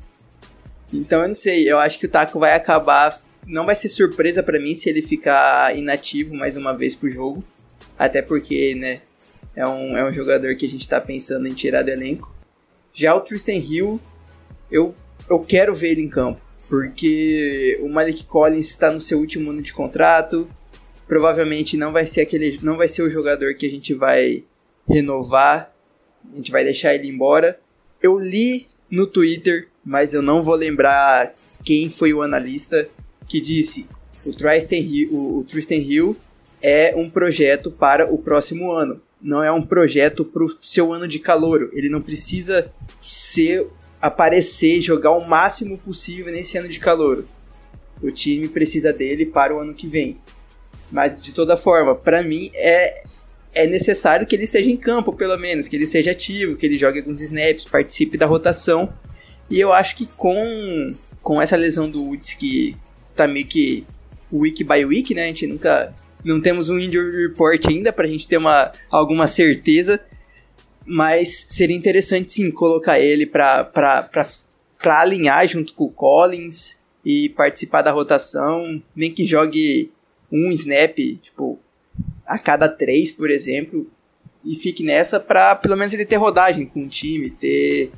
Então 0.92 1.22
eu 1.22 1.30
não 1.30 1.36
sei, 1.36 1.72
eu 1.72 1.80
acho 1.80 1.98
que 1.98 2.06
o 2.06 2.10
Taco 2.10 2.38
vai 2.38 2.54
acabar 2.54 3.18
não 3.46 3.66
vai 3.66 3.76
ser 3.76 3.90
surpresa 3.90 4.42
para 4.42 4.60
mim 4.60 4.76
se 4.76 4.90
ele 4.90 5.02
ficar 5.02 5.78
inativo 5.78 6.36
mais 6.36 6.56
uma 6.56 6.74
vez 6.74 6.96
pro 6.96 7.10
jogo. 7.10 7.44
Até 7.98 8.22
porque, 8.22 8.76
né, 8.76 9.02
é 9.56 9.66
um, 9.68 9.98
é 9.98 10.08
um 10.08 10.12
jogador 10.12 10.56
que 10.56 10.66
a 10.66 10.70
gente 10.70 10.88
tá 10.88 11.00
pensando 11.00 11.48
em 11.48 11.54
tirar 11.54 11.84
do 11.84 11.90
elenco. 11.90 12.34
Já 12.94 13.16
o 13.16 13.22
Tristan 13.22 13.54
Hill, 13.54 14.00
eu, 14.72 14.94
eu 15.30 15.40
quero 15.40 15.76
ver 15.76 15.92
ele 15.92 16.02
em 16.02 16.10
campo. 16.10 16.42
Porque 16.68 17.80
o 17.82 17.88
Malik 17.88 18.26
Collins 18.26 18.70
está 18.70 18.90
no 18.90 19.00
seu 19.00 19.20
último 19.20 19.52
ano 19.52 19.62
de 19.62 19.72
contrato. 19.72 20.48
Provavelmente 21.08 21.78
não 21.78 21.92
vai 21.92 22.06
ser 22.06 22.22
aquele. 22.22 22.60
não 22.64 22.76
vai 22.76 22.90
ser 22.90 23.04
o 23.04 23.10
jogador 23.10 23.54
que 23.56 23.68
a 23.68 23.70
gente 23.70 23.94
vai 23.94 24.44
renovar. 24.88 25.72
A 26.34 26.36
gente 26.36 26.52
vai 26.52 26.64
deixar 26.64 26.96
ele 26.96 27.08
embora. 27.08 27.60
Eu 28.02 28.18
li 28.18 28.68
no 28.90 29.06
Twitter, 29.06 29.68
mas 29.86 30.14
eu 30.14 30.22
não 30.22 30.42
vou 30.42 30.56
lembrar 30.56 31.36
quem 31.64 31.90
foi 31.90 32.14
o 32.14 32.22
analista 32.22 32.90
que 33.28 33.42
disse 33.42 33.88
o 34.26 34.34
Tristan 34.34 34.78
Hill, 34.78 35.14
o, 35.14 35.40
o 35.40 35.44
Tristan 35.44 35.76
Hill 35.76 36.16
é 36.62 36.94
um 36.96 37.10
projeto 37.10 37.70
para 37.70 38.12
o 38.12 38.18
próximo 38.18 38.72
ano. 38.72 39.02
Não 39.22 39.44
é 39.44 39.52
um 39.52 39.62
projeto 39.62 40.26
para 40.26 40.44
o 40.44 40.58
seu 40.62 40.92
ano 40.92 41.08
de 41.08 41.20
calor. 41.20 41.70
Ele 41.74 41.90
não 41.90 42.02
precisa 42.02 42.72
ser 43.04 43.68
aparecer, 44.02 44.82
jogar 44.82 45.12
o 45.12 45.28
máximo 45.28 45.78
possível 45.78 46.32
nesse 46.32 46.58
ano 46.58 46.68
de 46.68 46.80
calor. 46.80 47.26
O 48.02 48.12
time 48.12 48.48
precisa 48.48 48.92
dele 48.92 49.26
para 49.26 49.56
o 49.56 49.60
ano 49.60 49.74
que 49.74 49.88
vem. 49.88 50.18
Mas 50.92 51.22
de 51.22 51.34
toda 51.34 51.58
forma, 51.58 51.96
para 51.96 52.22
mim 52.24 52.52
é 52.54 53.04
é 53.54 53.66
necessário 53.66 54.28
que 54.28 54.36
ele 54.36 54.44
esteja 54.44 54.70
em 54.70 54.76
campo, 54.76 55.14
pelo 55.14 55.38
menos, 55.38 55.70
que 55.70 55.78
ele 55.78 55.88
seja 55.88 56.12
ativo, 56.12 56.58
que 56.58 56.66
ele 56.66 56.78
jogue 56.78 57.00
alguns 57.00 57.22
snaps, 57.22 57.64
participe 57.64 58.18
da 58.18 58.26
rotação. 58.26 58.94
E 59.50 59.58
eu 59.58 59.72
acho 59.72 59.96
que 59.96 60.06
com 60.06 60.94
com 61.22 61.42
essa 61.42 61.56
lesão 61.56 61.90
do 61.90 62.04
Woods 62.04 62.34
que 62.34 62.76
tá 63.16 63.28
meio 63.28 63.48
que 63.48 63.86
week 64.32 64.64
by 64.64 64.86
week, 64.86 65.14
né? 65.14 65.24
A 65.24 65.28
gente 65.28 65.48
nunca. 65.48 65.94
Não 66.24 66.42
temos 66.42 66.70
um 66.70 66.80
injury 66.80 67.28
report 67.28 67.68
ainda 67.68 67.94
pra 67.94 68.08
gente 68.08 68.28
ter 68.28 68.38
uma, 68.38 68.72
alguma 68.90 69.28
certeza. 69.28 70.00
Mas 70.86 71.46
seria 71.50 71.76
interessante 71.76 72.32
sim 72.32 72.52
colocar 72.52 73.00
ele 73.00 73.26
pra, 73.26 73.64
pra, 73.64 74.04
pra, 74.04 74.28
pra 74.80 75.02
alinhar 75.02 75.48
junto 75.48 75.74
com 75.74 75.86
o 75.86 75.92
Collins 75.92 76.76
e 77.04 77.30
participar 77.30 77.82
da 77.82 77.92
rotação. 77.92 78.82
Nem 78.96 79.12
que 79.12 79.26
jogue 79.26 79.92
um 80.32 80.52
snap, 80.52 80.98
tipo, 81.22 81.60
a 82.26 82.38
cada 82.38 82.68
três, 82.68 83.12
por 83.12 83.30
exemplo. 83.30 83.90
E 84.44 84.56
fique 84.56 84.84
nessa 84.84 85.20
pra 85.20 85.56
pelo 85.56 85.76
menos 85.76 85.94
ele 85.94 86.06
ter 86.06 86.18
rodagem 86.18 86.68
com 86.68 86.86
o 86.86 86.90
time, 86.90 87.32
ter, 87.32 87.92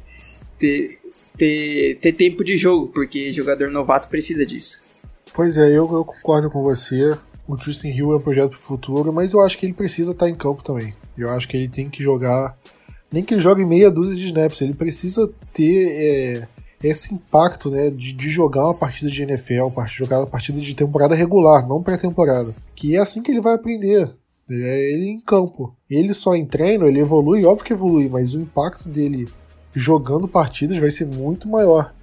ter, 0.57 0.99
ter, 1.37 1.95
ter 1.95 2.11
tempo 2.13 2.41
de 2.41 2.55
jogo, 2.55 2.87
porque 2.87 3.33
jogador 3.33 3.69
novato 3.69 4.07
precisa 4.07 4.45
disso. 4.45 4.86
Pois 5.37 5.55
é, 5.55 5.67
eu, 5.67 5.87
eu 5.93 6.03
concordo 6.03 6.49
com 6.49 6.63
você. 6.63 7.15
O 7.47 7.55
Tristan 7.55 7.89
Hill 7.89 8.11
é 8.11 8.15
um 8.15 8.19
projeto 8.19 8.49
pro 8.49 8.59
futuro, 8.59 9.13
mas 9.13 9.33
eu 9.33 9.39
acho 9.39 9.55
que 9.55 9.67
ele 9.67 9.73
precisa 9.73 10.11
estar 10.11 10.25
tá 10.25 10.31
em 10.31 10.33
campo 10.33 10.63
também. 10.63 10.95
Eu 11.15 11.29
acho 11.29 11.47
que 11.47 11.55
ele 11.55 11.67
tem 11.67 11.91
que 11.91 12.01
jogar. 12.01 12.57
Nem 13.11 13.23
que 13.23 13.35
ele 13.35 13.41
jogue 13.41 13.63
meia 13.63 13.91
dúzia 13.91 14.15
de 14.15 14.25
snaps, 14.25 14.61
ele 14.61 14.73
precisa 14.73 15.29
ter 15.53 15.89
é, 15.91 16.47
esse 16.83 17.13
impacto 17.13 17.69
né, 17.69 17.91
de, 17.91 18.13
de, 18.13 18.31
jogar 18.31 18.65
uma 18.65 18.73
partida 18.73 19.11
de 19.11 19.21
NFL, 19.21 19.69
jogar 19.85 20.21
uma 20.21 20.25
partida 20.25 20.59
de 20.59 20.73
temporada 20.73 21.13
regular, 21.13 21.67
não 21.67 21.83
pré-temporada. 21.83 22.55
Que 22.75 22.95
é 22.95 22.99
assim 22.99 23.21
que 23.21 23.29
ele 23.29 23.39
vai 23.39 23.53
aprender. 23.53 24.09
É 24.49 24.91
ele 24.91 25.05
em 25.05 25.19
campo. 25.19 25.71
Ele 25.87 26.15
só 26.15 26.35
em 26.35 26.47
treino, 26.47 26.87
ele 26.87 26.99
evolui, 26.99 27.45
óbvio 27.45 27.63
que 27.63 27.73
evolui, 27.73 28.09
mas 28.09 28.33
o 28.33 28.41
impacto 28.41 28.89
dele 28.89 29.29
jogando 29.71 30.27
partidas 30.27 30.79
vai 30.79 30.89
ser 30.89 31.05
muito 31.05 31.47
maior. 31.47 31.93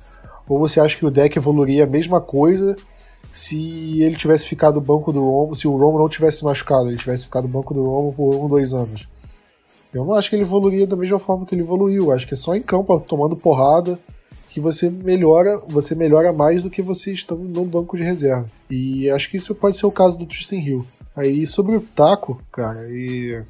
Ou 0.48 0.56
você 0.56 0.78
acha 0.78 0.96
que 0.96 1.04
o 1.04 1.10
deck 1.10 1.36
evoluiria 1.36 1.82
a 1.82 1.88
mesma 1.88 2.20
coisa 2.20 2.76
se 3.32 4.02
ele 4.02 4.16
tivesse 4.16 4.46
ficado 4.46 4.80
banco 4.80 5.12
do 5.12 5.24
Romo, 5.24 5.54
se 5.54 5.66
o 5.66 5.76
Romo 5.76 5.98
não 5.98 6.08
tivesse 6.08 6.44
machucado, 6.44 6.88
ele 6.88 6.98
tivesse 6.98 7.24
ficado 7.24 7.48
banco 7.48 7.74
do 7.74 7.84
Romo 7.84 8.12
por 8.12 8.34
um, 8.34 8.48
dois 8.48 8.72
anos. 8.72 9.08
Eu 9.92 10.04
não 10.04 10.14
acho 10.14 10.28
que 10.28 10.36
ele 10.36 10.42
evoluiria 10.42 10.86
da 10.86 10.96
mesma 10.96 11.18
forma 11.18 11.46
que 11.46 11.54
ele 11.54 11.62
evoluiu. 11.62 12.10
Acho 12.10 12.26
que 12.26 12.34
é 12.34 12.36
só 12.36 12.54
em 12.54 12.62
campo, 12.62 12.98
tomando 13.00 13.36
porrada, 13.36 13.98
que 14.48 14.60
você 14.60 14.90
melhora, 14.90 15.58
você 15.68 15.94
melhora 15.94 16.32
mais 16.32 16.62
do 16.62 16.70
que 16.70 16.82
você 16.82 17.12
estando 17.12 17.44
no 17.44 17.64
banco 17.64 17.96
de 17.96 18.02
reserva. 18.02 18.46
E 18.70 19.08
acho 19.10 19.30
que 19.30 19.36
isso 19.36 19.54
pode 19.54 19.76
ser 19.76 19.86
o 19.86 19.92
caso 19.92 20.18
do 20.18 20.26
Tristan 20.26 20.56
Hill. 20.56 20.86
Aí 21.16 21.46
sobre 21.46 21.76
o 21.76 21.80
Taco, 21.80 22.40
cara, 22.50 22.88
e 22.88 23.40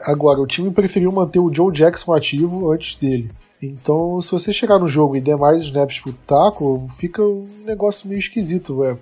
agora 0.00 0.40
o 0.40 0.46
time 0.46 0.72
preferiu 0.72 1.12
manter 1.12 1.38
o 1.38 1.52
Joe 1.52 1.72
Jackson 1.72 2.12
ativo 2.12 2.70
antes 2.70 2.96
dele. 2.96 3.30
Então, 3.62 4.20
se 4.20 4.30
você 4.30 4.52
chegar 4.52 4.78
no 4.78 4.88
jogo 4.88 5.16
e 5.16 5.20
der 5.20 5.36
mais 5.36 5.62
snaps 5.62 6.00
pro 6.00 6.12
taco, 6.12 6.86
fica 6.96 7.22
um 7.22 7.44
negócio 7.64 8.08
meio 8.08 8.18
esquisito, 8.18 8.84
é. 8.84 8.96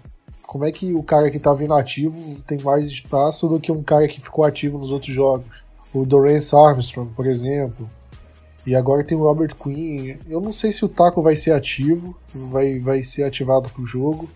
Como 0.46 0.64
é 0.64 0.70
que 0.70 0.92
o 0.92 1.02
cara 1.02 1.30
que 1.30 1.38
tava 1.38 1.64
inativo 1.64 2.42
tem 2.42 2.58
mais 2.60 2.86
espaço 2.86 3.48
do 3.48 3.58
que 3.58 3.72
um 3.72 3.82
cara 3.82 4.06
que 4.06 4.20
ficou 4.20 4.44
ativo 4.44 4.78
nos 4.78 4.90
outros 4.90 5.14
jogos? 5.14 5.64
O 5.94 6.04
Dorance 6.04 6.54
Armstrong, 6.54 7.10
por 7.14 7.26
exemplo. 7.26 7.88
E 8.66 8.76
agora 8.76 9.02
tem 9.02 9.16
o 9.16 9.22
Robert 9.22 9.54
Quinn. 9.56 10.16
Eu 10.28 10.40
não 10.40 10.52
sei 10.52 10.70
se 10.70 10.84
o 10.84 10.88
taco 10.88 11.22
vai 11.22 11.36
ser 11.36 11.52
ativo, 11.52 12.16
vai, 12.34 12.78
vai 12.78 13.02
ser 13.02 13.24
ativado 13.24 13.70
pro 13.70 13.86
jogo. 13.86 14.28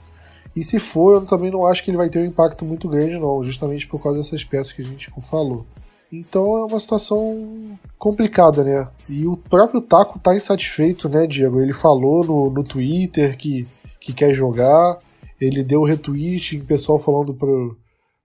E 0.54 0.64
se 0.64 0.78
for, 0.78 1.16
eu 1.16 1.26
também 1.26 1.50
não 1.50 1.66
acho 1.66 1.84
que 1.84 1.90
ele 1.90 1.98
vai 1.98 2.08
ter 2.08 2.18
um 2.18 2.24
impacto 2.24 2.64
muito 2.64 2.88
grande, 2.88 3.18
não, 3.18 3.42
justamente 3.42 3.86
por 3.86 4.02
causa 4.02 4.18
dessas 4.18 4.42
peças 4.42 4.72
que 4.72 4.80
a 4.80 4.84
gente 4.86 5.12
falou. 5.20 5.66
Então 6.12 6.56
é 6.58 6.64
uma 6.64 6.78
situação 6.78 7.78
complicada, 7.98 8.62
né? 8.62 8.88
E 9.08 9.26
o 9.26 9.36
próprio 9.36 9.80
Taco 9.80 10.18
tá 10.18 10.36
insatisfeito, 10.36 11.08
né, 11.08 11.26
Diego? 11.26 11.60
Ele 11.60 11.72
falou 11.72 12.24
no, 12.24 12.50
no 12.50 12.62
Twitter 12.62 13.36
que, 13.36 13.66
que 14.00 14.12
quer 14.12 14.32
jogar, 14.32 14.98
ele 15.40 15.62
deu 15.62 15.82
retweet 15.82 16.56
em 16.56 16.64
pessoal 16.64 16.98
falando 16.98 17.34
pro, 17.34 17.76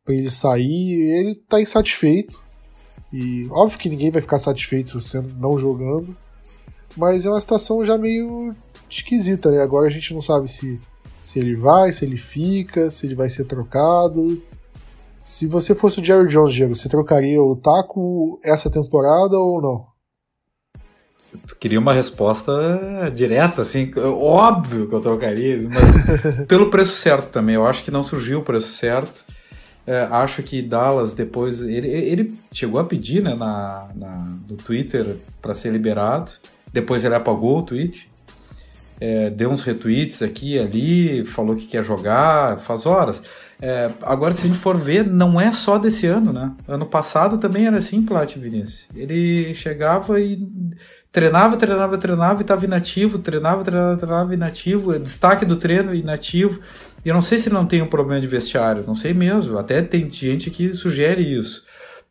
pra 0.05 0.13
ele 0.13 0.29
sair, 0.29 1.01
ele 1.01 1.35
tá 1.35 1.59
insatisfeito. 1.59 2.41
E 3.11 3.47
óbvio 3.49 3.79
que 3.79 3.89
ninguém 3.89 4.11
vai 4.11 4.21
ficar 4.21 4.37
satisfeito 4.37 5.01
sendo 5.01 5.33
não 5.33 5.57
jogando, 5.57 6.15
mas 6.95 7.25
é 7.25 7.29
uma 7.29 7.41
situação 7.41 7.83
já 7.83 7.97
meio 7.97 8.53
esquisita, 8.89 9.51
né? 9.51 9.61
Agora 9.61 9.87
a 9.87 9.91
gente 9.91 10.13
não 10.13 10.21
sabe 10.21 10.49
se, 10.49 10.79
se 11.21 11.39
ele 11.39 11.55
vai, 11.55 11.91
se 11.91 12.05
ele 12.05 12.15
fica, 12.15 12.89
se 12.89 13.05
ele 13.05 13.15
vai 13.15 13.29
ser 13.29 13.45
trocado. 13.45 14.41
Se 15.23 15.45
você 15.45 15.75
fosse 15.75 15.99
o 15.99 16.03
Jerry 16.03 16.27
Jones, 16.27 16.53
Diego, 16.53 16.75
você 16.75 16.89
trocaria 16.89 17.41
o 17.41 17.55
Taco 17.55 18.39
essa 18.43 18.69
temporada 18.69 19.37
ou 19.37 19.61
não? 19.61 19.91
Tu 21.47 21.55
queria 21.55 21.79
uma 21.79 21.93
resposta 21.93 22.51
direta, 23.13 23.61
assim, 23.61 23.91
óbvio 23.97 24.89
que 24.89 24.93
eu 24.93 24.99
trocaria, 24.99 25.61
mas 25.69 26.43
pelo 26.45 26.69
preço 26.69 26.97
certo 26.97 27.29
também. 27.29 27.55
Eu 27.55 27.65
acho 27.65 27.83
que 27.83 27.91
não 27.91 28.03
surgiu 28.03 28.39
o 28.39 28.43
preço 28.43 28.73
certo. 28.73 29.23
É, 29.87 30.01
acho 30.11 30.43
que 30.43 30.61
Dallas 30.61 31.13
depois. 31.13 31.61
Ele, 31.61 31.87
ele 31.87 32.37
chegou 32.51 32.79
a 32.81 32.83
pedir 32.83 33.23
né, 33.23 33.33
na, 33.33 33.87
na 33.95 34.35
no 34.49 34.57
Twitter 34.57 35.17
para 35.41 35.53
ser 35.53 35.71
liberado. 35.71 36.31
Depois 36.73 37.05
ele 37.05 37.15
apagou 37.15 37.59
o 37.59 37.63
tweet. 37.63 38.09
É, 38.99 39.31
deu 39.31 39.49
uns 39.49 39.63
retweets 39.63 40.21
aqui 40.21 40.55
e 40.55 40.59
ali, 40.59 41.25
falou 41.25 41.55
que 41.55 41.65
quer 41.65 41.83
jogar, 41.83 42.59
faz 42.59 42.85
horas. 42.85 43.23
É, 43.61 43.91
agora, 44.01 44.33
se 44.33 44.43
a 44.43 44.47
gente 44.47 44.57
for 44.57 44.75
ver, 44.75 45.05
não 45.05 45.39
é 45.39 45.51
só 45.51 45.77
desse 45.77 46.07
ano, 46.07 46.33
né? 46.33 46.51
Ano 46.67 46.87
passado 46.87 47.37
também 47.37 47.67
era 47.67 47.77
assim, 47.77 48.01
Plat 48.01 48.35
Vinícius. 48.35 48.87
Ele 48.95 49.53
chegava 49.53 50.19
e 50.19 50.47
treinava, 51.11 51.55
treinava, 51.55 51.97
treinava 51.97 52.39
e 52.39 52.41
estava 52.41 52.65
inativo, 52.65 53.19
treinava, 53.19 53.63
treinava, 53.63 53.97
treinava, 53.97 54.33
inativo, 54.33 54.97
destaque 54.97 55.45
do 55.45 55.55
treino, 55.55 55.93
inativo. 55.93 56.59
E 57.05 57.09
eu 57.09 57.13
não 57.13 57.21
sei 57.21 57.37
se 57.37 57.49
ele 57.49 57.55
não 57.55 57.67
tem 57.67 57.83
um 57.83 57.87
problema 57.87 58.19
de 58.19 58.27
vestiário, 58.27 58.83
não 58.87 58.95
sei 58.95 59.13
mesmo. 59.13 59.57
Até 59.59 59.81
tem 59.83 60.09
gente 60.09 60.49
que 60.49 60.73
sugere 60.73 61.21
isso. 61.21 61.63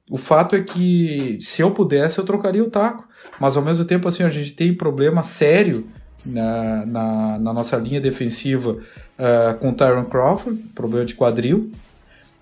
O 0.08 0.16
fato 0.16 0.54
é 0.54 0.62
que 0.62 1.38
se 1.40 1.62
eu 1.62 1.72
pudesse, 1.72 2.18
eu 2.18 2.24
trocaria 2.24 2.62
o 2.62 2.70
taco. 2.70 3.08
Mas 3.40 3.56
ao 3.56 3.62
mesmo 3.62 3.84
tempo, 3.84 4.06
assim, 4.06 4.22
a 4.22 4.28
gente 4.28 4.52
tem 4.52 4.72
problema 4.72 5.22
sério 5.22 5.88
na, 6.24 6.86
na, 6.86 7.38
na 7.38 7.52
nossa 7.52 7.76
linha 7.76 8.00
defensiva 8.00 8.72
uh, 8.72 9.58
com 9.58 9.72
Tyron 9.72 10.04
Crawford, 10.04 10.62
problema 10.74 11.04
de 11.04 11.14
quadril, 11.14 11.70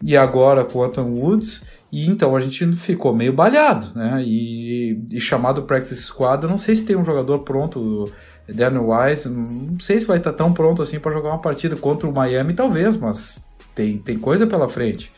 e 0.03 0.17
agora 0.17 0.65
com 0.65 0.83
Anton 0.83 1.11
Woods. 1.13 1.63
E 1.91 2.07
então 2.07 2.37
a 2.37 2.41
gente 2.41 2.67
ficou 2.77 3.15
meio 3.15 3.33
balhado, 3.33 3.89
né? 3.95 4.23
E, 4.23 5.03
e 5.11 5.21
chamado 5.21 5.63
Practice 5.63 6.03
Squad, 6.03 6.47
não 6.47 6.59
sei 6.59 6.75
se 6.75 6.85
tem 6.85 6.97
um 6.97 7.05
jogador 7.05 7.39
pronto, 7.41 8.13
Daniel 8.47 8.91
Wise, 8.91 9.29
não 9.29 9.81
sei 9.81 9.99
se 9.99 10.07
vai 10.07 10.19
estar 10.19 10.35
tão 10.35 10.53
pronto 10.53 10.83
assim 10.83 10.99
para 10.99 11.13
jogar 11.13 11.31
uma 11.31 11.41
partida 11.41 11.77
contra 11.77 12.09
o 12.09 12.13
Miami, 12.13 12.53
talvez, 12.53 12.97
mas 12.97 13.43
tem, 13.75 13.97
tem 13.99 14.19
coisa 14.19 14.47
pela 14.47 14.69
frente. 14.69 15.11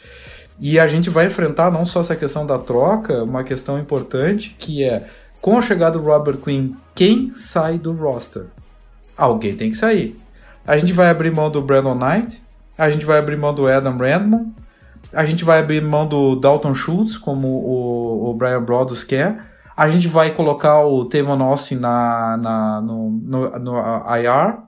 E 0.60 0.78
a 0.78 0.86
gente 0.86 1.08
vai 1.08 1.26
enfrentar 1.26 1.70
não 1.70 1.86
só 1.86 2.00
essa 2.00 2.14
questão 2.14 2.46
da 2.46 2.58
troca, 2.58 3.24
uma 3.24 3.42
questão 3.42 3.78
importante 3.78 4.54
que 4.58 4.84
é 4.84 5.06
com 5.40 5.58
a 5.58 5.62
chegada 5.62 5.98
do 5.98 6.04
Robert 6.04 6.38
Quinn, 6.38 6.72
quem 6.94 7.30
sai 7.34 7.78
do 7.78 7.92
roster? 7.92 8.46
Alguém 9.16 9.56
tem 9.56 9.70
que 9.70 9.76
sair. 9.76 10.18
A 10.66 10.76
gente 10.76 10.92
vai 10.92 11.08
abrir 11.08 11.30
mão 11.30 11.50
do 11.50 11.62
Brandon 11.62 11.94
Knight, 11.94 12.42
a 12.76 12.90
gente 12.90 13.04
vai 13.04 13.18
abrir 13.18 13.36
mão 13.36 13.54
do 13.54 13.66
Adam 13.66 13.96
Randman, 13.96 14.54
a 15.12 15.24
gente 15.24 15.44
vai 15.44 15.58
abrir 15.58 15.82
mão 15.82 16.06
do 16.06 16.36
Dalton 16.36 16.74
Schultz, 16.74 17.18
como 17.18 17.48
o, 17.48 18.30
o 18.30 18.34
Brian 18.34 18.62
Broaddus 18.62 19.02
quer, 19.02 19.50
a 19.76 19.88
gente 19.88 20.08
vai 20.08 20.34
colocar 20.34 20.84
o 20.84 21.06
Tevon 21.06 21.42
Austin 21.42 21.76
na, 21.76 22.36
na, 22.36 22.80
no, 22.82 23.10
no, 23.10 23.58
no 23.58 23.76
IR 24.16 24.58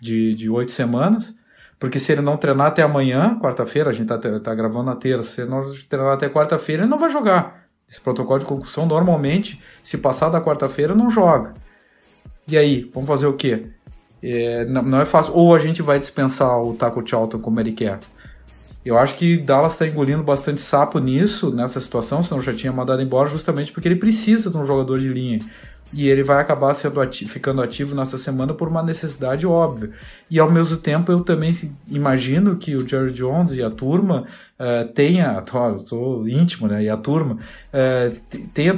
de, 0.00 0.34
de 0.34 0.50
oito 0.50 0.72
semanas, 0.72 1.34
porque 1.78 1.98
se 1.98 2.10
ele 2.10 2.20
não 2.20 2.36
treinar 2.36 2.66
até 2.66 2.82
amanhã, 2.82 3.38
quarta-feira, 3.40 3.90
a 3.90 3.92
gente 3.92 4.08
tá, 4.08 4.18
tá 4.18 4.54
gravando 4.54 4.86
na 4.86 4.96
terça, 4.96 5.30
se 5.30 5.40
ele 5.42 5.50
não 5.50 5.64
treinar 5.88 6.14
até 6.14 6.28
quarta-feira, 6.28 6.82
ele 6.82 6.90
não 6.90 6.98
vai 6.98 7.08
jogar. 7.08 7.67
Esse 7.88 8.00
protocolo 8.00 8.38
de 8.38 8.44
concussão, 8.44 8.84
normalmente, 8.84 9.60
se 9.82 9.96
passar 9.96 10.28
da 10.28 10.40
quarta-feira, 10.40 10.94
não 10.94 11.10
joga. 11.10 11.54
E 12.46 12.56
aí, 12.56 12.90
vamos 12.92 13.08
fazer 13.08 13.26
o 13.26 13.32
quê? 13.32 13.66
É, 14.22 14.64
não, 14.66 14.82
não, 14.82 15.00
é 15.00 15.04
fácil. 15.04 15.34
Ou 15.34 15.54
a 15.54 15.58
gente 15.58 15.80
vai 15.80 15.98
dispensar 15.98 16.60
o 16.60 16.74
Taco 16.74 17.06
Charlton 17.06 17.38
como 17.38 17.58
ele 17.60 17.72
quer. 17.72 17.98
Eu 18.84 18.98
acho 18.98 19.14
que 19.14 19.36
Dallas 19.38 19.72
está 19.72 19.86
engolindo 19.86 20.22
bastante 20.22 20.60
sapo 20.60 20.98
nisso, 20.98 21.50
nessa 21.54 21.80
situação, 21.80 22.22
senão 22.22 22.40
já 22.40 22.54
tinha 22.54 22.72
mandado 22.72 23.02
embora, 23.02 23.28
justamente 23.28 23.72
porque 23.72 23.88
ele 23.88 23.96
precisa 23.96 24.50
de 24.50 24.56
um 24.56 24.64
jogador 24.64 24.98
de 24.98 25.08
linha 25.08 25.40
e 25.92 26.08
ele 26.08 26.22
vai 26.22 26.40
acabar 26.40 26.74
sendo 26.74 27.00
ficando 27.26 27.62
ativo 27.62 27.94
nessa 27.94 28.18
semana 28.18 28.52
por 28.52 28.68
uma 28.68 28.82
necessidade 28.82 29.46
óbvia. 29.46 29.90
E 30.30 30.38
ao 30.38 30.50
mesmo 30.50 30.76
tempo 30.76 31.10
eu 31.10 31.20
também 31.20 31.50
imagino 31.88 32.56
que 32.56 32.76
o 32.76 32.86
Jerry 32.86 33.10
Jones 33.10 33.54
e 33.54 33.62
a 33.62 33.70
turma 33.70 34.24
uh, 34.58 34.88
tenha, 34.92 35.40
tô, 35.42 36.26
íntimo, 36.26 36.68
né, 36.68 36.84
e 36.84 36.88
a 36.90 36.96
turma 36.96 37.34
uh, 37.36 38.38
tenha, 38.52 38.74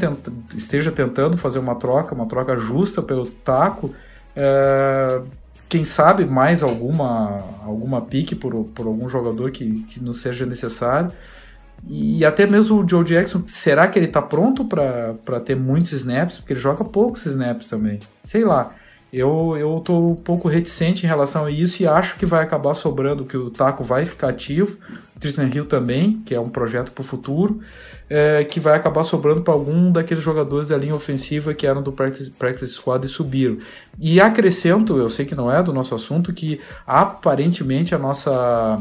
esteja 0.55 0.93
tentando 0.93 1.37
fazer 1.37 1.59
uma 1.59 1.75
troca, 1.75 2.15
uma 2.15 2.27
troca 2.27 2.57
justa 2.57 3.03
pelo 3.03 3.27
taco. 3.27 3.93
Uh, 4.37 5.27
quem 5.69 5.85
sabe 5.85 6.25
mais 6.25 6.65
alguma 6.65 7.39
alguma 7.63 8.01
pique 8.03 8.35
por, 8.35 8.65
por 8.65 8.87
algum 8.87 9.09
jogador 9.09 9.53
que, 9.53 9.85
que 9.85 10.03
não 10.03 10.13
seja 10.13 10.45
necessário 10.45 11.13
e 11.89 12.25
até 12.25 12.47
mesmo 12.47 12.83
o 12.83 12.89
Joe 12.89 13.05
Jackson, 13.05 13.43
será 13.47 13.89
que 13.89 13.99
ele 13.99 14.07
tá 14.07 14.21
pronto 14.21 14.65
para 14.65 15.41
ter 15.41 15.57
muitos 15.57 15.93
snaps? 15.93 16.39
Porque 16.39 16.53
ele 16.53 16.61
joga 16.61 16.85
poucos 16.85 17.27
snaps 17.27 17.69
também. 17.69 17.99
Sei 18.25 18.45
lá. 18.45 18.71
Eu, 19.13 19.57
eu 19.59 19.81
tô 19.81 20.11
um 20.11 20.15
pouco 20.15 20.47
reticente 20.47 21.05
em 21.05 21.09
relação 21.09 21.45
a 21.45 21.51
isso 21.51 21.83
e 21.83 21.87
acho 21.87 22.17
que 22.17 22.25
vai 22.25 22.45
acabar 22.45 22.75
sobrando, 22.75 23.25
que 23.25 23.37
o 23.37 23.51
Taco 23.51 23.83
vai 23.83 24.07
ficar 24.07 24.29
ativo, 24.29 24.79
o 25.17 25.19
Tristan 25.19 25.51
Hill 25.53 25.65
também, 25.65 26.23
que 26.25 26.33
é 26.33 26.39
um 26.39 26.49
projeto 26.49 26.93
para 26.93 27.03
o 27.03 27.05
futuro, 27.05 27.59
é, 28.09 28.45
que 28.45 28.61
vai 28.61 28.77
acabar 28.77 29.03
sobrando 29.03 29.43
para 29.43 29.53
algum 29.53 29.91
daqueles 29.91 30.23
jogadores 30.23 30.69
da 30.69 30.77
linha 30.77 30.95
ofensiva 30.95 31.53
que 31.53 31.67
eram 31.67 31.83
do 31.83 31.91
practice, 31.91 32.31
practice 32.31 32.73
Squad 32.73 33.05
e 33.05 33.09
subiram. 33.09 33.59
E 33.99 34.21
acrescento, 34.21 34.97
eu 34.97 35.09
sei 35.09 35.27
que 35.27 35.35
não 35.35 35.51
é 35.51 35.61
do 35.61 35.73
nosso 35.73 35.93
assunto, 35.93 36.33
que 36.33 36.61
aparentemente 36.87 37.97
a 37.97 37.99
nossa 37.99 38.81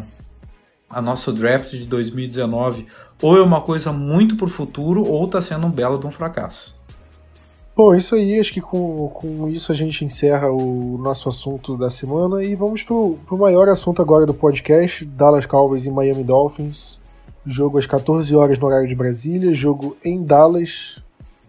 a 0.89 1.01
nosso 1.01 1.31
draft 1.31 1.71
de 1.71 1.85
2019 1.85 2.87
ou 3.21 3.37
é 3.37 3.41
uma 3.41 3.61
coisa 3.61 3.91
muito 3.91 4.35
pro 4.35 4.47
futuro 4.47 5.03
ou 5.03 5.27
tá 5.27 5.41
sendo 5.41 5.67
um 5.67 5.71
belo 5.71 5.99
de 5.99 6.07
um 6.07 6.11
fracasso. 6.11 6.73
Bom, 7.75 7.95
isso 7.95 8.13
aí, 8.15 8.37
acho 8.37 8.51
que 8.51 8.59
com, 8.59 9.07
com 9.07 9.47
isso 9.47 9.71
a 9.71 9.75
gente 9.75 10.03
encerra 10.03 10.51
o 10.51 10.97
nosso 10.97 11.29
assunto 11.29 11.77
da 11.77 11.89
semana 11.89 12.43
e 12.43 12.53
vamos 12.53 12.83
pro, 12.83 13.17
pro 13.25 13.37
maior 13.37 13.69
assunto 13.69 14.01
agora 14.01 14.25
do 14.25 14.33
podcast, 14.33 15.05
Dallas 15.05 15.45
Cowboys 15.45 15.85
e 15.85 15.89
Miami 15.91 16.25
Dolphins. 16.25 16.99
Jogo 17.45 17.77
às 17.77 17.85
14 17.85 18.35
horas 18.35 18.57
no 18.57 18.67
horário 18.67 18.87
de 18.87 18.95
Brasília, 18.95 19.53
jogo 19.53 19.95
em 20.03 20.21
Dallas, 20.21 21.01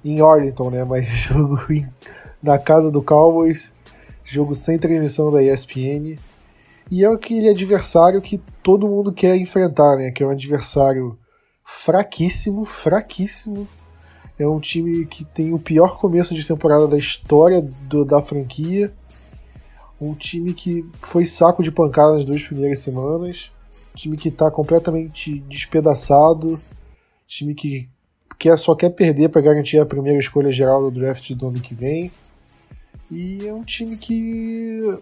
em 0.05 0.21
Arlington, 0.21 0.71
né, 0.71 0.85
mas 0.85 1.09
jogo 1.29 1.61
em, 1.73 1.89
na 2.41 2.59
casa 2.59 2.93
do 2.93 3.03
Cowboys, 3.03 3.73
jogo 4.25 4.55
sem 4.55 4.79
transmissão 4.79 5.33
da 5.33 5.43
ESPN. 5.43 6.17
E 6.91 7.05
é 7.05 7.09
aquele 7.09 7.49
adversário 7.49 8.21
que 8.21 8.39
todo 8.63 8.89
mundo 8.89 9.13
quer 9.13 9.37
enfrentar, 9.37 9.97
né? 9.97 10.11
Que 10.11 10.25
é 10.25 10.27
um 10.27 10.31
adversário 10.31 11.17
fraquíssimo, 11.65 12.65
fraquíssimo. 12.65 13.69
É 14.37 14.47
um 14.47 14.59
time 14.59 15.07
que 15.07 15.25
tem 15.25 15.53
o 15.53 15.59
pior 15.59 15.99
começo 15.99 16.35
de 16.35 16.47
temporada 16.47 16.89
da 16.89 16.99
história 16.99 17.63
do, 17.63 18.05
da 18.05 18.21
franquia. 18.21 18.93
Um 20.01 20.15
time 20.15 20.53
que 20.53 20.85
foi 21.03 21.27
saco 21.27 21.63
de 21.63 21.71
pancada 21.71 22.15
nas 22.15 22.25
duas 22.25 22.43
primeiras 22.43 22.81
semanas. 22.81 23.51
Time 23.95 24.17
que 24.17 24.29
está 24.29 24.51
completamente 24.51 25.39
despedaçado. 25.41 26.61
Time 27.27 27.55
que 27.55 27.89
quer, 28.37 28.59
só 28.59 28.75
quer 28.75 28.91
perder 28.91 29.29
para 29.29 29.43
garantir 29.43 29.79
a 29.79 29.87
primeira 29.87 30.19
escolha 30.19 30.51
geral 30.51 30.83
do 30.83 30.91
draft 30.91 31.31
do 31.35 31.49
ano 31.49 31.61
que 31.61 31.75
vem. 31.75 32.11
E 33.11 33.47
é 33.47 33.53
um 33.53 33.63
time 33.63 33.97
que 33.97 34.99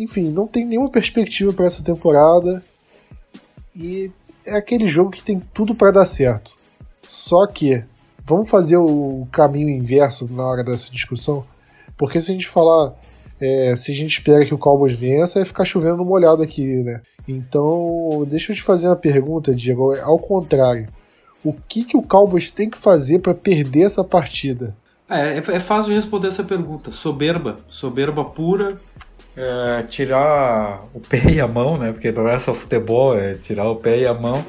enfim, 0.00 0.30
não 0.30 0.46
tem 0.46 0.64
nenhuma 0.64 0.90
perspectiva 0.90 1.52
para 1.52 1.66
essa 1.66 1.82
temporada. 1.82 2.62
E 3.76 4.10
é 4.46 4.56
aquele 4.56 4.88
jogo 4.88 5.10
que 5.10 5.22
tem 5.22 5.40
tudo 5.52 5.74
para 5.74 5.90
dar 5.90 6.06
certo. 6.06 6.52
Só 7.02 7.46
que 7.46 7.84
vamos 8.24 8.48
fazer 8.48 8.76
o 8.76 9.26
caminho 9.30 9.68
inverso 9.68 10.26
na 10.32 10.44
hora 10.44 10.64
dessa 10.64 10.90
discussão, 10.90 11.44
porque 11.96 12.20
se 12.20 12.30
a 12.30 12.34
gente 12.34 12.48
falar, 12.48 12.94
é, 13.40 13.74
se 13.76 13.92
a 13.92 13.94
gente 13.94 14.12
espera 14.12 14.44
que 14.44 14.54
o 14.54 14.58
Cowboys 14.58 14.98
vença, 14.98 15.38
vai 15.38 15.46
ficar 15.46 15.64
chovendo 15.64 16.04
molhado 16.04 16.42
aqui, 16.42 16.64
né? 16.82 17.02
Então, 17.28 18.24
deixa 18.26 18.52
eu 18.52 18.56
te 18.56 18.62
fazer 18.62 18.88
uma 18.88 18.96
pergunta, 18.96 19.54
Diego. 19.54 19.94
Ao 20.00 20.18
contrário, 20.18 20.86
o 21.44 21.52
que, 21.52 21.84
que 21.84 21.96
o 21.96 22.02
Cowboys 22.02 22.50
tem 22.50 22.68
que 22.68 22.78
fazer 22.78 23.20
para 23.20 23.34
perder 23.34 23.82
essa 23.82 24.02
partida? 24.02 24.74
É, 25.08 25.38
é 25.38 25.60
fácil 25.60 25.90
de 25.90 25.96
responder 25.96 26.28
essa 26.28 26.44
pergunta. 26.44 26.92
Soberba, 26.92 27.56
soberba 27.68 28.24
pura, 28.24 28.78
é, 29.36 29.82
tirar 29.82 30.84
o 30.94 31.00
pé 31.06 31.30
e 31.30 31.40
a 31.40 31.48
mão, 31.48 31.78
né? 31.78 31.92
Porque 31.92 32.10
não 32.12 32.28
é 32.28 32.38
só 32.38 32.52
futebol, 32.54 33.16
é 33.16 33.34
tirar 33.34 33.68
o 33.68 33.76
pé 33.76 34.00
e 34.00 34.06
a 34.06 34.14
mão 34.14 34.44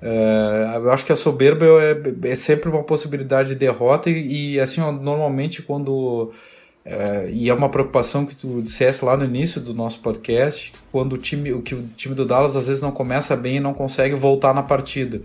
É, 0.00 0.76
eu 0.76 0.90
acho 0.90 1.04
que 1.04 1.12
a 1.12 1.16
soberba 1.16 1.64
é, 1.64 2.30
é, 2.32 2.34
sempre 2.34 2.68
uma 2.68 2.82
possibilidade 2.82 3.50
de 3.50 3.54
derrota 3.54 4.10
e, 4.10 4.54
e 4.54 4.60
assim, 4.60 4.80
ó, 4.80 4.90
normalmente 4.90 5.62
quando 5.62 6.32
é, 6.84 7.30
e 7.32 7.48
é 7.48 7.54
uma 7.54 7.68
preocupação 7.68 8.26
que 8.26 8.34
tu 8.34 8.60
dissesse 8.60 9.04
lá 9.04 9.16
no 9.16 9.24
início 9.24 9.60
do 9.60 9.72
nosso 9.72 10.00
podcast, 10.00 10.72
quando 10.90 11.12
o 11.12 11.18
time, 11.18 11.52
o 11.52 11.62
que 11.62 11.74
o 11.74 11.84
time 11.96 12.14
do 12.14 12.26
Dallas 12.26 12.56
às 12.56 12.66
vezes 12.66 12.82
não 12.82 12.90
começa 12.90 13.36
bem 13.36 13.56
e 13.56 13.60
não 13.60 13.72
consegue 13.72 14.14
voltar 14.14 14.52
na 14.52 14.62
partida. 14.62 15.22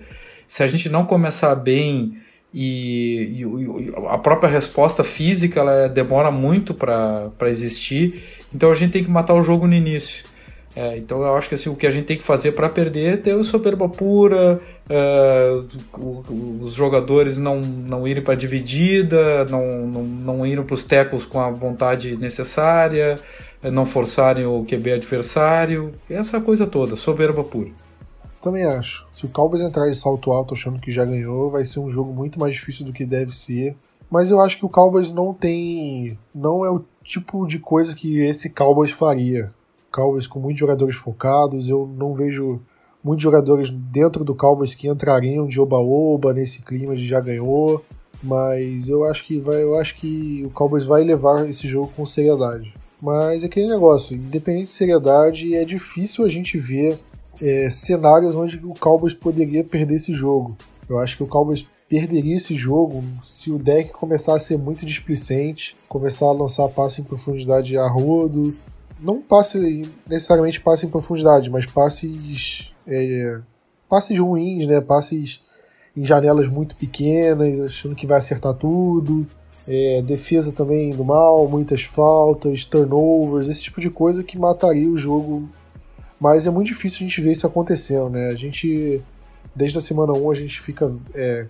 Se 0.47 0.63
a 0.63 0.67
gente 0.67 0.87
não 0.89 1.05
começar 1.05 1.55
bem 1.55 2.17
e, 2.53 3.43
e, 3.43 3.93
a 4.07 4.17
própria 4.17 4.49
resposta 4.49 5.03
física 5.03 5.59
ela 5.59 5.87
demora 5.89 6.31
muito 6.31 6.73
para 6.73 7.31
existir, 7.49 8.23
então 8.53 8.71
a 8.71 8.73
gente 8.73 8.91
tem 8.91 9.03
que 9.03 9.09
matar 9.09 9.33
o 9.33 9.41
jogo 9.41 9.67
no 9.67 9.73
início. 9.73 10.23
É, 10.75 10.95
então 10.95 11.23
eu 11.23 11.35
acho 11.35 11.49
que 11.49 11.55
assim, 11.55 11.69
o 11.69 11.75
que 11.75 11.87
a 11.87 11.91
gente 11.91 12.05
tem 12.05 12.17
que 12.17 12.23
fazer 12.23 12.51
para 12.51 12.69
perder 12.69 13.13
é 13.15 13.17
ter 13.17 13.33
o 13.33 13.43
soberba 13.43 13.89
pura, 13.89 14.61
uh, 14.87 16.61
os 16.61 16.73
jogadores 16.73 17.39
não, 17.39 17.59
não 17.59 18.07
irem 18.07 18.23
para 18.23 18.35
dividida, 18.35 19.43
não, 19.45 19.87
não, 19.87 20.03
não 20.03 20.45
irem 20.45 20.63
para 20.63 20.75
os 20.75 20.83
tecos 20.83 21.25
com 21.25 21.39
a 21.39 21.49
vontade 21.49 22.15
necessária, 22.17 23.15
não 23.63 23.87
forçarem 23.87 24.45
o 24.45 24.63
QB 24.65 24.93
adversário, 24.93 25.91
essa 26.07 26.39
coisa 26.39 26.67
toda, 26.67 26.95
soberba 26.95 27.43
pura. 27.43 27.71
Também 28.39 28.63
acho. 28.63 29.07
Se 29.11 29.25
o 29.25 29.29
Cowboys 29.29 29.63
entrar 29.63 29.89
de 29.89 29.95
salto 29.95 30.31
alto 30.31 30.53
achando 30.53 30.79
que 30.79 30.91
já 30.91 31.03
ganhou, 31.03 31.49
vai 31.49 31.65
ser 31.65 31.79
um 31.79 31.89
jogo 31.89 32.13
muito 32.13 32.39
mais 32.39 32.53
difícil 32.53 32.85
do 32.85 32.93
que 32.93 33.03
deve 33.03 33.35
ser. 33.35 33.75
Mas 34.09 34.29
eu 34.29 34.39
acho 34.39 34.57
que 34.57 34.65
o 34.65 34.69
Cowboys 34.69 35.11
não 35.11 35.33
tem. 35.33 36.17
Não 36.33 36.63
é 36.63 36.69
o 36.69 36.85
tipo 37.07 37.47
de 37.47 37.57
coisa 37.57 37.95
que 37.95 38.19
esse 38.19 38.49
Cowboys 38.49 38.91
faria. 38.91 39.51
Cowboys 39.91 40.27
com 40.27 40.39
muitos 40.39 40.59
jogadores 40.59 40.95
focados. 40.95 41.69
Eu 41.69 41.89
não 41.97 42.13
vejo 42.13 42.59
muitos 43.03 43.23
jogadores 43.23 43.69
dentro 43.69 44.23
do 44.23 44.35
Cowboys 44.35 44.75
que 44.75 44.87
entrariam 44.87 45.47
de 45.47 45.59
oba-oba 45.59 46.33
nesse 46.33 46.61
clima 46.61 46.95
de 46.95 47.07
já 47.07 47.21
ganhou. 47.21 47.83
Mas 48.21 48.89
eu 48.89 49.05
acho 49.05 49.23
que 49.23 49.39
vai, 49.39 49.63
eu 49.63 49.79
acho 49.79 49.95
que 49.95 50.43
o 50.45 50.49
Cowboys 50.49 50.85
vai 50.85 51.03
levar 51.03 51.47
esse 51.49 51.67
jogo 51.67 51.91
com 51.95 52.05
seriedade. 52.05 52.73
Mas 53.01 53.43
é 53.43 53.45
aquele 53.45 53.67
negócio, 53.67 54.15
independente 54.15 54.67
de 54.67 54.73
seriedade, 54.73 55.55
é 55.55 55.63
difícil 55.63 56.25
a 56.25 56.27
gente 56.27 56.57
ver 56.57 56.97
é, 57.39 57.69
cenários 57.69 58.35
onde 58.35 58.59
o 58.63 58.73
Cowboys 58.73 59.13
poderia 59.13 59.63
perder 59.63 59.95
esse 59.95 60.11
jogo. 60.11 60.57
Eu 60.89 60.97
acho 60.97 61.15
que 61.15 61.23
o 61.23 61.27
Cowboys 61.27 61.65
perderia 61.89 62.35
esse 62.35 62.55
jogo 62.55 63.03
se 63.25 63.51
o 63.51 63.57
deck 63.57 63.91
começar 63.91 64.35
a 64.35 64.39
ser 64.39 64.57
muito 64.57 64.85
displicente, 64.85 65.75
começar 65.87 66.25
a 66.25 66.31
lançar 66.31 66.67
passe 66.69 67.01
em 67.01 67.03
profundidade 67.03 67.77
a 67.77 67.87
rodo, 67.87 68.55
não 68.99 69.21
passe 69.21 69.89
necessariamente 70.07 70.59
passe 70.59 70.85
em 70.85 70.89
profundidade, 70.89 71.49
mas 71.49 71.65
passes 71.65 72.73
é, 72.87 73.39
passes 73.89 74.17
ruins, 74.17 74.67
né? 74.67 74.81
Passes 74.81 75.41
em 75.95 76.05
janelas 76.05 76.47
muito 76.47 76.75
pequenas, 76.75 77.59
achando 77.59 77.95
que 77.95 78.05
vai 78.05 78.19
acertar 78.19 78.53
tudo. 78.53 79.25
É, 79.67 80.01
defesa 80.01 80.51
também 80.53 80.91
do 80.91 81.03
mal, 81.03 81.47
muitas 81.47 81.81
faltas, 81.81 82.63
turnovers, 82.63 83.49
esse 83.49 83.63
tipo 83.63 83.81
de 83.81 83.89
coisa 83.89 84.23
que 84.23 84.37
mataria 84.37 84.89
o 84.89 84.97
jogo. 84.97 85.49
Mas 86.19 86.47
é 86.47 86.49
muito 86.49 86.67
difícil 86.67 86.99
a 86.99 87.09
gente 87.09 87.21
ver 87.21 87.31
isso 87.31 87.45
acontecendo, 87.45 88.09
né? 88.09 88.27
A 88.27 88.35
gente, 88.35 89.01
desde 89.55 89.77
a 89.77 89.81
semana 89.81 90.13
1, 90.13 90.31
a 90.31 90.35
gente 90.35 90.61
fica 90.61 90.91
é, 91.13 91.47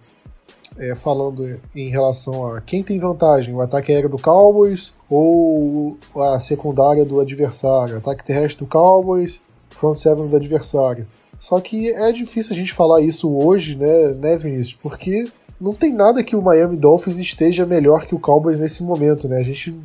é, 0.77 0.95
falando 0.95 1.59
em 1.75 1.89
relação 1.89 2.53
a 2.53 2.61
quem 2.61 2.83
tem 2.83 2.99
vantagem, 2.99 3.53
o 3.53 3.61
ataque 3.61 3.91
aéreo 3.91 4.09
do 4.09 4.19
Cowboys 4.19 4.93
ou 5.09 5.97
a 6.15 6.39
secundária 6.39 7.05
do 7.05 7.19
adversário, 7.19 7.97
ataque 7.97 8.23
terrestre 8.23 8.65
do 8.65 8.69
Cowboys, 8.69 9.41
front 9.69 9.97
seven 9.97 10.27
do 10.27 10.35
adversário. 10.35 11.07
Só 11.39 11.59
que 11.59 11.89
é 11.91 12.11
difícil 12.11 12.53
a 12.53 12.57
gente 12.57 12.73
falar 12.73 13.01
isso 13.01 13.29
hoje, 13.29 13.75
né, 13.75 14.09
né, 14.09 14.37
Vinícius? 14.37 14.77
Porque 14.81 15.25
não 15.59 15.73
tem 15.73 15.93
nada 15.93 16.23
que 16.23 16.35
o 16.35 16.41
Miami 16.41 16.77
Dolphins 16.77 17.17
esteja 17.19 17.65
melhor 17.65 18.05
que 18.05 18.15
o 18.15 18.19
Cowboys 18.19 18.59
nesse 18.59 18.83
momento, 18.83 19.27
né? 19.27 19.37
A 19.37 19.43
gente, 19.43 19.75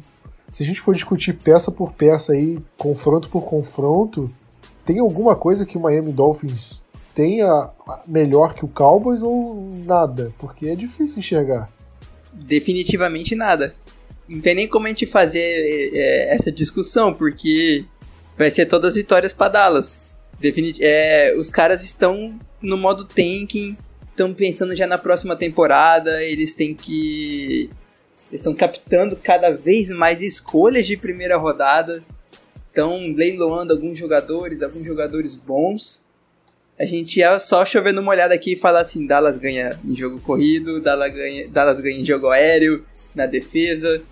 se 0.50 0.62
a 0.62 0.66
gente 0.66 0.80
for 0.80 0.94
discutir 0.94 1.34
peça 1.34 1.70
por 1.70 1.92
peça 1.92 2.32
aí, 2.32 2.58
confronto 2.76 3.28
por 3.28 3.42
confronto, 3.44 4.30
tem 4.84 4.98
alguma 4.98 5.36
coisa 5.36 5.64
que 5.64 5.78
o 5.78 5.80
Miami 5.80 6.12
Dolphins 6.12 6.81
tenha 7.14 7.70
melhor 8.06 8.54
que 8.54 8.64
o 8.64 8.68
Cowboys 8.68 9.22
ou 9.22 9.70
nada? 9.84 10.32
Porque 10.38 10.66
é 10.66 10.76
difícil 10.76 11.20
enxergar. 11.20 11.70
Definitivamente 12.32 13.34
nada. 13.34 13.74
Não 14.28 14.40
tem 14.40 14.54
nem 14.54 14.68
como 14.68 14.86
a 14.86 14.88
gente 14.88 15.04
fazer 15.04 15.90
é, 15.94 16.34
essa 16.34 16.50
discussão, 16.50 17.12
porque 17.12 17.84
vai 18.36 18.50
ser 18.50 18.66
todas 18.66 18.90
as 18.90 18.96
vitórias 18.96 19.32
para 19.32 19.52
Dallas. 19.52 20.00
Definit 20.40 20.82
é, 20.82 21.34
os 21.36 21.50
caras 21.50 21.84
estão 21.84 22.38
no 22.60 22.76
modo 22.76 23.04
tanking, 23.04 23.76
estão 24.10 24.32
pensando 24.32 24.74
já 24.74 24.86
na 24.86 24.98
próxima 24.98 25.36
temporada, 25.36 26.22
eles 26.22 26.54
têm 26.54 26.74
que. 26.74 27.68
Estão 28.32 28.54
captando 28.54 29.14
cada 29.14 29.50
vez 29.50 29.90
mais 29.90 30.22
escolhas 30.22 30.86
de 30.86 30.96
primeira 30.96 31.36
rodada, 31.36 32.02
estão 32.68 33.12
leiloando 33.14 33.74
alguns 33.74 33.98
jogadores, 33.98 34.62
alguns 34.62 34.86
jogadores 34.86 35.34
bons 35.34 36.02
a 36.82 36.84
gente 36.84 37.20
ia 37.20 37.38
só 37.38 37.64
chovendo 37.64 38.00
uma 38.00 38.10
olhada 38.10 38.34
aqui 38.34 38.54
e 38.54 38.56
falar 38.56 38.80
assim: 38.80 39.06
Dallas 39.06 39.38
ganha 39.38 39.78
em 39.84 39.94
jogo 39.94 40.20
corrido, 40.20 40.80
Dallas 40.80 41.14
ganha, 41.14 41.46
Dallas 41.46 41.80
ganha 41.80 42.00
em 42.00 42.04
jogo 42.04 42.28
aéreo, 42.28 42.84
na 43.14 43.24
defesa. 43.24 44.02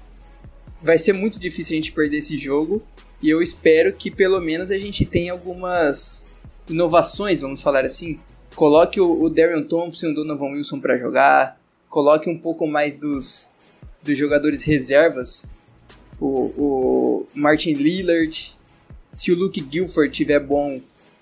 Vai 0.81 0.97
ser 0.97 1.13
muito 1.13 1.41
difícil 1.41 1.75
a 1.75 1.77
gente 1.77 1.91
perder 1.91 2.19
esse 2.19 2.39
jogo. 2.39 2.81
E 3.21 3.29
eu 3.29 3.43
espero 3.43 3.93
que 3.93 4.09
pelo 4.09 4.41
menos 4.41 4.71
a 4.71 4.79
gente 4.79 5.05
tenha 5.05 5.33
algumas 5.33 6.25
inovações, 6.69 7.41
vamos 7.41 7.61
falar 7.61 7.85
assim. 7.85 8.21
Coloque 8.55 9.01
o, 9.01 9.21
o 9.21 9.29
Darion 9.29 9.65
Thompson 9.65 10.07
e 10.07 10.13
o 10.13 10.15
Donovan 10.15 10.53
Wilson 10.53 10.79
para 10.79 10.97
jogar. 10.97 11.61
Coloque 11.89 12.31
um 12.31 12.39
pouco 12.39 12.69
mais 12.69 12.99
dos, 12.99 13.51
dos 14.01 14.17
jogadores 14.17 14.63
reservas. 14.63 15.45
O, 16.21 16.53
o 16.57 17.27
Martin 17.35 17.73
Lillard. 17.73 18.57
Se 19.13 19.33
o 19.33 19.37
Luke 19.37 19.61
Guilford 19.61 20.13
tiver 20.13 20.39
bom, 20.39 20.81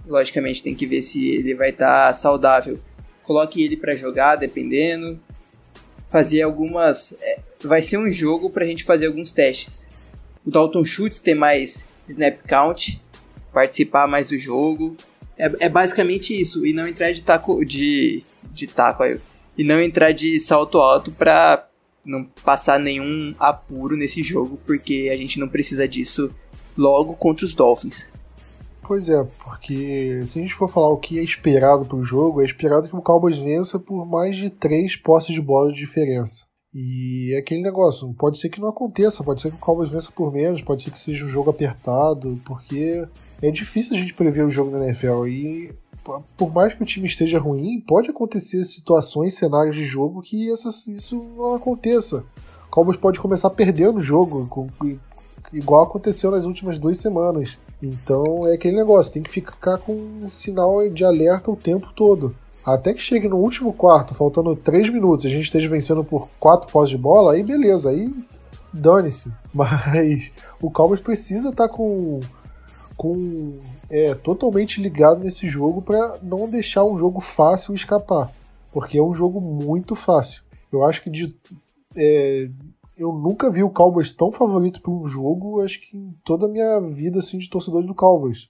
logicamente 0.09 0.63
tem 0.63 0.75
que 0.75 0.87
ver 0.87 1.03
se 1.03 1.31
ele 1.31 1.55
vai 1.55 1.71
estar 1.71 2.09
tá 2.09 2.15
saudável. 2.15 2.79
Coloque 3.23 3.63
ele 3.63 3.77
para 3.77 3.95
jogar, 3.95 4.37
dependendo. 4.37 5.21
Fazer 6.09 6.43
algumas. 6.43 7.15
É, 7.21 7.39
vai 7.63 7.83
ser 7.83 7.99
um 7.99 8.11
jogo 8.11 8.49
para 8.49 8.65
a 8.65 8.67
gente 8.67 8.85
fazer 8.85 9.07
alguns 9.07 9.31
testes. 9.31 9.89
O 10.45 10.51
Dalton 10.51 10.85
Schultz 10.85 11.21
ter 11.21 11.35
mais 11.35 11.85
snap 12.09 12.39
count, 12.49 13.01
participar 13.53 14.09
mais 14.09 14.29
do 14.29 14.39
jogo. 14.39 14.97
É, 15.37 15.51
é 15.61 15.69
basicamente 15.69 16.39
isso. 16.39 16.67
E 16.67 16.73
não 16.73 16.89
entrar 16.89 17.13
de 17.13 17.23
taco. 17.23 17.65
de. 17.65 18.23
de 18.51 18.67
taco 18.67 19.03
aí. 19.03 19.21
E 19.57 19.65
não 19.65 19.81
entrar 19.81 20.13
de 20.13 20.41
salto 20.41 20.79
alto 20.79 21.11
para 21.13 21.69
não 22.07 22.25
passar 22.43 22.79
nenhum 22.81 23.35
apuro 23.39 23.97
nesse 23.97 24.23
jogo, 24.23 24.59
porque 24.65 25.11
a 25.13 25.17
gente 25.17 25.39
não 25.39 25.49
precisa 25.49 25.87
disso 25.87 26.35
logo 26.77 27.15
contra 27.15 27.45
os 27.45 27.55
Dolphins. 27.55 28.09
Pois 28.89 29.07
é, 29.11 29.23
porque 29.45 30.23
se 30.27 30.39
a 30.39 30.43
gente 30.43 30.55
for 30.55 30.67
falar 30.67 30.89
o 30.89 30.97
que 30.97 31.19
é 31.19 31.23
esperado 31.23 31.85
para 31.85 31.99
o 31.99 32.03
jogo, 32.03 32.41
é 32.41 32.47
esperado 32.47 32.89
que 32.89 32.97
o 32.97 33.03
Cowboys 33.03 33.37
vença 33.37 33.79
por 33.79 34.07
mais 34.07 34.35
de 34.35 34.49
três 34.49 34.97
posses 34.97 35.35
de 35.35 35.43
bola 35.43 35.71
de 35.71 35.77
diferença. 35.77 36.47
E 36.73 37.35
é 37.35 37.39
aquele 37.39 37.61
negócio, 37.61 38.11
pode 38.15 38.39
ser 38.39 38.49
que 38.49 38.63
não 38.63 38.71
aconteça, 38.71 39.23
pode 39.23 39.43
ser 39.43 39.51
que 39.51 39.57
o 39.57 39.61
Cowboys 39.61 39.91
vença 39.91 40.11
por 40.11 40.33
menos, 40.33 40.63
pode 40.63 40.83
ser 40.83 40.91
que 40.91 40.99
seja 40.99 41.23
um 41.23 41.29
jogo 41.29 41.51
apertado, 41.51 42.41
porque 42.47 43.07
é 43.43 43.51
difícil 43.51 43.95
a 43.95 43.99
gente 43.99 44.15
prever 44.15 44.47
o 44.47 44.51
jogo 44.51 44.71
da 44.71 44.83
NFL 44.83 45.27
e 45.27 45.71
por 46.35 46.51
mais 46.55 46.73
que 46.73 46.83
o 46.83 46.87
time 46.87 47.07
esteja 47.07 47.39
ruim, 47.39 47.85
pode 47.87 48.09
acontecer 48.09 48.65
situações, 48.65 49.35
cenários 49.35 49.77
de 49.77 49.85
jogo 49.85 50.23
que 50.23 50.51
isso 50.51 51.35
não 51.37 51.57
aconteça. 51.57 52.25
O 52.67 52.71
Cowboys 52.71 52.97
pode 52.97 53.21
começar 53.21 53.51
perdendo 53.51 53.99
o 53.99 54.03
jogo, 54.03 54.49
igual 55.53 55.83
aconteceu 55.83 56.31
nas 56.31 56.47
últimas 56.47 56.79
duas 56.79 56.97
semanas. 56.97 57.59
Então 57.83 58.47
é 58.47 58.55
aquele 58.55 58.77
negócio, 58.77 59.13
tem 59.13 59.23
que 59.23 59.31
ficar 59.31 59.79
com 59.79 59.93
um 59.93 60.29
sinal 60.29 60.89
de 60.89 61.05
alerta 61.05 61.51
o 61.51 61.57
tempo 61.57 61.93
todo. 61.95 62.35
Até 62.65 62.93
que 62.93 63.01
chegue 63.01 63.29
no 63.29 63.37
último 63.37 63.73
quarto, 63.73 64.15
faltando 64.15 64.55
3 64.55 64.91
minutos, 64.91 65.25
a 65.25 65.29
gente 65.29 65.45
esteja 65.45 65.69
vencendo 65.69 66.05
por 66.05 66.29
4 66.39 66.71
pós 66.71 66.91
de 66.91 66.99
bola, 66.99 67.33
aí 67.33 67.43
beleza, 67.43 67.91
aí 67.91 68.13
dane-se. 68.73 69.33
Mas 69.55 70.31
o 70.61 70.71
Cowboys 70.71 71.01
precisa 71.01 71.51
estar 71.51 71.69
tá 71.69 71.75
com, 71.75 72.21
com 72.97 73.59
é, 73.89 74.15
totalmente 74.15 74.83
ligado 74.83 75.23
nesse 75.23 75.47
jogo 75.49 75.81
para 75.81 76.19
não 76.23 76.49
deixar 76.49 76.85
um 76.85 76.99
jogo 76.99 77.21
fácil 77.21 77.75
escapar. 77.75 78.31
Porque 78.73 78.99
é 78.99 79.03
um 79.03 79.15
jogo 79.15 79.41
muito 79.41 79.95
fácil. 79.95 80.43
Eu 80.71 80.85
acho 80.85 81.03
que 81.03 81.09
de, 81.09 81.35
é, 81.97 82.51
eu 82.99 83.13
nunca 83.13 83.51
vi 83.51 83.63
o 83.63 83.71
Cowboys 83.71 84.13
tão 84.13 84.33
favorito 84.33 84.83
para 84.83 84.91
um 84.91 85.07
jogo, 85.07 85.63
acho 85.63 85.81
que 85.81 85.97
em 85.97 86.15
toda 86.25 86.47
a 86.47 86.49
minha 86.49 86.81
vida 86.81 87.21
assim, 87.21 87.39
de 87.39 87.49
torcedor 87.49 87.83
do 87.83 87.95
Cowboys. 87.95 88.49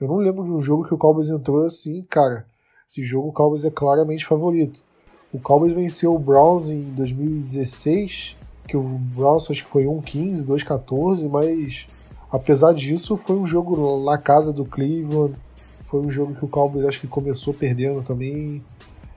Eu 0.00 0.06
não 0.06 0.16
lembro 0.16 0.44
de 0.44 0.52
um 0.52 0.62
jogo 0.62 0.86
que 0.86 0.94
o 0.94 0.98
Cowboys 0.98 1.28
entrou 1.28 1.64
assim, 1.64 2.02
cara, 2.08 2.46
esse 2.88 3.02
jogo 3.02 3.28
o 3.28 3.32
Cowboys 3.32 3.64
é 3.64 3.70
claramente 3.70 4.24
favorito. 4.24 4.84
O 5.32 5.40
Cowboys 5.40 5.72
venceu 5.72 6.14
o 6.14 6.18
Browns 6.18 6.68
em 6.68 6.82
2016, 6.92 8.36
que 8.66 8.76
o 8.76 8.82
Browns 8.82 9.50
acho 9.50 9.64
que 9.64 9.70
foi 9.70 9.84
1-15, 9.84 10.46
2-14, 10.46 11.28
mas 11.28 11.88
apesar 12.30 12.72
disso 12.72 13.16
foi 13.16 13.36
um 13.36 13.44
jogo 13.44 14.04
na 14.04 14.16
casa 14.16 14.52
do 14.52 14.64
Cleveland, 14.64 15.34
foi 15.82 16.00
um 16.00 16.10
jogo 16.10 16.34
que 16.34 16.44
o 16.44 16.48
Cowboys 16.48 16.84
acho 16.84 17.00
que 17.00 17.08
começou 17.08 17.52
perdendo 17.52 18.02
também. 18.02 18.62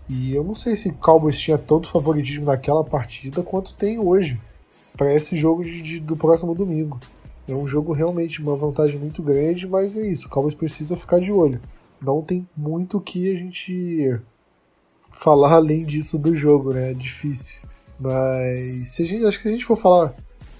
E 0.10 0.34
eu 0.34 0.44
não 0.44 0.56
sei 0.56 0.76
se 0.76 0.90
o 0.90 0.94
Cowboys 0.94 1.40
tinha 1.40 1.58
tanto 1.58 1.90
favoritismo 1.90 2.46
naquela 2.46 2.84
partida 2.84 3.44
quanto 3.44 3.74
tem 3.76 4.00
hoje 4.00 4.40
para 4.96 5.14
esse 5.14 5.36
jogo 5.36 5.64
de, 5.64 5.82
de, 5.82 6.00
do 6.00 6.16
próximo 6.16 6.54
domingo. 6.54 7.00
É 7.48 7.54
um 7.54 7.68
jogo 7.68 7.92
realmente 7.92 8.42
uma 8.42 8.56
vantagem 8.56 9.00
muito 9.00 9.22
grande, 9.22 9.68
mas 9.68 9.96
é 9.98 10.06
isso. 10.08 10.28
O 10.28 10.30
Cowboys 10.30 10.56
precisa 10.56 10.96
ficar 10.96 11.20
de 11.20 11.32
olho. 11.32 11.60
Não 12.02 12.22
tem 12.22 12.48
muito 12.56 12.98
o 12.98 13.02
que 13.02 13.32
a 13.32 13.36
gente 13.36 14.20
falar 15.12 15.54
além 15.54 15.86
disso 15.86 16.18
do 16.18 16.36
jogo, 16.36 16.74
né? 16.74 16.92
É 16.92 16.94
difícil. 16.94 17.60
Mas 18.00 18.90
se 18.90 19.04
a 19.04 19.06
gente, 19.06 19.26
acho 19.26 19.38
que 19.38 19.44
se 19.44 19.50
a 19.50 19.52
gente 19.52 19.66
for 19.66 19.76
falar, 19.76 20.14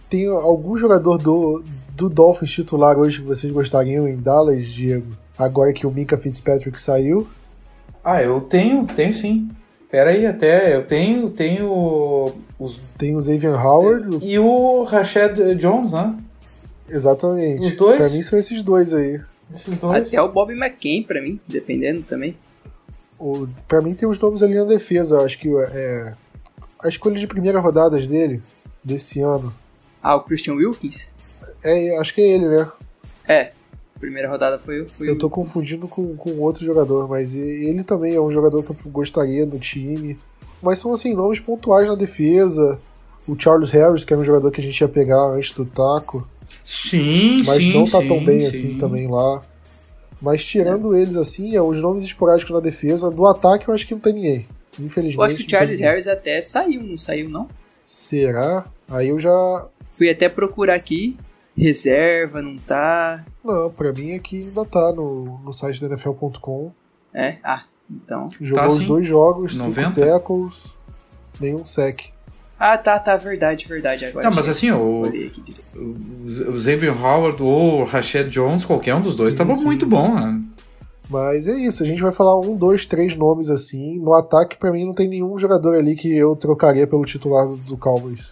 tem 0.10 0.28
algum 0.28 0.78
jogador 0.78 1.18
do, 1.18 1.64
do 1.96 2.10
Dolphins 2.10 2.52
titular 2.52 2.98
hoje 2.98 3.22
que 3.22 3.28
vocês 3.28 3.52
gostariam 3.52 4.08
em 4.08 4.18
Dallas, 4.18 4.66
Diego? 4.66 5.08
Agora 5.38 5.74
que 5.74 5.88
o 5.88 5.92
Mika 5.92 6.18
Fitzpatrick 6.18 6.80
saiu? 6.80 7.28
Ah, 8.04 8.22
eu 8.22 8.42
tenho, 8.42 8.86
tenho 8.86 9.14
sim. 9.14 9.50
Pera 9.92 10.12
aí, 10.12 10.26
até 10.26 10.74
eu 10.74 10.86
tenho, 10.86 11.30
tenho 11.30 12.34
os 12.58 12.80
tem 12.98 13.14
o 13.14 13.20
Xavier 13.20 13.54
Howard 13.54 14.26
e 14.26 14.40
o 14.40 14.84
Rashad 14.84 15.38
Jones, 15.56 15.92
né? 15.92 16.18
Exatamente. 16.88 17.66
Os 17.66 17.76
dois? 17.76 17.98
Pra 17.98 18.10
mim 18.10 18.22
são 18.22 18.40
esses 18.40 18.64
dois 18.64 18.94
aí. 18.94 19.20
Esses 19.54 19.76
dois. 19.76 20.08
Até 20.08 20.22
o 20.22 20.30
Bob 20.30 20.54
McCain 20.54 21.04
pra 21.04 21.22
mim, 21.22 21.38
dependendo 21.46 22.04
também. 22.04 22.38
O, 23.20 23.48
pra 23.68 23.82
mim 23.82 23.94
tem 23.94 24.08
os 24.08 24.18
nomes 24.18 24.42
ali 24.42 24.56
na 24.56 24.64
defesa. 24.64 25.16
Eu 25.16 25.26
acho 25.26 25.38
que 25.38 25.50
é, 25.72 26.14
a 26.82 26.88
escolha 26.88 27.20
de 27.20 27.28
primeira 27.28 27.60
rodadas 27.60 28.08
dele, 28.08 28.42
desse 28.82 29.20
ano. 29.20 29.54
Ah, 30.02 30.16
o 30.16 30.22
Christian 30.22 30.54
Wilkins? 30.54 31.10
É, 31.64 31.98
acho 31.98 32.16
que 32.16 32.22
é 32.22 32.28
ele, 32.30 32.48
né? 32.48 32.72
É, 33.28 33.52
primeira 34.02 34.28
rodada 34.28 34.60
foi, 34.60 34.86
foi 34.86 35.08
Eu 35.08 35.18
tô 35.18 35.30
confundindo 35.30 35.88
com, 35.88 36.16
com 36.18 36.32
outro 36.40 36.66
jogador, 36.66 37.08
mas 37.08 37.36
ele 37.36 37.84
também 37.84 38.16
é 38.16 38.20
um 38.20 38.32
jogador 38.32 38.64
que 38.64 38.72
eu 38.72 38.78
gostaria 38.92 39.46
no 39.46 39.60
time. 39.60 40.18
Mas 40.62 40.80
são 40.80 40.94
assim, 40.94 41.14
nomes 41.14 41.40
pontuais 41.40 41.88
na 41.88 41.96
defesa. 41.96 42.80
O 43.28 43.40
Charles 43.40 43.70
Harris, 43.70 44.04
que 44.04 44.12
era 44.12 44.20
um 44.20 44.26
jogador 44.26 44.52
que 44.52 44.60
a 44.60 44.64
gente 44.64 44.82
ia 44.82 44.88
pegar 44.88 45.22
antes 45.28 45.54
do 45.54 45.66
taco. 45.66 46.28
Sim, 46.64 47.44
mas 47.46 47.64
sim, 47.64 47.74
não 47.74 47.86
tá 47.86 48.02
sim, 48.02 48.08
tão 48.08 48.26
bem 48.26 48.42
sim. 48.42 48.48
assim 48.48 48.78
também 48.78 49.08
lá. 49.08 49.42
Mas 50.22 50.44
tirando 50.44 50.96
eles 50.96 51.16
assim, 51.16 51.56
é, 51.56 51.62
os 51.62 51.82
nomes 51.82 52.04
esporádicos 52.04 52.54
na 52.54 52.60
defesa, 52.60 53.10
do 53.10 53.26
ataque 53.26 53.68
eu 53.68 53.74
acho 53.74 53.88
que 53.88 53.94
não 53.94 54.02
tem 54.02 54.14
ninguém. 54.14 54.48
Infelizmente. 54.80 55.18
Eu 55.18 55.24
acho 55.24 55.36
que 55.36 55.46
o 55.46 55.50
Charles. 55.50 55.80
Harris 55.80 56.08
até 56.08 56.42
saiu, 56.42 56.84
não 56.84 56.98
saiu 56.98 57.30
não? 57.30 57.48
Será? 57.82 58.66
Aí 58.90 59.10
eu 59.10 59.20
já. 59.20 59.68
Fui 59.94 60.10
até 60.10 60.30
procurar 60.30 60.76
aqui, 60.76 61.18
reserva, 61.56 62.42
não 62.42 62.58
tá. 62.58 63.24
Não, 63.44 63.70
pra 63.70 63.92
mim 63.92 64.14
aqui 64.14 64.44
ainda 64.44 64.66
tá 64.66 64.92
no, 64.92 65.40
no 65.40 65.52
site 65.54 65.82
da 65.82 65.88
NFL.com. 65.88 66.72
É? 67.14 67.38
Ah, 67.44 67.64
então. 67.90 68.28
Jogou 68.40 68.62
Tá, 68.64 68.68
os 68.68 68.80
sim. 68.80 68.88
dois 68.88 69.06
jogos, 69.06 69.58
90? 69.58 70.00
5 70.00 70.08
tackles, 70.08 70.78
nenhum 71.40 71.66
sec. 71.66 72.02
Ah, 72.60 72.78
tá, 72.78 73.00
tá, 73.00 73.18
verdade, 73.18 73.68
verdade. 73.68 74.06
Agora 74.06 74.22
Tá, 74.24 74.30
mas 74.30 74.48
assim, 74.48 74.70
o, 74.70 75.04
o, 75.76 76.52
o 76.54 76.60
Xavier 76.60 76.96
Howard 77.04 77.42
ou 77.42 77.82
o 77.82 77.84
Rashad 77.84 78.30
Jones, 78.30 78.64
qualquer 78.64 78.94
um 78.94 79.02
dos 79.02 79.16
dois, 79.16 79.34
Sim, 79.34 79.38
tava 79.40 79.56
sim. 79.56 79.66
muito 79.66 79.86
bom, 79.88 80.14
né? 80.14 80.40
Mas 81.10 81.48
é 81.48 81.58
isso, 81.58 81.84
a 81.84 81.86
gente 81.86 82.02
vai 82.02 82.12
falar 82.12 82.40
um, 82.40 82.56
dois, 82.56 82.86
três 82.86 83.18
nomes 83.18 83.50
assim. 83.50 84.00
No 84.00 84.14
ataque, 84.14 84.58
pra 84.58 84.72
mim, 84.72 84.86
não 84.86 84.94
tem 84.94 85.10
nenhum 85.10 85.38
jogador 85.38 85.76
ali 85.76 85.96
que 85.96 86.16
eu 86.16 86.36
trocaria 86.36 86.86
pelo 86.88 87.04
titular 87.04 87.46
do 87.48 87.76
Cowboys. 87.76 88.32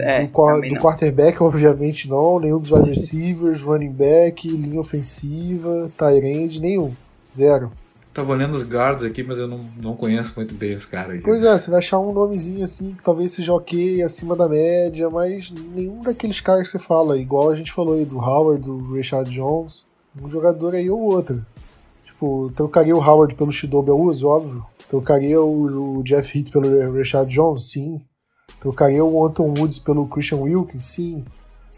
É, 0.00 0.26
do, 0.26 0.28
do 0.28 0.76
quarterback, 0.76 1.42
obviamente, 1.42 2.08
não. 2.08 2.40
Nenhum 2.40 2.58
dos 2.58 2.70
wide 2.70 2.90
receivers, 2.90 3.62
running 3.62 3.92
back, 3.92 4.48
linha 4.48 4.80
ofensiva, 4.80 5.90
tight 5.96 6.24
end, 6.26 6.60
nenhum. 6.60 6.92
Zero. 7.34 7.70
Tava 8.12 8.32
olhando 8.32 8.54
os 8.54 8.64
guards 8.64 9.04
aqui, 9.04 9.22
mas 9.22 9.38
eu 9.38 9.46
não, 9.46 9.60
não 9.80 9.94
conheço 9.94 10.32
muito 10.34 10.52
bem 10.52 10.74
os 10.74 10.84
caras 10.84 11.14
aqui. 11.14 11.22
Pois 11.22 11.44
é, 11.44 11.56
você 11.56 11.70
vai 11.70 11.78
achar 11.78 12.00
um 12.00 12.12
nomezinho 12.12 12.64
assim 12.64 12.92
que 12.92 13.04
talvez 13.04 13.32
seja 13.32 13.52
ok, 13.52 14.02
acima 14.02 14.34
da 14.34 14.48
média, 14.48 15.08
mas 15.08 15.52
nenhum 15.74 16.00
daqueles 16.00 16.40
caras 16.40 16.62
que 16.62 16.68
você 16.70 16.78
fala, 16.78 17.16
igual 17.16 17.50
a 17.50 17.56
gente 17.56 17.72
falou 17.72 17.94
aí 17.94 18.04
do 18.04 18.18
Howard, 18.18 18.62
do 18.62 18.96
Rashad 18.96 19.30
Jones, 19.30 19.86
um 20.20 20.28
jogador 20.28 20.74
aí 20.74 20.90
ou 20.90 21.00
outro. 21.00 21.46
Tipo, 22.04 22.50
trocaria 22.56 22.96
o 22.96 23.00
Howard 23.00 23.36
pelo 23.36 23.52
Shidobi 23.52 23.90
Awuzie, 23.90 24.26
óbvio. 24.26 24.66
Trocaria 24.88 25.40
o, 25.40 25.98
o 25.98 26.02
Jeff 26.02 26.36
Heath 26.36 26.50
pelo 26.50 26.92
Rashad 26.92 27.32
Jones, 27.32 27.70
sim. 27.70 28.00
Trocaria 28.60 29.04
o 29.04 29.26
Anton 29.26 29.54
Woods 29.58 29.78
pelo 29.78 30.06
Christian 30.06 30.38
Wilkins, 30.38 30.84
sim. 30.84 31.24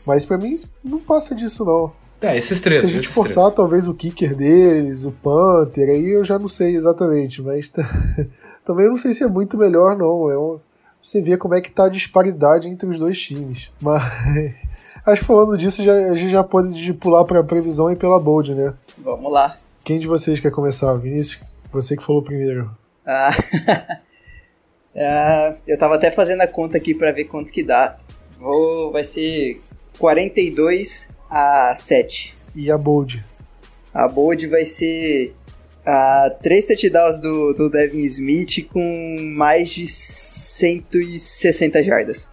Mas 0.05 0.25
pra 0.25 0.37
mim 0.37 0.57
não 0.85 0.99
passa 0.99 1.35
disso 1.35 1.65
não. 1.65 1.93
É, 2.21 2.37
esses 2.37 2.61
três. 2.61 2.81
Se 2.81 2.87
a 2.87 2.91
gente 2.91 3.09
forçar, 3.09 3.51
talvez 3.53 3.89
o 3.89 3.95
kicker 3.95 4.35
deles, 4.37 5.05
o 5.05 5.11
Panther, 5.13 5.89
aí 5.89 6.11
eu 6.11 6.23
já 6.25 6.39
não 6.39 6.49
sei 6.49 6.75
exatamente, 6.77 7.41
mas 7.43 7.73
também 8.65 8.85
eu 8.87 8.91
não 8.91 8.97
sei 8.97 9.13
se 9.13 9.23
é 9.25 9.27
muito 9.29 9.57
melhor, 9.59 9.97
não. 9.97 10.31
É 10.31 10.39
um- 10.39 10.59
Você 11.03 11.21
vê 11.21 11.37
como 11.37 11.55
é 11.55 11.61
que 11.61 11.71
tá 11.71 11.87
a 11.87 11.89
disparidade 11.89 12.69
entre 12.69 12.89
os 12.89 12.99
dois 12.99 13.21
times. 13.21 13.71
Mas 13.83 14.03
acho 15.05 15.21
que 15.21 15.27
falando 15.27 15.59
disso, 15.59 15.83
já, 15.83 15.93
a 15.95 16.15
gente 16.15 16.31
já 16.31 16.45
pode 16.45 16.93
pular 16.95 17.25
pra 17.25 17.43
previsão 17.43 17.91
e 17.91 17.97
pela 17.97 18.21
bold, 18.21 18.55
né? 18.55 18.73
Vamos 18.99 19.33
lá. 19.33 19.57
Quem 19.85 19.99
de 19.99 20.07
vocês 20.07 20.39
quer 20.39 20.53
começar? 20.53 20.95
Vinícius, 20.95 21.43
você 21.73 21.97
que 21.97 22.05
falou 22.05 22.23
primeiro. 22.23 22.71
Ah, 23.05 23.33
Ah, 24.97 25.55
eu 25.67 25.79
tava 25.79 25.95
até 25.95 26.11
fazendo 26.11 26.43
a 26.43 26.47
conta 26.47 26.77
aqui 26.77 26.95
pra 26.95 27.13
ver 27.13 27.25
quanto 27.25 27.53
que 27.53 27.63
dá. 27.63 27.97
Vou, 28.39 28.93
vai 28.93 29.05
ser 29.05 29.61
42 29.99 31.09
a 31.31 31.75
7. 31.77 32.37
E 32.55 32.71
a 32.71 32.77
bold? 32.77 33.25
A 33.95 34.07
bold 34.09 34.47
vai 34.49 34.67
ser 34.67 35.33
a 35.87 36.31
3 36.43 36.67
touchdowns 36.67 37.19
do, 37.21 37.55
do 37.55 37.71
Devin 37.71 38.05
Smith 38.05 38.67
com 38.69 39.19
mais 39.35 39.71
de 39.71 39.87
160 39.89 41.83
jardas. 41.83 42.29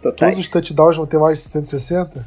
Totais. 0.00 0.30
Todos 0.32 0.44
os 0.46 0.50
touchdowns 0.50 0.96
vão 0.96 1.06
ter 1.06 1.18
mais 1.18 1.38
de 1.38 1.44
160? 1.44 2.24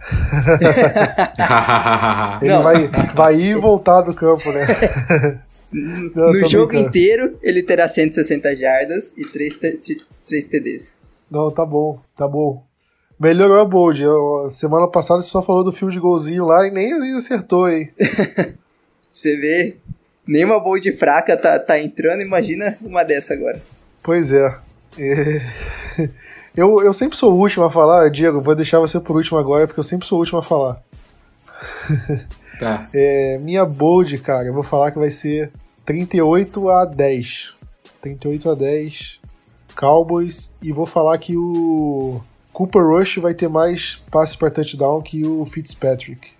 Ele 2.40 2.52
Não. 2.52 2.62
vai, 2.62 2.88
vai 3.14 3.34
ir 3.34 3.50
e 3.50 3.54
voltar 3.54 4.00
do 4.02 4.14
campo, 4.14 4.50
né? 4.52 5.40
Não, 5.72 6.32
no 6.32 6.48
jogo 6.48 6.68
brincando. 6.68 6.88
inteiro, 6.88 7.38
ele 7.42 7.62
terá 7.62 7.88
160 7.88 8.56
jardas 8.56 9.12
e 9.16 9.24
3, 9.24 9.58
3 10.26 10.44
TDs. 10.46 10.96
Não, 11.30 11.50
tá 11.50 11.64
bom, 11.66 12.00
tá 12.16 12.26
bom. 12.26 12.64
Melhorou 13.20 13.60
a 13.60 13.64
bold. 13.64 14.02
Semana 14.50 14.86
passada 14.88 15.20
você 15.20 15.28
só 15.28 15.42
falou 15.42 15.64
do 15.64 15.72
fio 15.72 15.90
de 15.90 15.98
golzinho 15.98 16.46
lá 16.46 16.66
e 16.66 16.70
nem, 16.70 16.98
nem 16.98 17.14
acertou, 17.14 17.68
hein? 17.68 17.90
Você 19.12 19.36
vê, 19.36 19.76
nenhuma 20.24 20.60
bold 20.60 20.92
fraca 20.92 21.36
tá, 21.36 21.58
tá 21.58 21.76
entrando, 21.80 22.22
imagina 22.22 22.78
uma 22.80 23.02
dessa 23.02 23.34
agora. 23.34 23.60
Pois 24.00 24.30
é. 24.32 24.56
É. 24.96 25.40
Eu, 26.56 26.82
eu 26.82 26.92
sempre 26.92 27.16
sou 27.16 27.32
o 27.32 27.38
último 27.38 27.64
a 27.64 27.70
falar, 27.70 28.10
Diego, 28.10 28.40
vou 28.40 28.52
deixar 28.52 28.80
você 28.80 28.98
por 28.98 29.14
último 29.14 29.38
agora, 29.38 29.64
porque 29.64 29.78
eu 29.78 29.84
sempre 29.84 30.08
sou 30.08 30.18
o 30.18 30.20
último 30.22 30.40
a 30.40 30.42
falar. 30.42 30.82
Tá. 32.58 32.88
É, 32.92 33.38
minha 33.38 33.64
bold, 33.64 34.18
cara, 34.18 34.48
eu 34.48 34.54
vou 34.54 34.62
falar 34.62 34.90
que 34.90 34.98
vai 34.98 35.10
ser 35.10 35.50
38 35.84 36.68
a 36.68 36.84
10. 36.84 37.54
38 38.00 38.50
a 38.50 38.54
10 38.54 39.20
Cowboys. 39.76 40.50
E 40.62 40.72
vou 40.72 40.86
falar 40.86 41.16
que 41.18 41.36
o 41.36 42.20
Cooper 42.52 42.84
Rush 42.84 43.18
vai 43.18 43.34
ter 43.34 43.48
mais 43.48 44.02
passes 44.10 44.34
para 44.34 44.50
touchdown 44.50 45.00
que 45.00 45.24
o 45.24 45.44
Fitzpatrick. 45.44 46.32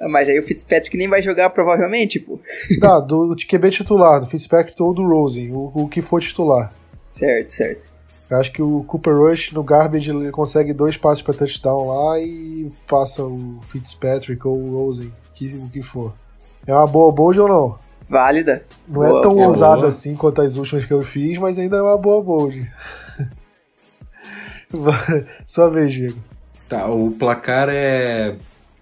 Ah, 0.00 0.08
Mas 0.08 0.28
aí 0.28 0.38
o 0.38 0.42
Fitzpatrick 0.42 0.96
nem 0.96 1.08
vai 1.08 1.22
jogar 1.22 1.50
provavelmente, 1.50 2.20
pô. 2.20 2.38
Tá, 2.80 3.00
do 3.00 3.34
QB 3.34 3.70
titular, 3.70 4.20
do 4.20 4.26
Fitzpatrick 4.26 4.80
ou 4.82 4.94
do 4.94 5.04
Rosen, 5.06 5.50
o, 5.52 5.70
o 5.74 5.88
que 5.88 6.00
for 6.00 6.20
titular. 6.20 6.72
Certo, 7.12 7.50
certo. 7.50 7.93
Eu 8.34 8.40
acho 8.40 8.50
que 8.50 8.60
o 8.60 8.82
Cooper 8.82 9.16
Rush 9.16 9.52
no 9.52 9.62
Garbage 9.62 10.10
ele 10.10 10.32
consegue 10.32 10.72
dois 10.72 10.96
passes 10.96 11.22
para 11.22 11.34
touchdown 11.34 11.86
lá 11.86 12.18
e 12.18 12.68
passa 12.88 13.22
o 13.22 13.60
Fitzpatrick 13.62 14.44
ou 14.44 14.58
o 14.60 14.76
Rosen, 14.76 15.12
que, 15.32 15.54
o 15.54 15.68
que 15.68 15.80
for. 15.80 16.12
É 16.66 16.74
uma 16.74 16.86
boa 16.86 17.12
bold 17.12 17.38
ou 17.38 17.48
não? 17.48 17.76
Válida. 18.08 18.64
Não 18.88 19.04
é 19.04 19.08
Boa, 19.10 19.22
tão 19.22 19.34
boa. 19.34 19.46
ousada 19.46 19.86
assim 19.86 20.16
quanto 20.16 20.42
as 20.42 20.56
últimas 20.56 20.84
que 20.84 20.92
eu 20.92 21.00
fiz, 21.00 21.38
mas 21.38 21.60
ainda 21.60 21.76
é 21.76 21.82
uma 21.82 21.96
boa 21.96 22.20
bold. 22.22 22.68
Sua 25.46 25.70
vez, 25.70 25.94
Diego. 25.94 26.18
Tá, 26.68 26.88
o 26.88 27.12
placar 27.12 27.68
é. 27.70 28.34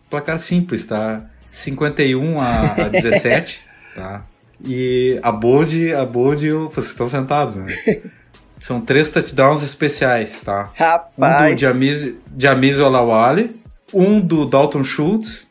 Placar 0.09 0.39
simples, 0.39 0.87
tá? 0.87 1.27
51 1.51 2.41
a, 2.41 2.61
a 2.87 2.89
17, 2.89 3.61
tá? 3.95 4.25
E 4.65 5.21
a 5.23 5.31
bold, 5.31 5.95
a 5.95 6.07
bold, 6.07 6.49
vocês 6.51 6.87
estão 6.87 7.07
sentados, 7.07 7.57
né? 7.57 7.67
São 8.63 8.81
três 8.81 9.11
touchdowns 9.11 9.61
especiais, 9.61 10.41
tá? 10.41 10.71
Um 10.71 10.85
Rapaz. 10.85 11.57
do 11.57 11.61
Jamiz, 11.61 12.15
Jamiz 12.39 12.79
Olawale, 12.79 13.61
um 13.93 14.21
do 14.21 14.47
Dalton 14.47 14.85
Schultz 14.85 15.49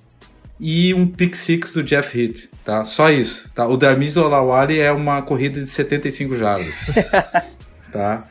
e 0.57 0.93
um 0.93 1.05
pick 1.05 1.35
six 1.35 1.73
do 1.73 1.83
Jeff 1.83 2.17
Heath, 2.17 2.49
tá? 2.63 2.85
Só 2.85 3.09
isso, 3.09 3.51
tá? 3.53 3.67
O 3.67 3.77
Jamiz 3.77 4.15
Olawale 4.15 4.79
é 4.79 4.93
uma 4.93 5.21
corrida 5.21 5.59
de 5.59 5.67
75 5.67 6.37
jardas, 6.37 6.73
tá? 7.91 8.25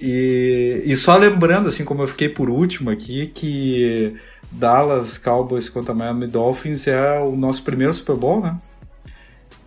E, 0.00 0.82
e 0.84 0.96
só 0.96 1.16
lembrando, 1.16 1.68
assim 1.68 1.84
como 1.84 2.02
eu 2.02 2.08
fiquei 2.08 2.28
por 2.28 2.50
último 2.50 2.90
aqui, 2.90 3.28
que 3.28 4.16
Dallas 4.50 5.18
Cowboys 5.18 5.68
contra 5.68 5.94
Miami 5.94 6.26
Dolphins 6.26 6.88
é 6.88 7.20
o 7.20 7.36
nosso 7.36 7.62
primeiro 7.62 7.92
Super 7.92 8.16
Bowl, 8.16 8.40
né? 8.40 8.56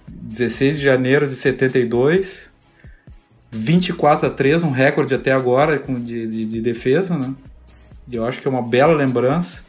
16 0.10 0.80
de 0.80 0.84
janeiro 0.84 1.26
de 1.26 1.34
72, 1.34 2.52
24 3.58 4.28
a 4.28 4.30
3, 4.30 4.64
um 4.64 4.72
recorde 4.72 5.14
até 5.14 5.32
agora 5.32 5.80
de, 5.80 6.28
de, 6.28 6.46
de 6.46 6.62
defesa, 6.62 7.18
né? 7.18 7.34
E 8.10 8.16
eu 8.16 8.26
acho 8.26 8.40
que 8.40 8.48
é 8.48 8.52
uma 8.52 8.62
bela 8.62 8.94
lembrança. 8.94 9.64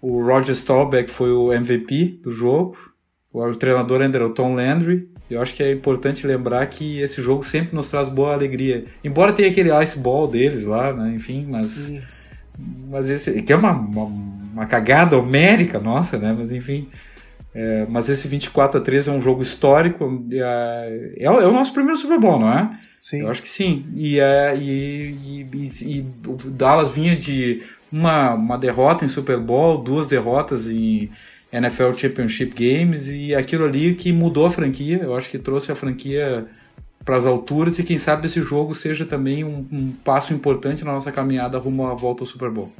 O 0.00 0.22
Roger 0.24 0.54
Staubach 0.54 1.08
foi 1.10 1.30
o 1.30 1.52
MVP 1.52 2.20
do 2.22 2.32
jogo. 2.32 2.76
O 3.32 3.54
treinador 3.54 4.02
ainda 4.02 4.18
era 4.18 4.26
o 4.26 4.30
Tom 4.30 4.54
Landry. 4.54 5.08
Eu 5.30 5.40
acho 5.40 5.54
que 5.54 5.62
é 5.62 5.70
importante 5.72 6.26
lembrar 6.26 6.66
que 6.66 6.98
esse 6.98 7.22
jogo 7.22 7.44
sempre 7.44 7.76
nos 7.76 7.88
traz 7.88 8.08
boa 8.08 8.32
alegria. 8.32 8.84
Embora 9.04 9.32
tenha 9.32 9.48
aquele 9.48 9.70
ice 9.82 9.96
ball 9.98 10.26
deles 10.26 10.64
lá, 10.64 10.92
né? 10.92 11.12
Enfim, 11.14 11.46
mas. 11.48 11.66
Sim. 11.66 12.02
Mas 12.88 13.08
esse. 13.08 13.40
Que 13.42 13.52
é 13.52 13.56
uma, 13.56 13.70
uma, 13.70 14.04
uma 14.52 14.66
cagada 14.66 15.16
homérica 15.16 15.78
nossa, 15.78 16.18
né? 16.18 16.34
Mas 16.36 16.50
enfim. 16.50 16.88
É, 17.54 17.86
mas 17.88 18.08
esse 18.08 18.26
24 18.26 18.80
a 18.80 18.82
13 18.82 19.10
é 19.10 19.12
um 19.12 19.20
jogo 19.20 19.42
histórico. 19.42 20.24
É, 20.32 21.14
é, 21.18 21.24
é, 21.24 21.30
o 21.30 21.52
nosso 21.52 21.72
primeiro 21.72 21.96
Super 21.96 22.18
Bowl, 22.18 22.40
não 22.40 22.52
é? 22.52 22.70
Sim. 23.00 23.22
Eu 23.22 23.30
acho 23.30 23.42
que 23.42 23.48
sim. 23.48 23.84
E, 23.96 24.20
é, 24.20 24.54
e, 24.56 25.46
e, 25.52 25.82
e, 25.82 26.06
o 26.26 26.36
Dallas 26.50 26.90
vinha 26.90 27.16
de 27.16 27.62
uma, 27.90 28.34
uma 28.34 28.56
derrota 28.56 29.04
em 29.04 29.08
Super 29.08 29.40
Bowl, 29.40 29.78
duas 29.78 30.06
derrotas 30.06 30.68
em 30.68 31.10
NFL 31.52 31.94
Championship 31.94 32.52
Games, 32.54 33.08
e 33.08 33.34
aquilo 33.34 33.64
ali 33.64 33.94
que 33.94 34.12
mudou 34.12 34.46
a 34.46 34.50
franquia. 34.50 35.00
Eu 35.02 35.16
acho 35.16 35.30
que 35.30 35.38
trouxe 35.38 35.72
a 35.72 35.74
franquia 35.74 36.46
para 37.04 37.16
as 37.16 37.24
alturas 37.26 37.78
e 37.78 37.82
quem 37.82 37.98
sabe 37.98 38.26
esse 38.26 38.42
jogo 38.42 38.74
seja 38.74 39.06
também 39.06 39.42
um, 39.42 39.66
um 39.72 39.92
passo 40.04 40.34
importante 40.34 40.84
na 40.84 40.92
nossa 40.92 41.10
caminhada 41.10 41.58
rumo 41.58 41.86
à 41.86 41.94
volta 41.94 42.22
ao 42.22 42.26
Super 42.26 42.50
Bowl 42.50 42.70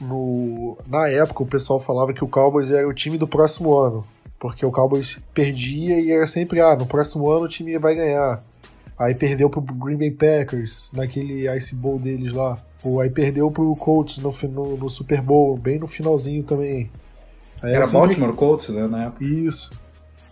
no, 0.00 0.78
na 0.88 1.08
época 1.08 1.42
o 1.42 1.46
pessoal 1.46 1.78
falava 1.78 2.12
que 2.14 2.24
o 2.24 2.28
Cowboys 2.28 2.70
era 2.70 2.88
o 2.88 2.94
time 2.94 3.18
do 3.18 3.28
próximo 3.28 3.76
ano. 3.78 4.04
Porque 4.38 4.64
o 4.64 4.72
Cowboys 4.72 5.18
perdia 5.34 6.00
e 6.00 6.10
era 6.10 6.26
sempre, 6.26 6.60
ah, 6.60 6.74
no 6.74 6.86
próximo 6.86 7.30
ano 7.30 7.44
o 7.44 7.48
time 7.48 7.78
vai 7.78 7.94
ganhar. 7.94 8.42
Aí 9.00 9.14
perdeu 9.14 9.48
pro 9.48 9.62
Green 9.62 9.96
Bay 9.96 10.10
Packers, 10.10 10.90
naquele 10.92 11.50
Ice 11.56 11.74
Bowl 11.74 11.98
deles 11.98 12.34
lá. 12.34 12.62
Ou 12.84 13.00
aí 13.00 13.08
perdeu 13.08 13.50
pro 13.50 13.74
Colts 13.74 14.18
no, 14.18 14.30
no, 14.50 14.76
no 14.76 14.90
Super 14.90 15.22
Bowl, 15.22 15.56
bem 15.56 15.78
no 15.78 15.86
finalzinho 15.86 16.42
também. 16.42 16.90
Aí 17.62 17.70
era, 17.70 17.76
era 17.76 17.86
sempre... 17.86 17.98
Baltimore 17.98 18.34
Colts, 18.34 18.68
né, 18.68 18.86
na 18.86 19.06
época. 19.06 19.24
Isso. 19.24 19.70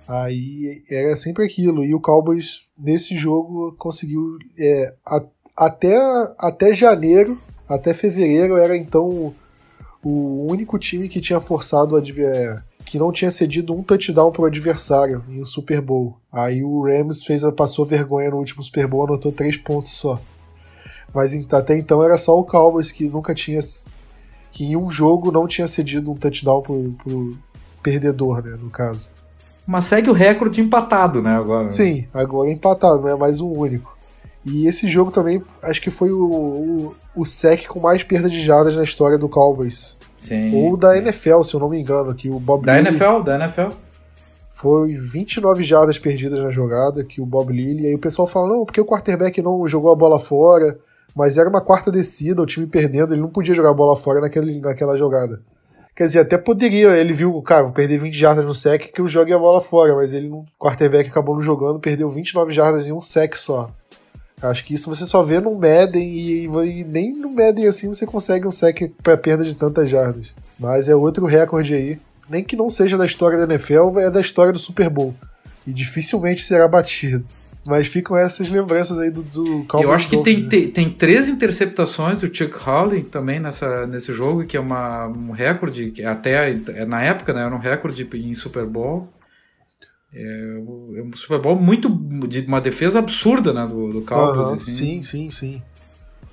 Aí 0.07 0.83
era 0.91 1.16
sempre 1.16 1.47
aquilo. 1.47 1.83
E 1.83 1.95
o 1.95 2.01
Cowboys, 2.01 2.69
nesse 2.79 3.16
jogo, 3.16 3.75
conseguiu. 3.79 4.37
É, 4.59 4.93
a, 5.07 5.25
até, 5.57 5.97
até 6.39 6.75
janeiro, 6.75 7.41
até 7.66 7.95
fevereiro, 7.95 8.59
era 8.59 8.77
então 8.77 9.33
o 10.05 10.47
único 10.47 10.79
time 10.79 11.09
que 11.09 11.23
tinha 11.23 11.41
forçado 11.41 11.97
é, 11.99 12.62
que 12.89 12.99
não 12.99 13.12
tinha 13.12 13.30
cedido 13.30 13.74
um 13.74 13.82
touchdown 13.82 14.32
pro 14.32 14.47
adversário 14.47 15.22
em 15.28 15.43
um 15.43 15.45
Super 15.45 15.82
Bowl. 15.82 16.16
Aí 16.32 16.64
o 16.64 16.82
Rams 16.82 17.22
fez 17.22 17.45
a, 17.45 17.53
passou 17.53 17.84
vergonha 17.84 18.30
no 18.30 18.39
último 18.39 18.62
Super 18.62 18.86
Bowl, 18.86 19.05
anotou 19.05 19.30
três 19.30 19.59
pontos 19.59 19.93
só. 19.93 20.18
Mas 21.14 21.34
até 21.53 21.76
então 21.76 22.03
era 22.03 22.16
só 22.16 22.39
o 22.39 22.45
Cowboys 22.45 22.91
que 22.91 23.07
nunca 23.07 23.34
tinha 23.34 23.61
que 24.51 24.64
em 24.64 24.76
um 24.76 24.91
jogo 24.91 25.30
não 25.30 25.47
tinha 25.47 25.68
cedido 25.68 26.11
um 26.11 26.14
touchdown 26.14 26.62
pro, 26.62 26.93
pro 27.05 27.39
perdedor, 27.82 28.43
né, 28.43 28.57
no 28.59 28.70
caso. 28.70 29.11
Mas 29.66 29.84
segue 29.84 30.09
o 30.09 30.14
recorde 30.14 30.62
empatado, 30.62 31.20
né, 31.20 31.36
agora. 31.36 31.68
Sim, 31.68 32.07
agora 32.14 32.51
empatado, 32.51 33.03
não 33.03 33.09
é 33.09 33.16
mais 33.16 33.43
um 33.43 33.53
único. 33.53 33.99
E 34.47 34.66
esse 34.66 34.89
jogo 34.89 35.11
também, 35.11 35.43
acho 35.62 35.82
que 35.82 35.91
foi 35.91 36.11
o, 36.11 36.24
o, 36.24 36.97
o 37.14 37.26
sec 37.26 37.66
com 37.66 37.80
mais 37.80 38.03
perda 38.03 38.30
de 38.30 38.43
jardas 38.43 38.74
na 38.74 38.82
história 38.82 39.18
do 39.18 39.28
Cowboys. 39.28 39.98
Sim. 40.19 40.55
Ou 40.55 40.77
da 40.77 40.97
NFL, 40.99 41.43
se 41.43 41.55
eu 41.55 41.61
não 41.61 41.69
me 41.69 41.81
engano, 41.81 42.14
que 42.14 42.29
o 42.29 42.39
Bob 42.41 42.66
Da 42.66 42.81
Lilly 42.81 42.89
NFL, 42.89 43.23
da 43.23 43.37
NFL. 43.37 43.69
Foi 44.51 44.93
29 44.93 45.62
jardas 45.62 45.99
perdidas 45.99 46.41
na 46.41 46.51
jogada, 46.51 47.05
que 47.05 47.21
o 47.21 47.27
Bob 47.27 47.53
Lilly. 47.53 47.85
E 47.85 47.87
aí 47.87 47.95
o 47.95 47.99
pessoal 47.99 48.27
fala, 48.27 48.49
não, 48.49 48.64
porque 48.64 48.81
o 48.81 48.85
quarterback 48.85 49.41
não 49.41 49.66
jogou 49.66 49.93
a 49.93 49.97
bola 49.97 50.19
fora. 50.19 50.77
Mas 51.14 51.39
era 51.39 51.49
uma 51.49 51.61
quarta 51.61 51.91
descida, 51.91 52.43
o 52.43 52.47
time 52.47 52.66
perdendo, 52.66 53.12
ele 53.12 53.21
não 53.21 53.29
podia 53.29 53.55
jogar 53.55 53.71
a 53.71 53.75
bola 53.75 53.97
fora 53.97 54.21
naquele, 54.21 54.61
naquela 54.61 54.97
jogada. 54.97 55.41
Quer 55.95 56.05
dizer, 56.05 56.21
até 56.21 56.39
poderia, 56.39 56.97
ele 56.97 57.12
viu, 57.12 57.43
cara, 57.43 57.64
vou 57.64 57.73
perder 57.73 57.99
20 57.99 58.14
jardas 58.14 58.45
no 58.45 58.55
sec 58.55 58.93
que 58.93 59.01
eu 59.01 59.09
jogue 59.09 59.33
a 59.33 59.39
bola 59.39 59.61
fora, 59.61 59.97
mas 59.97 60.14
ele, 60.14 60.29
o 60.29 60.45
quarterback 60.57 61.11
acabou 61.11 61.35
não 61.35 61.43
jogando, 61.43 61.81
perdeu 61.81 62.09
29 62.09 62.53
jardas 62.53 62.87
em 62.87 62.93
um 62.93 63.01
sec 63.01 63.35
só. 63.35 63.69
Acho 64.41 64.64
que 64.64 64.74
isso 64.74 64.89
você 64.89 65.05
só 65.05 65.22
vê 65.22 65.41
no 65.41 65.55
Madden 65.55 66.07
e, 66.07 66.45
e 66.45 66.84
nem 66.84 67.12
no 67.12 67.30
Madden 67.30 67.66
assim 67.66 67.89
você 67.89 68.07
consegue 68.07 68.47
um 68.47 68.51
sec 68.51 68.91
para 69.03 69.16
perda 69.16 69.45
de 69.45 69.55
tantas 69.55 69.91
jardas. 69.91 70.32
Mas 70.59 70.89
é 70.89 70.95
outro 70.95 71.26
recorde 71.26 71.74
aí. 71.74 71.99
Nem 72.28 72.45
que 72.45 72.57
não 72.57 72.68
seja 72.68 72.97
da 72.97 73.07
história 73.07 73.39
da 73.39 73.55
NFL, 73.55 73.99
é 73.99 74.11
da 74.11 74.20
história 74.20 74.53
do 74.53 74.59
Super 74.59 74.91
Bowl. 74.91 75.14
E 75.66 75.72
dificilmente 75.72 76.45
será 76.45 76.68
batido. 76.68 77.24
Mas 77.66 77.86
ficam 77.86 78.16
essas 78.16 78.49
lembranças 78.49 78.99
aí 78.99 79.11
do, 79.11 79.22
do 79.22 79.64
Cowboys 79.64 79.84
Eu 79.84 79.93
acho 79.93 80.09
que 80.09 80.22
tem, 80.22 80.43
né? 80.43 80.49
tem, 80.72 80.89
três 80.89 81.28
interceptações 81.28 82.20
do 82.20 82.34
Chuck 82.34 82.55
Howley 82.66 83.03
também 83.03 83.41
nessa, 83.41 83.86
nesse 83.86 84.12
jogo, 84.12 84.47
que 84.47 84.57
é 84.57 84.61
uma, 84.61 85.07
um 85.09 85.32
recorde, 85.32 85.93
até 86.05 86.55
na 86.86 87.03
época 87.03 87.32
né, 87.34 87.45
era 87.45 87.55
um 87.55 87.59
recorde 87.59 88.09
em 88.14 88.34
Super 88.34 88.64
Bowl. 88.64 89.09
É, 90.13 90.23
é 90.23 91.03
um 91.03 91.15
Super 91.15 91.41
Bowl 91.41 91.57
muito 91.57 91.89
de 92.27 92.41
uma 92.43 92.61
defesa 92.61 92.99
absurda, 92.99 93.53
né, 93.53 93.67
do, 93.67 93.89
do 93.89 94.01
Cowboys. 94.03 94.49
Uhum, 94.49 94.55
assim. 94.55 94.73
Sim, 94.73 95.03
sim, 95.03 95.31
sim. 95.31 95.63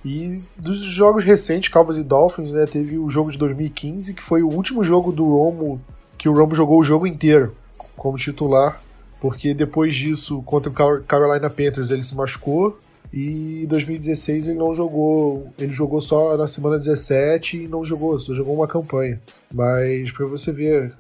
E 0.04 0.42
dos 0.58 0.78
jogos 0.78 1.24
recentes, 1.24 1.70
Cowboys 1.70 1.98
e 1.98 2.04
Dolphins, 2.04 2.52
né, 2.52 2.66
teve 2.66 2.98
o 2.98 3.10
jogo 3.10 3.32
de 3.32 3.38
2015, 3.38 4.14
que 4.14 4.22
foi 4.22 4.44
o 4.44 4.50
último 4.50 4.84
jogo 4.84 5.12
do 5.12 5.26
Romo 5.26 5.82
que 6.18 6.30
o 6.30 6.34
Romo 6.34 6.56
jogou 6.56 6.80
o 6.80 6.84
jogo 6.84 7.06
inteiro 7.06 7.52
como 7.98 8.18
titular, 8.18 8.82
porque 9.20 9.54
depois 9.54 9.96
disso, 9.96 10.42
contra 10.44 10.70
o 10.70 11.04
Carolina 11.04 11.50
Panthers, 11.50 11.92
ele 11.92 12.04
se 12.04 12.16
machucou 12.16 12.78
e 13.12 13.64
em 13.64 13.68
2016 13.68 14.48
ele 14.48 14.60
não 14.60 14.74
jogou, 14.74 15.48
ele 15.58 15.72
jogou 15.72 16.02
só 16.02 16.36
na 16.38 16.48
semana 16.48 16.78
17 16.78 17.64
e 17.64 17.68
não 17.68 17.84
jogou, 17.84 18.20
só 18.20 18.34
jogou 18.34 18.56
uma 18.56 18.68
campanha. 18.68 19.20
Mas 19.54 20.12
para 20.12 20.26
você 20.26 20.52
ver, 20.52 20.94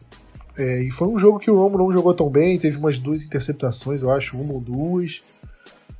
é, 0.57 0.83
e 0.83 0.91
foi 0.91 1.07
um 1.07 1.17
jogo 1.17 1.39
que 1.39 1.51
o 1.51 1.55
Romo 1.55 1.77
não 1.77 1.91
jogou 1.91 2.13
tão 2.13 2.29
bem, 2.29 2.57
teve 2.57 2.77
umas 2.77 2.97
duas 2.97 3.23
interceptações, 3.23 4.01
eu 4.01 4.11
acho, 4.11 4.37
uma 4.37 4.53
ou 4.53 4.61
duas. 4.61 5.21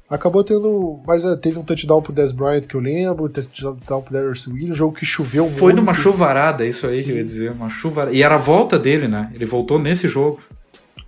Acabou 0.10 0.44
tendo. 0.44 1.00
Mas 1.06 1.26
é, 1.26 1.36
teve 1.36 1.58
um 1.58 1.64
touchdown 1.64 2.02
pro 2.02 2.14
Des 2.14 2.32
Bryant 2.32 2.62
que 2.62 2.76
eu 2.76 2.80
lembro, 2.80 3.28
touchdown 3.28 4.02
pro 4.02 4.14
Darius 4.14 4.46
Williams, 4.48 4.78
jogo 4.78 4.96
que 4.96 5.06
choveu 5.06 5.48
Foi 5.50 5.74
muito. 5.74 5.78
numa 5.78 5.94
chuvarada, 5.94 6.66
isso 6.66 6.86
aí 6.88 7.00
Sim. 7.00 7.06
que 7.06 7.12
eu 7.12 7.18
ia 7.18 7.24
dizer, 7.24 7.52
uma 7.52 7.70
chuvarada. 7.70 8.16
E 8.16 8.22
era 8.22 8.36
a 8.36 8.38
volta 8.38 8.78
dele, 8.78 9.08
né? 9.08 9.32
Ele 9.34 9.46
voltou 9.46 9.80
nesse 9.80 10.08
jogo. 10.08 10.42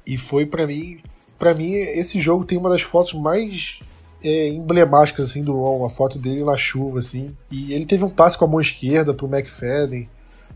E 0.06 0.18
foi 0.18 0.46
para 0.46 0.66
mim. 0.66 0.98
para 1.38 1.54
mim, 1.54 1.74
esse 1.74 2.20
jogo 2.20 2.44
tem 2.44 2.58
uma 2.58 2.70
das 2.70 2.82
fotos 2.82 3.14
mais 3.14 3.80
é, 4.24 4.50
emblemáticas 4.50 5.30
assim 5.30 5.44
do 5.44 5.54
Ron, 5.54 5.86
a 5.86 5.90
foto 5.90 6.18
dele 6.18 6.44
na 6.44 6.58
chuva, 6.58 7.00
assim. 7.00 7.36
E 7.52 7.74
ele 7.74 7.86
teve 7.86 8.04
um 8.04 8.10
passe 8.10 8.38
com 8.38 8.46
a 8.46 8.48
mão 8.48 8.60
esquerda 8.60 9.14
pro 9.14 9.28
McFadden. 9.28 10.10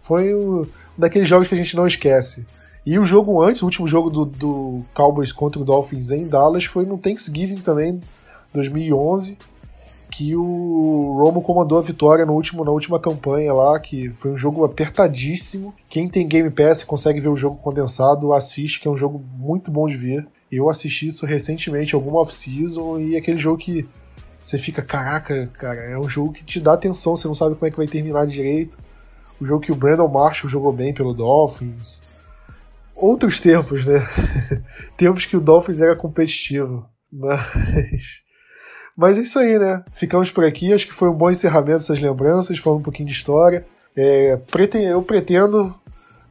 Foi 0.03 0.33
um 0.33 0.65
daqueles 0.97 1.29
jogos 1.29 1.47
que 1.47 1.53
a 1.53 1.57
gente 1.57 1.75
não 1.75 1.85
esquece. 1.85 2.45
E 2.83 2.97
o 2.97 3.05
jogo 3.05 3.41
antes, 3.41 3.61
o 3.61 3.65
último 3.65 3.85
jogo 3.85 4.09
do, 4.09 4.25
do 4.25 4.79
Cowboys 4.93 5.31
contra 5.31 5.61
o 5.61 5.65
Dolphins 5.65 6.09
em 6.09 6.27
Dallas 6.27 6.65
foi 6.65 6.83
no 6.83 6.97
Thanksgiving 6.97 7.57
também, 7.57 7.99
2011, 8.53 9.37
que 10.09 10.35
o 10.35 11.15
Romo 11.23 11.43
comandou 11.43 11.77
a 11.77 11.81
vitória 11.81 12.25
no 12.25 12.33
último, 12.33 12.65
na 12.65 12.71
última 12.71 12.99
campanha 12.99 13.53
lá, 13.53 13.79
que 13.79 14.09
foi 14.09 14.31
um 14.31 14.37
jogo 14.37 14.65
apertadíssimo. 14.65 15.75
Quem 15.89 16.09
tem 16.09 16.27
Game 16.27 16.49
Pass 16.49 16.83
consegue 16.83 17.19
ver 17.19 17.29
o 17.29 17.35
jogo 17.35 17.57
condensado, 17.57 18.33
assiste, 18.33 18.79
que 18.79 18.87
é 18.87 18.91
um 18.91 18.97
jogo 18.97 19.23
muito 19.37 19.69
bom 19.69 19.87
de 19.87 19.95
ver. 19.95 20.27
Eu 20.51 20.67
assisti 20.67 21.07
isso 21.07 21.25
recentemente, 21.25 21.93
alguma 21.93 22.19
off-season, 22.19 22.99
e 22.99 23.15
é 23.15 23.19
aquele 23.19 23.37
jogo 23.37 23.59
que 23.59 23.87
você 24.43 24.57
fica, 24.57 24.81
caraca, 24.81 25.47
cara, 25.53 25.81
é 25.81 25.99
um 25.99 26.09
jogo 26.09 26.33
que 26.33 26.43
te 26.43 26.59
dá 26.59 26.73
atenção, 26.73 27.15
você 27.15 27.27
não 27.27 27.35
sabe 27.35 27.53
como 27.53 27.67
é 27.67 27.71
que 27.71 27.77
vai 27.77 27.87
terminar 27.87 28.25
direito. 28.25 28.75
O 29.39 29.45
jogo 29.45 29.63
que 29.63 29.71
o 29.71 29.75
Brandon 29.75 30.07
Marshall 30.07 30.49
jogou 30.49 30.73
bem 30.73 30.93
pelo 30.93 31.13
Dolphins 31.13 32.01
outros 33.01 33.39
tempos, 33.39 33.85
né? 33.85 34.07
tempos 34.95 35.25
que 35.25 35.35
o 35.35 35.41
Dolphins 35.41 35.81
era 35.81 35.95
competitivo. 35.95 36.85
Mas. 37.11 38.21
Mas 38.97 39.17
é 39.17 39.21
isso 39.21 39.39
aí, 39.39 39.57
né? 39.57 39.83
Ficamos 39.93 40.29
por 40.31 40.45
aqui. 40.45 40.71
Acho 40.71 40.87
que 40.87 40.93
foi 40.93 41.09
um 41.09 41.13
bom 41.13 41.31
encerramento 41.31 41.79
dessas 41.79 41.99
lembranças, 41.99 42.57
falando 42.59 42.79
um 42.79 42.83
pouquinho 42.83 43.07
de 43.07 43.15
história. 43.15 43.65
É, 43.95 44.39
eu 44.93 45.01
pretendo, 45.01 45.73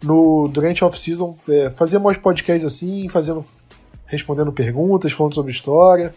no, 0.03 0.49
durante 0.49 0.83
a 0.83 0.87
off-season, 0.87 1.37
é, 1.49 1.71
fazer 1.71 1.99
mais 1.99 2.17
podcasts 2.17 2.65
assim, 2.65 3.09
fazendo, 3.09 3.45
respondendo 4.07 4.53
perguntas, 4.53 5.13
falando 5.13 5.35
sobre 5.35 5.53
história. 5.53 6.15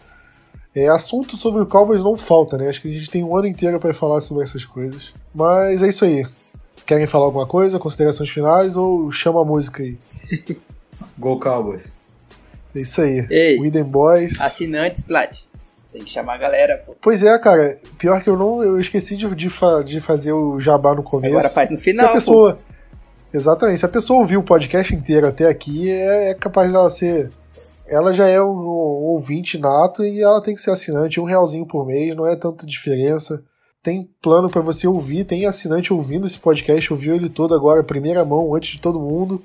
É, 0.75 0.87
assunto 0.87 1.37
sobre 1.37 1.61
o 1.61 1.65
Cowboys 1.65 2.03
não 2.03 2.17
falta, 2.17 2.57
né? 2.57 2.67
Acho 2.67 2.81
que 2.81 2.87
a 2.87 2.91
gente 2.91 3.09
tem 3.09 3.23
um 3.23 3.35
ano 3.35 3.47
inteiro 3.47 3.79
para 3.79 3.93
falar 3.93 4.21
sobre 4.21 4.43
essas 4.43 4.65
coisas. 4.65 5.13
Mas 5.33 5.81
é 5.81 5.87
isso 5.87 6.03
aí. 6.03 6.25
Querem 6.85 7.07
falar 7.07 7.25
alguma 7.25 7.47
coisa? 7.47 7.79
Considerações 7.79 8.29
finais 8.29 8.75
ou 8.75 9.11
chama 9.11 9.41
a 9.41 9.45
música 9.45 9.83
aí? 9.83 9.97
Go 11.17 11.39
Cowboys. 11.39 11.91
É 12.75 12.79
isso 12.79 13.01
aí. 13.01 13.25
Ei, 13.29 13.59
Widen 13.59 13.83
Boys. 13.83 14.39
Assinantes, 14.41 15.03
Plat. 15.03 15.43
Tem 15.91 16.03
que 16.03 16.09
chamar 16.09 16.35
a 16.35 16.37
galera, 16.37 16.83
pô. 16.85 16.95
Pois 16.99 17.21
é, 17.21 17.37
cara. 17.37 17.79
Pior 17.99 18.21
que 18.23 18.29
eu 18.29 18.37
não. 18.37 18.63
Eu 18.63 18.79
esqueci 18.79 19.15
de, 19.15 19.27
de, 19.35 19.49
fa, 19.49 19.83
de 19.83 20.01
fazer 20.01 20.33
o 20.33 20.59
jabá 20.59 20.95
no 20.95 21.03
começo. 21.03 21.33
Agora 21.33 21.49
faz 21.49 21.69
no 21.69 21.77
final. 21.77 22.07
Se 22.07 22.11
a 22.11 22.13
pessoa. 22.15 22.53
Pô. 22.55 23.37
Exatamente. 23.37 23.79
Se 23.79 23.85
a 23.85 23.89
pessoa 23.89 24.19
ouviu 24.19 24.39
o 24.39 24.43
podcast 24.43 24.93
inteiro 24.93 25.27
até 25.27 25.47
aqui, 25.47 25.91
é, 25.91 26.31
é 26.31 26.33
capaz 26.33 26.71
dela 26.71 26.89
ser 26.89 27.29
ela 27.85 28.13
já 28.13 28.27
é 28.27 28.41
um, 28.41 28.49
um 28.49 29.05
ouvinte 29.11 29.57
nato 29.57 30.03
e 30.03 30.21
ela 30.21 30.41
tem 30.41 30.55
que 30.55 30.61
ser 30.61 30.71
assinante, 30.71 31.19
um 31.19 31.25
realzinho 31.25 31.65
por 31.65 31.85
mês, 31.85 32.15
não 32.15 32.25
é 32.25 32.35
tanta 32.35 32.65
diferença. 32.65 33.43
Tem 33.83 34.09
plano 34.21 34.49
para 34.49 34.61
você 34.61 34.87
ouvir, 34.87 35.25
tem 35.25 35.45
assinante 35.45 35.91
ouvindo 35.91 36.25
esse 36.25 36.39
podcast, 36.39 36.93
ouviu 36.93 37.15
ele 37.15 37.27
todo 37.27 37.53
agora, 37.53 37.83
primeira 37.83 38.23
mão, 38.23 38.55
antes 38.55 38.71
de 38.71 38.81
todo 38.81 38.97
mundo. 38.97 39.43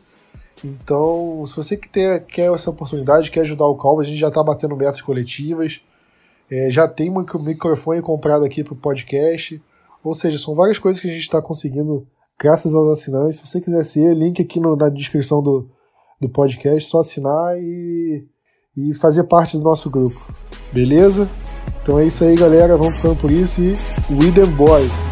Então, 0.65 1.45
se 1.45 1.57
você 1.57 1.77
quer, 1.77 2.25
quer 2.25 2.53
essa 2.53 2.71
oportunidade, 2.71 3.33
quer 3.33 3.41
ajudar 3.41 3.67
o 3.67 3.77
Calma, 3.77 4.03
a 4.03 4.05
gente 4.05 4.19
já 4.19 4.29
está 4.29 4.43
batendo 4.43 4.77
metas 4.77 5.03
coletivas, 5.03 5.81
é, 6.49 6.71
já 6.71 6.87
tem 6.87 7.11
um 7.11 7.25
microfone 7.41 8.01
comprado 8.01 8.45
aqui 8.45 8.63
para 8.63 8.75
o 8.75 8.77
podcast. 8.77 9.61
Ou 10.05 10.15
seja, 10.15 10.39
são 10.39 10.55
várias 10.55 10.79
coisas 10.79 11.01
que 11.01 11.09
a 11.09 11.11
gente 11.11 11.23
está 11.23 11.43
conseguindo 11.43 12.07
graças 12.39 12.75
aos 12.75 12.89
assinantes. 12.97 13.41
Se 13.41 13.47
você 13.47 13.61
quiser 13.61 13.85
ser, 13.85 14.15
link 14.15 14.41
aqui 14.41 14.61
no, 14.61 14.77
na 14.77 14.89
descrição 14.89 15.43
do, 15.43 15.69
do 16.21 16.29
podcast, 16.29 16.89
só 16.89 17.01
assinar 17.01 17.59
e, 17.59 18.25
e 18.77 18.95
fazer 18.95 19.25
parte 19.25 19.57
do 19.57 19.65
nosso 19.65 19.91
grupo. 19.91 20.21
Beleza? 20.73 21.29
Então 21.89 21.99
é 21.99 22.05
isso 22.05 22.23
aí, 22.23 22.35
galera. 22.35 22.77
Vamos 22.77 22.97
ficando 22.97 23.17
por 23.17 23.31
isso 23.31 23.63
e 23.63 23.69
We 24.11 24.31
The 24.31 24.45
Boys. 24.45 25.08